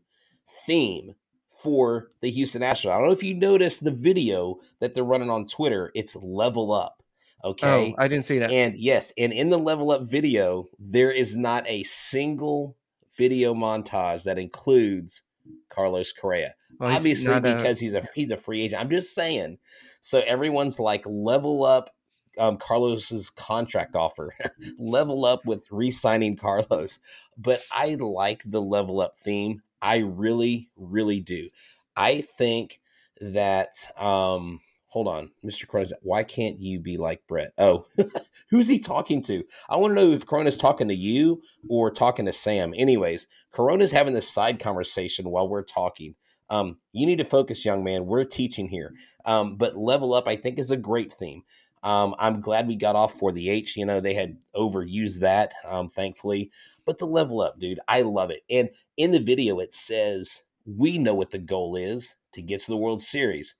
theme 0.67 1.15
for 1.63 2.11
the 2.21 2.29
Houston 2.29 2.61
Astros. 2.61 2.91
I 2.91 2.97
don't 2.97 3.07
know 3.07 3.11
if 3.11 3.23
you 3.23 3.33
noticed 3.33 3.83
the 3.83 3.91
video 3.91 4.59
that 4.81 4.93
they're 4.93 5.03
running 5.03 5.31
on 5.31 5.47
Twitter. 5.47 5.91
It's 5.95 6.15
level 6.15 6.71
up. 6.71 7.01
Okay. 7.45 7.93
Oh, 7.93 8.01
I 8.01 8.07
didn't 8.07 8.25
see 8.25 8.39
that. 8.39 8.51
And 8.51 8.75
yes, 8.77 9.13
and 9.17 9.31
in 9.31 9.49
the 9.49 9.59
level 9.59 9.91
up 9.91 10.01
video, 10.01 10.65
there 10.79 11.11
is 11.11 11.37
not 11.37 11.63
a 11.67 11.83
single 11.83 12.75
video 13.15 13.53
montage 13.53 14.23
that 14.23 14.39
includes 14.39 15.21
Carlos 15.69 16.11
Correa. 16.11 16.55
Well, 16.79 16.89
he's 16.89 16.99
Obviously, 16.99 17.27
not 17.27 17.45
a- 17.45 17.55
because 17.55 17.79
he's 17.79 17.93
a 17.93 18.05
he's 18.15 18.31
a 18.31 18.37
free 18.37 18.61
agent. 18.63 18.81
I'm 18.81 18.89
just 18.89 19.13
saying. 19.13 19.59
So 20.01 20.21
everyone's 20.25 20.79
like 20.79 21.03
level 21.05 21.63
up 21.63 21.91
um, 22.37 22.57
Carlos's 22.57 23.29
contract 23.29 23.95
offer, 23.95 24.33
level 24.79 25.23
up 25.25 25.45
with 25.45 25.67
re-signing 25.71 26.35
Carlos. 26.35 26.99
But 27.37 27.61
I 27.71 27.95
like 27.95 28.41
the 28.45 28.61
level 28.61 29.01
up 29.01 29.15
theme. 29.17 29.61
I 29.81 29.99
really, 29.99 30.69
really 30.75 31.19
do. 31.21 31.49
I 31.95 32.21
think 32.21 32.81
that 33.21 33.75
um 33.97 34.59
hold 34.95 35.09
on, 35.09 35.29
Mr. 35.45 35.67
Cronus, 35.67 35.91
why 36.03 36.23
can't 36.23 36.61
you 36.61 36.79
be 36.79 36.95
like 36.95 37.21
Brett? 37.27 37.51
Oh, 37.57 37.83
who's 38.49 38.69
he 38.69 38.79
talking 38.79 39.21
to? 39.23 39.43
I 39.67 39.75
want 39.75 39.91
to 39.91 40.01
know 40.01 40.11
if 40.11 40.25
Corona's 40.25 40.55
talking 40.55 40.87
to 40.87 40.95
you 40.95 41.41
or 41.67 41.91
talking 41.91 42.25
to 42.27 42.31
Sam. 42.31 42.73
Anyways, 42.73 43.27
Corona's 43.51 43.91
having 43.91 44.13
this 44.13 44.33
side 44.33 44.57
conversation 44.57 45.29
while 45.29 45.49
we're 45.49 45.63
talking. 45.63 46.15
Um, 46.49 46.77
you 46.93 47.05
need 47.05 47.17
to 47.17 47.25
focus, 47.25 47.65
young 47.65 47.83
man. 47.83 48.05
We're 48.05 48.23
teaching 48.23 48.69
here. 48.69 48.93
Um, 49.25 49.57
but 49.57 49.75
level 49.75 50.13
up, 50.13 50.29
I 50.29 50.37
think, 50.37 50.57
is 50.59 50.71
a 50.71 50.77
great 50.77 51.11
theme. 51.11 51.41
Um, 51.83 52.15
I'm 52.17 52.39
glad 52.39 52.65
we 52.65 52.77
got 52.77 52.95
off 52.95 53.15
for 53.15 53.33
the 53.33 53.49
H. 53.49 53.75
You 53.75 53.85
know, 53.85 53.99
they 53.99 54.13
had 54.13 54.37
overused 54.55 55.19
that, 55.19 55.51
um, 55.67 55.89
thankfully. 55.89 56.51
But 56.85 56.99
the 56.99 57.05
level 57.05 57.41
up, 57.41 57.59
dude, 57.59 57.81
I 57.89 57.99
love 57.99 58.31
it. 58.31 58.43
And 58.49 58.69
in 58.95 59.11
the 59.11 59.19
video, 59.19 59.59
it 59.59 59.73
says, 59.73 60.43
We 60.65 60.97
know 60.97 61.15
what 61.15 61.31
the 61.31 61.37
goal 61.37 61.75
is 61.75 62.15
to 62.31 62.41
get 62.41 62.61
to 62.61 62.71
the 62.71 62.77
World 62.77 63.03
Series. 63.03 63.55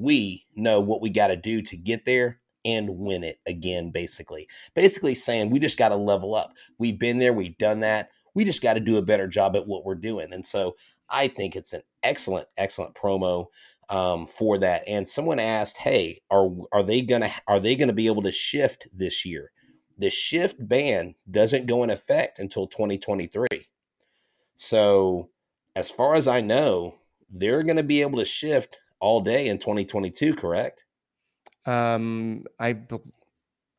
We 0.00 0.46
know 0.56 0.80
what 0.80 1.02
we 1.02 1.10
got 1.10 1.28
to 1.28 1.36
do 1.36 1.60
to 1.62 1.76
get 1.76 2.06
there 2.06 2.40
and 2.64 2.98
win 2.98 3.22
it 3.22 3.38
again, 3.46 3.90
basically. 3.90 4.48
Basically 4.74 5.14
saying 5.14 5.50
we 5.50 5.58
just 5.58 5.78
got 5.78 5.90
to 5.90 5.96
level 5.96 6.34
up. 6.34 6.52
We've 6.78 6.98
been 6.98 7.18
there, 7.18 7.32
we've 7.32 7.58
done 7.58 7.80
that. 7.80 8.10
We 8.34 8.44
just 8.44 8.62
got 8.62 8.74
to 8.74 8.80
do 8.80 8.96
a 8.96 9.02
better 9.02 9.26
job 9.26 9.56
at 9.56 9.66
what 9.66 9.84
we're 9.84 9.94
doing. 9.94 10.32
And 10.32 10.46
so 10.46 10.76
I 11.10 11.28
think 11.28 11.54
it's 11.54 11.72
an 11.72 11.82
excellent, 12.02 12.48
excellent 12.56 12.94
promo 12.94 13.46
um, 13.90 14.26
for 14.26 14.56
that. 14.58 14.84
And 14.86 15.06
someone 15.06 15.40
asked, 15.40 15.76
"Hey, 15.76 16.22
are 16.30 16.48
are 16.72 16.82
they 16.84 17.02
gonna 17.02 17.30
are 17.48 17.60
they 17.60 17.74
gonna 17.74 17.92
be 17.92 18.06
able 18.06 18.22
to 18.22 18.32
shift 18.32 18.86
this 18.92 19.26
year?" 19.26 19.50
The 19.98 20.10
shift 20.10 20.66
ban 20.66 21.16
doesn't 21.30 21.66
go 21.66 21.82
in 21.82 21.90
effect 21.90 22.38
until 22.38 22.66
2023. 22.66 23.48
So, 24.56 25.28
as 25.76 25.90
far 25.90 26.14
as 26.14 26.26
I 26.28 26.40
know, 26.40 27.00
they're 27.30 27.62
going 27.62 27.76
to 27.76 27.82
be 27.82 28.02
able 28.02 28.18
to 28.18 28.24
shift 28.24 28.78
all 29.00 29.20
day 29.20 29.48
in 29.48 29.58
2022. 29.58 30.34
Correct? 30.34 30.84
Um, 31.66 32.44
I, 32.58 32.78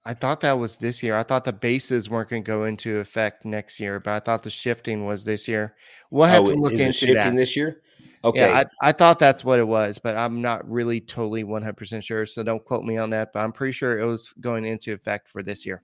I 0.06 0.14
thought 0.14 0.42
that 0.42 0.54
was 0.54 0.78
this 0.78 1.02
year. 1.04 1.16
I 1.16 1.24
thought 1.24 1.46
the 1.46 1.54
bases 1.54 2.10
weren't 2.10 2.30
going 2.30 2.44
to 2.44 2.48
go 2.48 2.66
into 2.66 2.98
effect 3.00 3.46
next 3.46 3.80
year, 3.80 4.00
but 4.00 4.12
I 4.12 4.20
thought 4.20 4.44
the 4.44 4.50
shifting 4.50 5.06
was 5.06 5.24
this 5.24 5.48
year. 5.48 5.76
We'll 6.10 6.28
have 6.28 6.44
Oh, 6.44 6.48
to 6.48 6.54
look 6.56 6.74
into 6.74 6.92
shifting 6.94 7.16
that. 7.16 7.36
this 7.36 7.56
year? 7.56 7.82
Okay. 8.24 8.40
Yeah, 8.40 8.64
I, 8.84 8.90
I 8.90 8.92
thought 8.92 9.18
that's 9.18 9.44
what 9.44 9.58
it 9.60 9.68
was, 9.68 9.98
but 9.98 10.16
I'm 10.16 10.42
not 10.44 10.70
really 10.70 11.02
totally 11.02 11.44
100% 11.44 12.04
sure. 12.04 12.26
So 12.28 12.44
don't 12.44 12.64
quote 12.64 12.84
me 12.84 12.98
on 12.98 13.10
that, 13.12 13.34
but 13.34 13.40
I'm 13.40 13.52
pretty 13.52 13.72
sure 13.72 14.00
it 14.00 14.06
was 14.06 14.32
going 14.40 14.64
into 14.64 14.94
effect 14.94 15.28
for 15.28 15.42
this 15.42 15.66
year. 15.66 15.82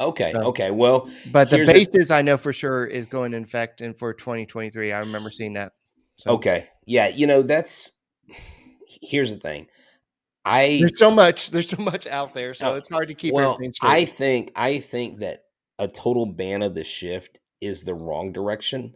okay. 0.00 0.32
so- 0.32 0.42
Okay. 0.48 0.72
Well, 0.72 1.08
But 1.30 1.48
the 1.50 1.64
bases, 1.64 2.10
I 2.10 2.22
know 2.22 2.36
for 2.36 2.52
sure, 2.52 2.84
is 2.86 3.06
going 3.06 3.32
in 3.32 3.44
effect 3.44 3.80
and 3.80 3.96
for 3.96 4.12
2023. 4.12 4.92
I 4.92 4.98
remember 4.98 5.30
seeing 5.30 5.52
that. 5.52 5.72
So 6.16 6.32
okay. 6.32 6.68
Yeah. 6.84 7.08
You 7.08 7.28
know, 7.28 7.42
that's 7.42 7.90
here's 9.02 9.30
the 9.30 9.38
thing. 9.38 9.66
I 10.44 10.78
there's 10.80 10.98
so 10.98 11.10
much, 11.10 11.50
there's 11.50 11.68
so 11.68 11.82
much 11.82 12.06
out 12.06 12.32
there, 12.34 12.54
so 12.54 12.72
Oh, 12.72 12.74
it's 12.76 12.88
hard 12.88 13.08
to 13.08 13.14
keep 13.14 13.34
well. 13.34 13.58
I 13.82 14.04
think 14.04 14.52
I 14.54 14.78
think 14.78 15.20
that 15.20 15.44
a 15.78 15.88
total 15.88 16.26
ban 16.26 16.62
of 16.62 16.74
the 16.74 16.84
shift 16.84 17.38
is 17.60 17.82
the 17.82 17.94
wrong 17.94 18.32
direction. 18.32 18.94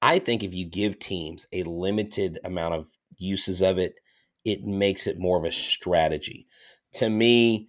I 0.00 0.18
think 0.18 0.42
if 0.42 0.54
you 0.54 0.66
give 0.66 0.98
teams 0.98 1.46
a 1.52 1.62
limited 1.64 2.38
amount 2.44 2.74
of 2.74 2.88
uses 3.16 3.62
of 3.62 3.78
it, 3.78 3.94
it 4.44 4.64
makes 4.64 5.06
it 5.06 5.18
more 5.18 5.38
of 5.38 5.44
a 5.44 5.52
strategy. 5.52 6.46
To 6.94 7.08
me, 7.08 7.68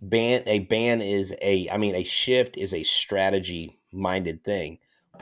ban 0.00 0.42
a 0.46 0.60
ban 0.60 1.02
is 1.02 1.34
a 1.40 1.68
I 1.70 1.76
mean 1.76 1.94
a 1.94 2.04
shift 2.04 2.56
is 2.56 2.74
a 2.74 2.82
strategy 2.82 3.78
minded 3.92 4.42
thing. 4.44 4.78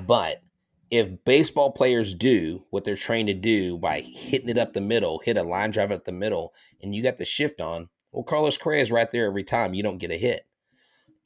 But 0.07 0.43
if 0.91 1.25
baseball 1.25 1.73
players 1.73 2.15
do 2.15 2.65
what 2.71 2.85
they're 2.85 2.97
trained 2.97 3.29
to 3.29 3.35
do 3.35 3.79
by 3.79 4.01
hitting 4.01 4.49
it 4.49 4.59
up 4.59 4.73
the 4.73 4.81
middle, 4.81 5.21
hit 5.25 5.37
a 5.37 5.43
line 5.43 5.71
drive 5.71 5.93
up 5.93 6.05
the 6.05 6.13
middle, 6.13 6.53
and 6.83 6.95
you 6.95 7.03
got 7.03 7.19
the 7.19 7.25
shift 7.25 7.61
on, 7.61 7.89
well, 8.13 8.23
Carlos 8.23 8.57
Correa 8.57 8.83
is 8.83 8.91
right 8.91 9.11
there 9.11 9.27
every 9.27 9.45
time 9.45 9.75
you 9.75 9.83
don't 9.83 9.99
get 9.99 10.11
a 10.11 10.17
hit. 10.17 10.47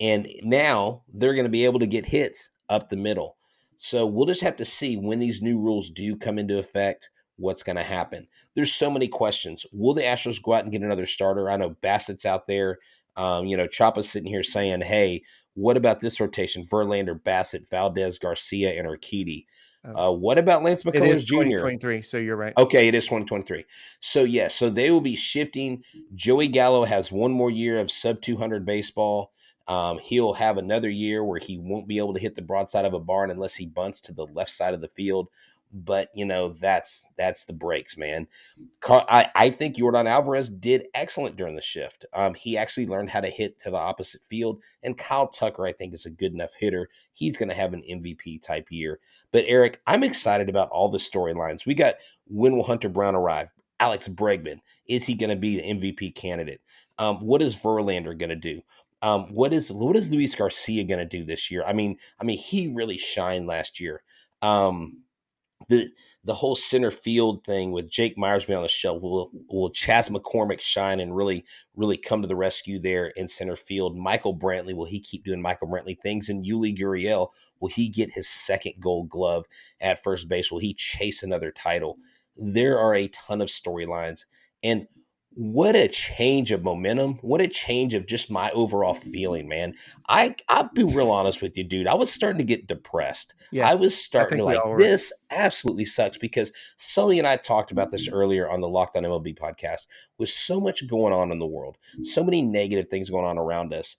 And 0.00 0.28
now 0.42 1.02
they're 1.12 1.34
going 1.34 1.44
to 1.44 1.50
be 1.50 1.64
able 1.64 1.80
to 1.80 1.86
get 1.86 2.06
hits 2.06 2.50
up 2.68 2.88
the 2.88 2.96
middle. 2.96 3.36
So 3.76 4.06
we'll 4.06 4.26
just 4.26 4.42
have 4.42 4.56
to 4.56 4.64
see 4.64 4.96
when 4.96 5.18
these 5.18 5.42
new 5.42 5.58
rules 5.58 5.90
do 5.90 6.16
come 6.16 6.38
into 6.38 6.58
effect, 6.58 7.10
what's 7.36 7.62
going 7.62 7.76
to 7.76 7.82
happen. 7.82 8.26
There's 8.54 8.72
so 8.72 8.90
many 8.90 9.08
questions. 9.08 9.66
Will 9.72 9.94
the 9.94 10.02
Astros 10.02 10.42
go 10.42 10.54
out 10.54 10.64
and 10.64 10.72
get 10.72 10.82
another 10.82 11.06
starter? 11.06 11.50
I 11.50 11.56
know 11.56 11.70
Bassitt's 11.70 12.26
out 12.26 12.46
there. 12.46 12.78
Um, 13.16 13.46
you 13.46 13.56
know, 13.56 13.66
Choppa's 13.66 14.08
sitting 14.08 14.28
here 14.28 14.42
saying, 14.42 14.80
hey, 14.82 15.22
what 15.58 15.76
about 15.76 15.98
this 15.98 16.20
rotation? 16.20 16.64
Verlander, 16.64 17.20
Bassitt, 17.20 17.68
Valdez, 17.68 18.18
Garcia, 18.18 18.70
and 18.78 18.86
Urquidy. 18.86 19.46
Oh. 19.84 20.08
Uh, 20.08 20.12
what 20.12 20.38
about 20.38 20.62
Lance 20.62 20.84
McCullers 20.84 21.24
Jr.? 21.24 21.58
2023, 21.58 22.02
so 22.02 22.16
you're 22.16 22.36
right. 22.36 22.52
Okay, 22.56 22.86
it 22.86 22.94
is 22.94 23.04
2023. 23.04 23.64
So 24.00 24.22
yes, 24.22 24.54
so 24.54 24.70
they 24.70 24.90
will 24.90 25.00
be 25.00 25.16
shifting. 25.16 25.82
Joey 26.14 26.46
Gallo 26.48 26.84
has 26.84 27.10
one 27.10 27.32
more 27.32 27.50
year 27.50 27.78
of 27.78 27.90
sub 27.90 28.20
200 28.20 28.64
baseball. 28.64 29.32
Um, 29.66 29.98
he'll 29.98 30.34
have 30.34 30.58
another 30.58 30.88
year 30.88 31.24
where 31.24 31.40
he 31.40 31.58
won't 31.58 31.88
be 31.88 31.98
able 31.98 32.14
to 32.14 32.20
hit 32.20 32.36
the 32.36 32.42
broadside 32.42 32.84
of 32.84 32.94
a 32.94 33.00
barn 33.00 33.30
unless 33.30 33.56
he 33.56 33.66
bunts 33.66 34.00
to 34.02 34.12
the 34.12 34.26
left 34.26 34.50
side 34.50 34.74
of 34.74 34.80
the 34.80 34.88
field. 34.88 35.28
But 35.72 36.08
you 36.14 36.24
know 36.24 36.50
that's 36.50 37.04
that's 37.16 37.44
the 37.44 37.52
breaks, 37.52 37.96
man. 37.96 38.26
I, 38.88 39.28
I 39.34 39.50
think 39.50 39.76
Yordan 39.76 40.08
Alvarez 40.08 40.48
did 40.48 40.86
excellent 40.94 41.36
during 41.36 41.56
the 41.56 41.62
shift. 41.62 42.06
Um, 42.14 42.34
he 42.34 42.56
actually 42.56 42.86
learned 42.86 43.10
how 43.10 43.20
to 43.20 43.28
hit 43.28 43.60
to 43.60 43.70
the 43.70 43.76
opposite 43.76 44.24
field, 44.24 44.62
and 44.82 44.96
Kyle 44.96 45.28
Tucker 45.28 45.66
I 45.66 45.72
think 45.72 45.92
is 45.92 46.06
a 46.06 46.10
good 46.10 46.32
enough 46.32 46.52
hitter. 46.58 46.88
He's 47.12 47.36
going 47.36 47.50
to 47.50 47.54
have 47.54 47.74
an 47.74 47.82
MVP 47.82 48.42
type 48.42 48.68
year. 48.70 49.00
But 49.30 49.44
Eric, 49.46 49.80
I'm 49.86 50.04
excited 50.04 50.48
about 50.48 50.70
all 50.70 50.88
the 50.88 50.98
storylines. 50.98 51.66
We 51.66 51.74
got 51.74 51.96
when 52.26 52.56
will 52.56 52.64
Hunter 52.64 52.88
Brown 52.88 53.14
arrive? 53.14 53.50
Alex 53.80 54.08
Bregman 54.08 54.60
is 54.88 55.04
he 55.04 55.14
going 55.14 55.30
to 55.30 55.36
be 55.36 55.56
the 55.56 55.74
MVP 55.74 56.14
candidate? 56.14 56.60
Um, 56.98 57.18
what 57.18 57.42
is 57.42 57.56
Verlander 57.56 58.18
going 58.18 58.30
to 58.30 58.36
do? 58.36 58.62
Um, 59.02 59.32
what 59.32 59.52
is 59.52 59.70
what 59.70 59.96
is 59.96 60.10
Luis 60.10 60.34
Garcia 60.34 60.82
going 60.84 60.98
to 60.98 61.04
do 61.04 61.24
this 61.24 61.50
year? 61.50 61.62
I 61.64 61.72
mean, 61.72 61.96
I 62.20 62.24
mean, 62.24 62.38
he 62.38 62.72
really 62.74 62.98
shined 62.98 63.46
last 63.46 63.78
year. 63.78 64.02
Um, 64.42 65.02
the 65.68 65.90
the 66.24 66.34
whole 66.34 66.54
center 66.54 66.90
field 66.90 67.44
thing 67.44 67.72
with 67.72 67.90
Jake 67.90 68.16
Meyers 68.16 68.44
being 68.44 68.56
on 68.56 68.62
the 68.62 68.68
shelf 68.68 69.02
will 69.02 69.30
will 69.48 69.70
Chas 69.70 70.08
McCormick 70.08 70.60
shine 70.60 71.00
and 71.00 71.14
really 71.14 71.44
really 71.74 71.96
come 71.96 72.22
to 72.22 72.28
the 72.28 72.36
rescue 72.36 72.78
there 72.78 73.08
in 73.08 73.26
center 73.26 73.56
field? 73.56 73.96
Michael 73.96 74.36
Brantley 74.36 74.74
will 74.74 74.86
he 74.86 75.00
keep 75.00 75.24
doing 75.24 75.42
Michael 75.42 75.68
Brantley 75.68 75.98
things? 75.98 76.28
And 76.28 76.44
Yuli 76.44 76.78
Gurriel 76.78 77.28
will 77.60 77.68
he 77.68 77.88
get 77.88 78.12
his 78.12 78.28
second 78.28 78.74
Gold 78.80 79.08
Glove 79.08 79.46
at 79.80 80.02
first 80.02 80.28
base? 80.28 80.52
Will 80.52 80.58
he 80.58 80.74
chase 80.74 81.22
another 81.22 81.50
title? 81.50 81.98
There 82.36 82.78
are 82.78 82.94
a 82.94 83.08
ton 83.08 83.40
of 83.40 83.48
storylines 83.48 84.24
and 84.62 84.86
what 85.34 85.76
a 85.76 85.86
change 85.86 86.50
of 86.50 86.64
momentum. 86.64 87.18
What 87.22 87.40
a 87.40 87.48
change 87.48 87.94
of 87.94 88.06
just 88.06 88.30
my 88.30 88.50
overall 88.50 88.94
feeling 88.94 89.48
man. 89.48 89.74
I 90.08 90.34
i'll 90.48 90.70
be 90.74 90.82
real 90.84 91.10
honest 91.10 91.42
with 91.42 91.56
you 91.56 91.64
dude. 91.64 91.86
I 91.86 91.94
was 91.94 92.12
starting 92.12 92.38
to 92.38 92.44
get 92.44 92.66
depressed. 92.66 93.34
Yeah, 93.52 93.68
I 93.68 93.74
was 93.74 93.96
starting 93.96 94.38
to 94.38 94.44
like 94.44 94.60
this 94.76 95.12
absolutely 95.30 95.84
sucks 95.84 96.18
because 96.18 96.52
Sully 96.76 97.18
and 97.18 97.28
I 97.28 97.36
talked 97.36 97.70
about 97.70 97.90
this 97.90 98.08
earlier 98.08 98.50
on 98.50 98.60
the 98.60 98.68
Locked 98.68 98.96
On 98.96 99.04
MLB 99.04 99.38
podcast. 99.38 99.86
With 100.18 100.30
so 100.30 100.60
much 100.60 100.88
going 100.88 101.12
on 101.12 101.30
in 101.30 101.38
the 101.38 101.46
world, 101.46 101.78
so 102.02 102.24
many 102.24 102.42
negative 102.42 102.88
things 102.88 103.10
going 103.10 103.24
on 103.24 103.38
around 103.38 103.72
us, 103.72 103.96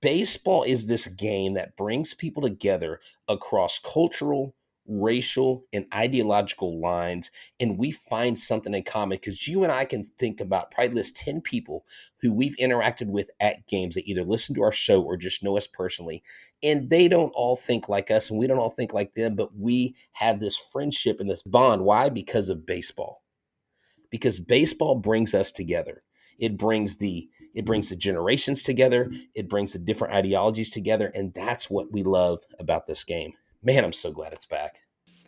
baseball 0.00 0.62
is 0.62 0.86
this 0.86 1.06
game 1.06 1.54
that 1.54 1.76
brings 1.76 2.14
people 2.14 2.42
together 2.42 3.00
across 3.28 3.78
cultural, 3.78 4.54
racial, 4.88 5.64
and 5.72 5.86
ideological 5.94 6.80
lines, 6.80 7.30
and 7.60 7.78
we 7.78 7.92
find 7.92 8.38
something 8.40 8.74
in 8.74 8.82
common 8.82 9.18
because 9.18 9.46
you 9.46 9.62
and 9.62 9.70
I 9.70 9.84
can 9.84 10.10
think 10.18 10.40
about 10.40 10.70
probably 10.70 10.94
list 10.94 11.16
10 11.16 11.42
people 11.42 11.84
who 12.20 12.32
we've 12.32 12.56
interacted 12.56 13.08
with 13.08 13.30
at 13.38 13.66
games 13.68 13.94
that 13.94 14.08
either 14.08 14.24
listen 14.24 14.54
to 14.56 14.62
our 14.62 14.72
show 14.72 15.02
or 15.02 15.16
just 15.16 15.42
know 15.42 15.56
us 15.56 15.66
personally 15.66 16.22
and 16.62 16.90
they 16.90 17.06
don't 17.06 17.30
all 17.30 17.54
think 17.54 17.88
like 17.88 18.10
us 18.10 18.30
and 18.30 18.38
we 18.38 18.46
don't 18.46 18.58
all 18.58 18.70
think 18.70 18.92
like 18.92 19.14
them 19.14 19.36
but 19.36 19.56
we 19.56 19.94
have 20.12 20.40
this 20.40 20.56
friendship 20.56 21.20
and 21.20 21.30
this 21.30 21.42
bond. 21.42 21.84
Why? 21.84 22.08
Because 22.08 22.48
of 22.48 22.66
baseball. 22.66 23.22
Because 24.10 24.40
baseball 24.40 24.94
brings 24.96 25.34
us 25.34 25.52
together. 25.52 26.02
It 26.38 26.56
brings 26.56 26.96
the 26.96 27.28
it 27.54 27.64
brings 27.64 27.88
the 27.88 27.96
generations 27.96 28.62
together. 28.62 29.10
It 29.34 29.48
brings 29.48 29.72
the 29.72 29.78
different 29.78 30.14
ideologies 30.14 30.70
together 30.70 31.12
and 31.14 31.32
that's 31.34 31.68
what 31.68 31.92
we 31.92 32.02
love 32.02 32.40
about 32.58 32.86
this 32.86 33.04
game 33.04 33.34
man 33.62 33.84
i'm 33.84 33.92
so 33.92 34.10
glad 34.12 34.32
it's 34.32 34.46
back 34.46 34.76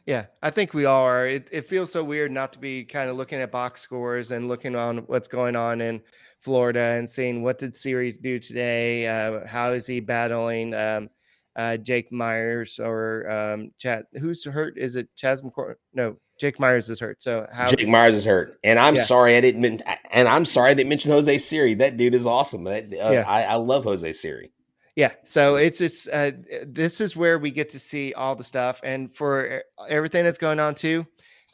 Yeah, 0.07 0.27
I 0.43 0.51
think 0.51 0.73
we 0.75 0.87
all 0.87 1.05
are. 1.05 1.27
It, 1.27 1.49
it 1.53 1.69
feels 1.69 1.93
so 1.93 2.03
weird 2.03 2.33
not 2.33 2.53
to 2.55 2.59
be 2.59 2.85
kind 2.85 3.11
of 3.11 3.17
looking 3.17 3.39
at 3.41 3.53
box 3.53 3.81
scores 3.83 4.31
and 4.33 4.49
looking 4.49 4.75
on 4.75 4.99
what's 5.07 5.29
going 5.29 5.55
on 5.55 5.81
in 5.81 6.01
Florida 6.41 6.97
and 6.97 7.09
seeing 7.09 7.43
what 7.45 7.59
did 7.59 7.77
Siri 7.77 8.13
do 8.13 8.39
today? 8.41 9.07
Uh, 9.07 9.47
how 9.47 9.73
is 9.73 9.87
he 9.87 10.01
battling 10.01 10.75
um, 10.75 11.11
uh, 11.55 11.77
Jake 11.77 12.11
Meyers 12.11 12.81
or 12.81 13.31
um, 13.31 13.71
Chad? 13.79 14.05
Who's 14.19 14.43
hurt? 14.45 14.79
Is 14.79 14.97
it 14.97 15.09
Chas 15.15 15.43
McCord? 15.43 15.75
No, 15.93 16.17
Jake 16.41 16.59
Meyers 16.59 16.89
is 16.89 16.99
hurt. 16.99 17.23
So 17.23 17.47
how? 17.53 17.67
jake 17.69 17.87
meyers 17.87 18.15
is 18.15 18.25
hurt 18.25 18.59
and 18.65 18.79
i'm 18.79 18.97
Yeah. 18.97 19.05
sorry 19.05 19.37
i 19.37 19.41
didn't 19.43 19.83
and 20.11 20.27
i'm 20.29 20.47
sorry 20.47 20.71
i 20.71 20.75
didn't 20.75 20.89
mention 20.89 21.11
jose 21.13 21.39
siri 21.39 21.75
that 21.75 21.99
dude 21.99 22.15
is 22.15 22.25
awesome 22.27 22.65
that, 22.65 22.85
uh, 22.87 23.11
Yeah. 23.13 23.25
I, 23.29 23.43
I 23.43 23.55
love 23.57 23.85
jose 23.85 24.13
siri 24.15 24.51
Yeah, 24.97 25.13
so 25.25 25.55
it's 25.55 25.79
just 25.79 26.09
uh, 26.13 26.33
this 26.67 27.01
is 27.01 27.17
where 27.17 27.39
we 27.39 27.51
get 27.51 27.71
to 27.71 27.79
see 27.79 28.13
all 28.13 28.35
the 28.35 28.45
stuff, 28.45 28.81
and 28.83 29.15
for 29.15 29.63
everything 29.89 30.25
that's 30.25 30.39
going 30.39 30.59
on 30.59 30.75
too, 30.75 31.07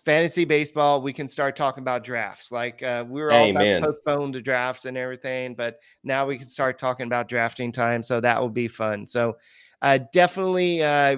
fantasy 0.07 0.45
baseball, 0.45 1.03
we 1.03 1.13
can 1.13 1.27
start 1.27 1.57
talking 1.57 1.83
about 1.83 2.05
drafts. 2.05 2.53
Like 2.53 2.83
uh, 2.83 3.05
we 3.07 3.21
were 3.21 3.33
all 3.33 3.45
Amen. 3.45 3.83
about 3.83 3.95
postpone 3.95 4.33
the 4.33 4.41
drafts 4.41 4.85
and 4.85 4.97
everything, 4.97 5.55
but 5.55 5.81
now 6.05 6.27
we 6.27 6.39
can 6.39 6.47
start 6.47 6.79
talking 6.79 7.07
about 7.07 7.29
drafting 7.29 7.73
time. 7.73 8.03
So 8.03 8.21
that 8.21 8.41
will 8.41 8.49
be 8.49 8.69
fun. 8.69 9.07
So 9.07 9.37
uh, 9.83 9.99
definitely, 10.13 10.83
uh, 10.83 11.17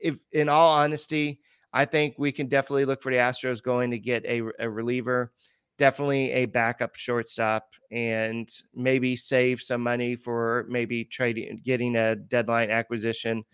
if 0.00 0.18
in 0.32 0.48
all 0.48 0.68
honesty, 0.68 1.40
I 1.72 1.84
think 1.84 2.16
we 2.18 2.32
can 2.32 2.48
definitely 2.48 2.84
look 2.84 3.02
for 3.02 3.12
the 3.12 3.18
Astros 3.18 3.62
going 3.62 3.92
to 3.92 3.98
get 3.98 4.24
a, 4.24 4.42
a 4.58 4.68
reliever, 4.68 5.32
definitely 5.78 6.30
a 6.32 6.46
backup 6.46 6.94
shortstop, 6.94 7.68
and 7.90 8.48
maybe 8.74 9.16
save 9.16 9.60
some 9.60 9.80
money 9.82 10.16
for 10.16 10.66
maybe 10.68 11.04
trading, 11.04 11.60
getting 11.64 11.96
a 11.96 12.16
deadline 12.16 12.70
acquisition. 12.70 13.44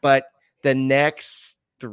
But 0.00 0.24
the 0.62 0.74
next 0.74 1.56
th- 1.80 1.92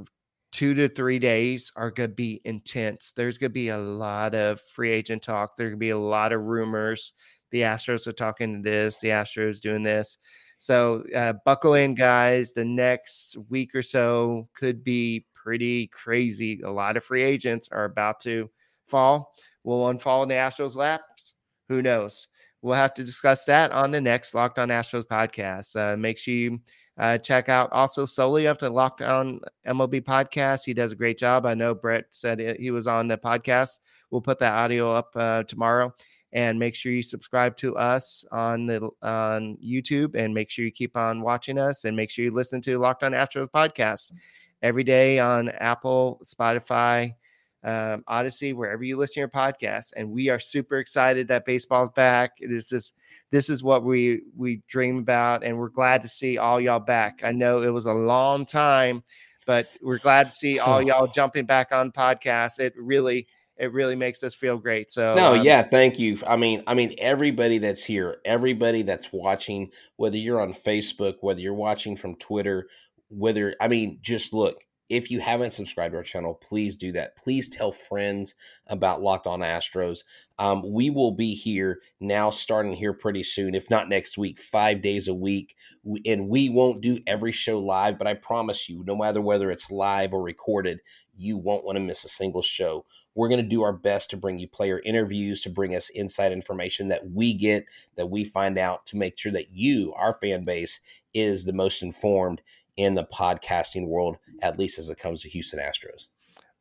two 0.51 0.73
to 0.73 0.89
three 0.89 1.19
days 1.19 1.71
are 1.75 1.91
going 1.91 2.09
to 2.09 2.15
be 2.15 2.41
intense. 2.45 3.11
There's 3.11 3.37
going 3.37 3.51
to 3.51 3.53
be 3.53 3.69
a 3.69 3.77
lot 3.77 4.33
of 4.33 4.61
free 4.61 4.91
agent 4.91 5.21
talk. 5.21 5.55
There's 5.55 5.69
going 5.69 5.79
to 5.79 5.85
be 5.85 5.89
a 5.89 5.97
lot 5.97 6.31
of 6.31 6.41
rumors. 6.41 7.13
The 7.51 7.61
Astros 7.61 8.07
are 8.07 8.13
talking 8.13 8.61
to 8.63 8.69
this, 8.69 8.99
the 8.99 9.09
Astros 9.09 9.61
doing 9.61 9.83
this. 9.83 10.17
So 10.59 11.03
uh, 11.15 11.33
buckle 11.45 11.75
in, 11.75 11.95
guys. 11.95 12.53
The 12.53 12.65
next 12.65 13.37
week 13.49 13.75
or 13.75 13.83
so 13.83 14.47
could 14.57 14.83
be 14.83 15.25
pretty 15.33 15.87
crazy. 15.87 16.61
A 16.61 16.71
lot 16.71 16.97
of 16.97 17.03
free 17.03 17.23
agents 17.23 17.69
are 17.71 17.85
about 17.85 18.19
to 18.21 18.49
fall. 18.85 19.33
Will 19.67 19.81
one 19.81 19.97
fall 19.97 20.23
in 20.23 20.29
the 20.29 20.35
Astros' 20.35 20.77
laps? 20.77 21.33
Who 21.67 21.81
knows? 21.81 22.29
We'll 22.61 22.75
have 22.75 22.93
to 22.93 23.03
discuss 23.03 23.43
that 23.45 23.69
on 23.73 23.91
the 23.91 23.99
next 23.99 24.33
Locked 24.33 24.59
On 24.59 24.69
Astros 24.69 25.03
podcast. 25.03 25.75
Uh, 25.75 25.97
make 25.97 26.17
sure 26.17 26.33
you 26.33 26.61
uh, 26.97 27.17
check 27.17 27.49
out 27.49 27.69
also 27.73 28.05
Sully 28.05 28.45
of 28.45 28.57
the 28.59 28.69
Locked 28.69 29.01
On 29.01 29.41
MLB 29.67 30.05
podcast. 30.05 30.63
He 30.63 30.73
does 30.73 30.93
a 30.93 30.95
great 30.95 31.17
job. 31.17 31.45
I 31.45 31.53
know 31.53 31.75
Brett 31.75 32.05
said 32.11 32.39
it, 32.39 32.61
he 32.61 32.71
was 32.71 32.87
on 32.87 33.09
the 33.09 33.17
podcast. 33.17 33.79
We'll 34.09 34.21
put 34.21 34.39
that 34.39 34.53
audio 34.53 34.89
up 34.89 35.09
uh, 35.17 35.43
tomorrow. 35.43 35.93
And 36.31 36.57
make 36.57 36.73
sure 36.73 36.93
you 36.93 37.03
subscribe 37.03 37.57
to 37.57 37.75
us 37.75 38.23
on 38.31 38.67
the 38.67 38.89
on 39.01 39.57
YouTube, 39.57 40.15
and 40.15 40.33
make 40.33 40.49
sure 40.49 40.63
you 40.63 40.71
keep 40.71 40.95
on 40.95 41.21
watching 41.21 41.57
us, 41.57 41.83
and 41.83 41.95
make 41.95 42.09
sure 42.09 42.23
you 42.23 42.31
listen 42.31 42.61
to 42.61 42.79
Locked 42.79 43.03
On 43.03 43.11
Astros 43.11 43.49
podcast 43.49 44.13
every 44.61 44.85
day 44.85 45.19
on 45.19 45.49
Apple, 45.49 46.21
Spotify, 46.23 47.13
um, 47.63 48.03
Audacy, 48.07 48.53
wherever 48.53 48.83
you 48.83 48.97
listen 48.97 49.15
to 49.15 49.19
your 49.21 49.29
podcast. 49.29 49.93
And 49.95 50.11
we 50.11 50.29
are 50.29 50.39
super 50.39 50.77
excited 50.77 51.27
that 51.27 51.45
baseball's 51.45 51.89
back. 51.89 52.31
This 52.39 52.71
is 52.71 52.93
this 53.31 53.49
is 53.49 53.63
what 53.63 53.83
we 53.83 54.21
we 54.35 54.61
dream 54.67 54.99
about, 54.99 55.43
and 55.43 55.57
we're 55.57 55.69
glad 55.69 56.01
to 56.03 56.07
see 56.07 56.37
all 56.37 56.61
y'all 56.61 56.79
back. 56.79 57.21
I 57.23 57.31
know 57.31 57.61
it 57.61 57.69
was 57.69 57.85
a 57.85 57.93
long 57.93 58.45
time, 58.45 59.03
but 59.45 59.67
we're 59.81 59.97
glad 59.97 60.29
to 60.29 60.33
see 60.33 60.59
all 60.59 60.81
y'all 60.83 61.07
jumping 61.07 61.45
back 61.45 61.71
on 61.71 61.91
podcasts. 61.91 62.59
It 62.59 62.73
really 62.77 63.27
it 63.57 63.73
really 63.73 63.95
makes 63.95 64.23
us 64.23 64.35
feel 64.35 64.57
great. 64.57 64.91
So 64.91 65.15
no, 65.15 65.35
um, 65.35 65.43
yeah, 65.43 65.63
thank 65.63 65.99
you. 65.99 66.19
I 66.25 66.35
mean, 66.35 66.63
I 66.67 66.73
mean, 66.73 66.95
everybody 66.99 67.57
that's 67.57 67.83
here, 67.83 68.17
everybody 68.23 68.83
that's 68.83 69.11
watching, 69.11 69.71
whether 69.95 70.17
you're 70.17 70.41
on 70.41 70.53
Facebook, 70.53 71.15
whether 71.21 71.39
you're 71.39 71.53
watching 71.53 71.97
from 71.97 72.15
Twitter, 72.15 72.67
whether 73.09 73.55
I 73.59 73.67
mean, 73.67 73.99
just 74.01 74.33
look. 74.33 74.63
If 74.89 75.11
you 75.11 75.19
haven't 75.19 75.51
subscribed 75.51 75.91
to 75.91 75.97
our 75.97 76.03
channel, 76.03 76.33
please 76.33 76.75
do 76.77 76.93
that. 76.93 77.17
Please 77.17 77.49
tell 77.49 77.73
friends 77.73 78.35
about 78.67 79.01
Locked 79.01 79.27
On 79.27 79.41
Astros. 79.41 79.99
Um, 80.39 80.63
we 80.71 80.89
will 80.89 81.11
be 81.11 81.35
here 81.35 81.81
now, 81.99 82.29
starting 82.29 82.73
here 82.73 82.93
pretty 82.93 83.23
soon, 83.23 83.53
if 83.53 83.69
not 83.69 83.89
next 83.89 84.17
week, 84.17 84.39
five 84.39 84.81
days 84.81 85.09
a 85.09 85.13
week. 85.13 85.55
And 86.05 86.29
we 86.29 86.47
won't 86.47 86.81
do 86.81 86.99
every 87.05 87.33
show 87.33 87.59
live, 87.59 87.97
but 87.97 88.07
I 88.07 88.13
promise 88.13 88.69
you, 88.69 88.83
no 88.85 88.95
matter 88.95 89.19
whether 89.19 89.51
it's 89.51 89.71
live 89.71 90.13
or 90.13 90.21
recorded, 90.21 90.79
you 91.17 91.37
won't 91.37 91.65
want 91.65 91.75
to 91.75 91.83
miss 91.83 92.05
a 92.05 92.09
single 92.09 92.43
show. 92.43 92.85
We're 93.13 93.29
going 93.29 93.41
to 93.41 93.47
do 93.47 93.63
our 93.63 93.73
best 93.73 94.11
to 94.11 94.17
bring 94.17 94.37
you 94.37 94.47
player 94.47 94.79
interviews, 94.85 95.41
to 95.41 95.49
bring 95.49 95.75
us 95.75 95.89
inside 95.89 96.31
information 96.31 96.87
that 96.89 97.09
we 97.11 97.33
get, 97.33 97.65
that 97.95 98.09
we 98.09 98.23
find 98.23 98.57
out, 98.57 98.85
to 98.87 98.97
make 98.97 99.17
sure 99.17 99.31
that 99.31 99.51
you, 99.51 99.93
our 99.97 100.17
fan 100.21 100.45
base, 100.45 100.79
is 101.13 101.43
the 101.43 101.53
most 101.53 101.81
informed 101.81 102.41
in 102.77 102.95
the 102.95 103.05
podcasting 103.05 103.87
world, 103.87 104.17
at 104.41 104.57
least 104.57 104.79
as 104.79 104.89
it 104.89 104.97
comes 104.97 105.21
to 105.21 105.29
Houston 105.29 105.59
Astros. 105.59 106.07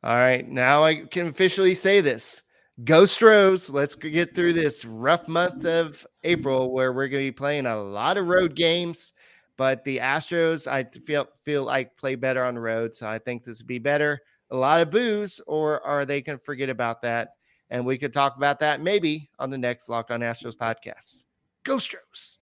All 0.03 0.15
right. 0.15 0.47
Now 0.47 0.83
I 0.83 1.05
can 1.05 1.27
officially 1.27 1.73
say 1.73 2.01
this. 2.01 2.43
Go 2.83 3.05
Stros. 3.07 3.69
Let's 3.69 3.95
get 3.95 4.35
through 4.35 4.53
this 4.53 4.85
rough 4.85 5.27
month 5.27 5.65
of 5.65 6.05
April 6.23 6.71
where 6.71 6.93
we're 6.93 7.07
going 7.07 7.25
to 7.25 7.31
be 7.31 7.35
playing 7.35 7.65
a 7.65 7.75
lot 7.75 8.17
of 8.17 8.27
road 8.27 8.55
games. 8.55 9.13
But 9.57 9.83
the 9.83 9.97
Astros, 9.97 10.67
I 10.67 10.83
feel 10.83 11.27
feel 11.41 11.63
like 11.63 11.97
play 11.97 12.13
better 12.13 12.43
on 12.43 12.53
the 12.53 12.61
road. 12.61 12.93
So 12.93 13.07
I 13.07 13.17
think 13.17 13.43
this 13.43 13.59
would 13.59 13.67
be 13.67 13.79
better. 13.79 14.21
A 14.51 14.55
lot 14.55 14.81
of 14.81 14.91
boos, 14.91 15.41
or 15.47 15.83
are 15.83 16.05
they 16.05 16.21
going 16.21 16.37
to 16.37 16.43
forget 16.43 16.69
about 16.69 17.01
that? 17.01 17.29
And 17.71 17.83
we 17.83 17.97
could 17.97 18.13
talk 18.13 18.37
about 18.37 18.59
that 18.59 18.79
maybe 18.79 19.29
on 19.39 19.49
the 19.49 19.57
next 19.57 19.89
Locked 19.89 20.11
On 20.11 20.19
Astros 20.19 20.55
podcast. 20.55 21.23
Go 21.63 21.79
Stros. 21.79 22.35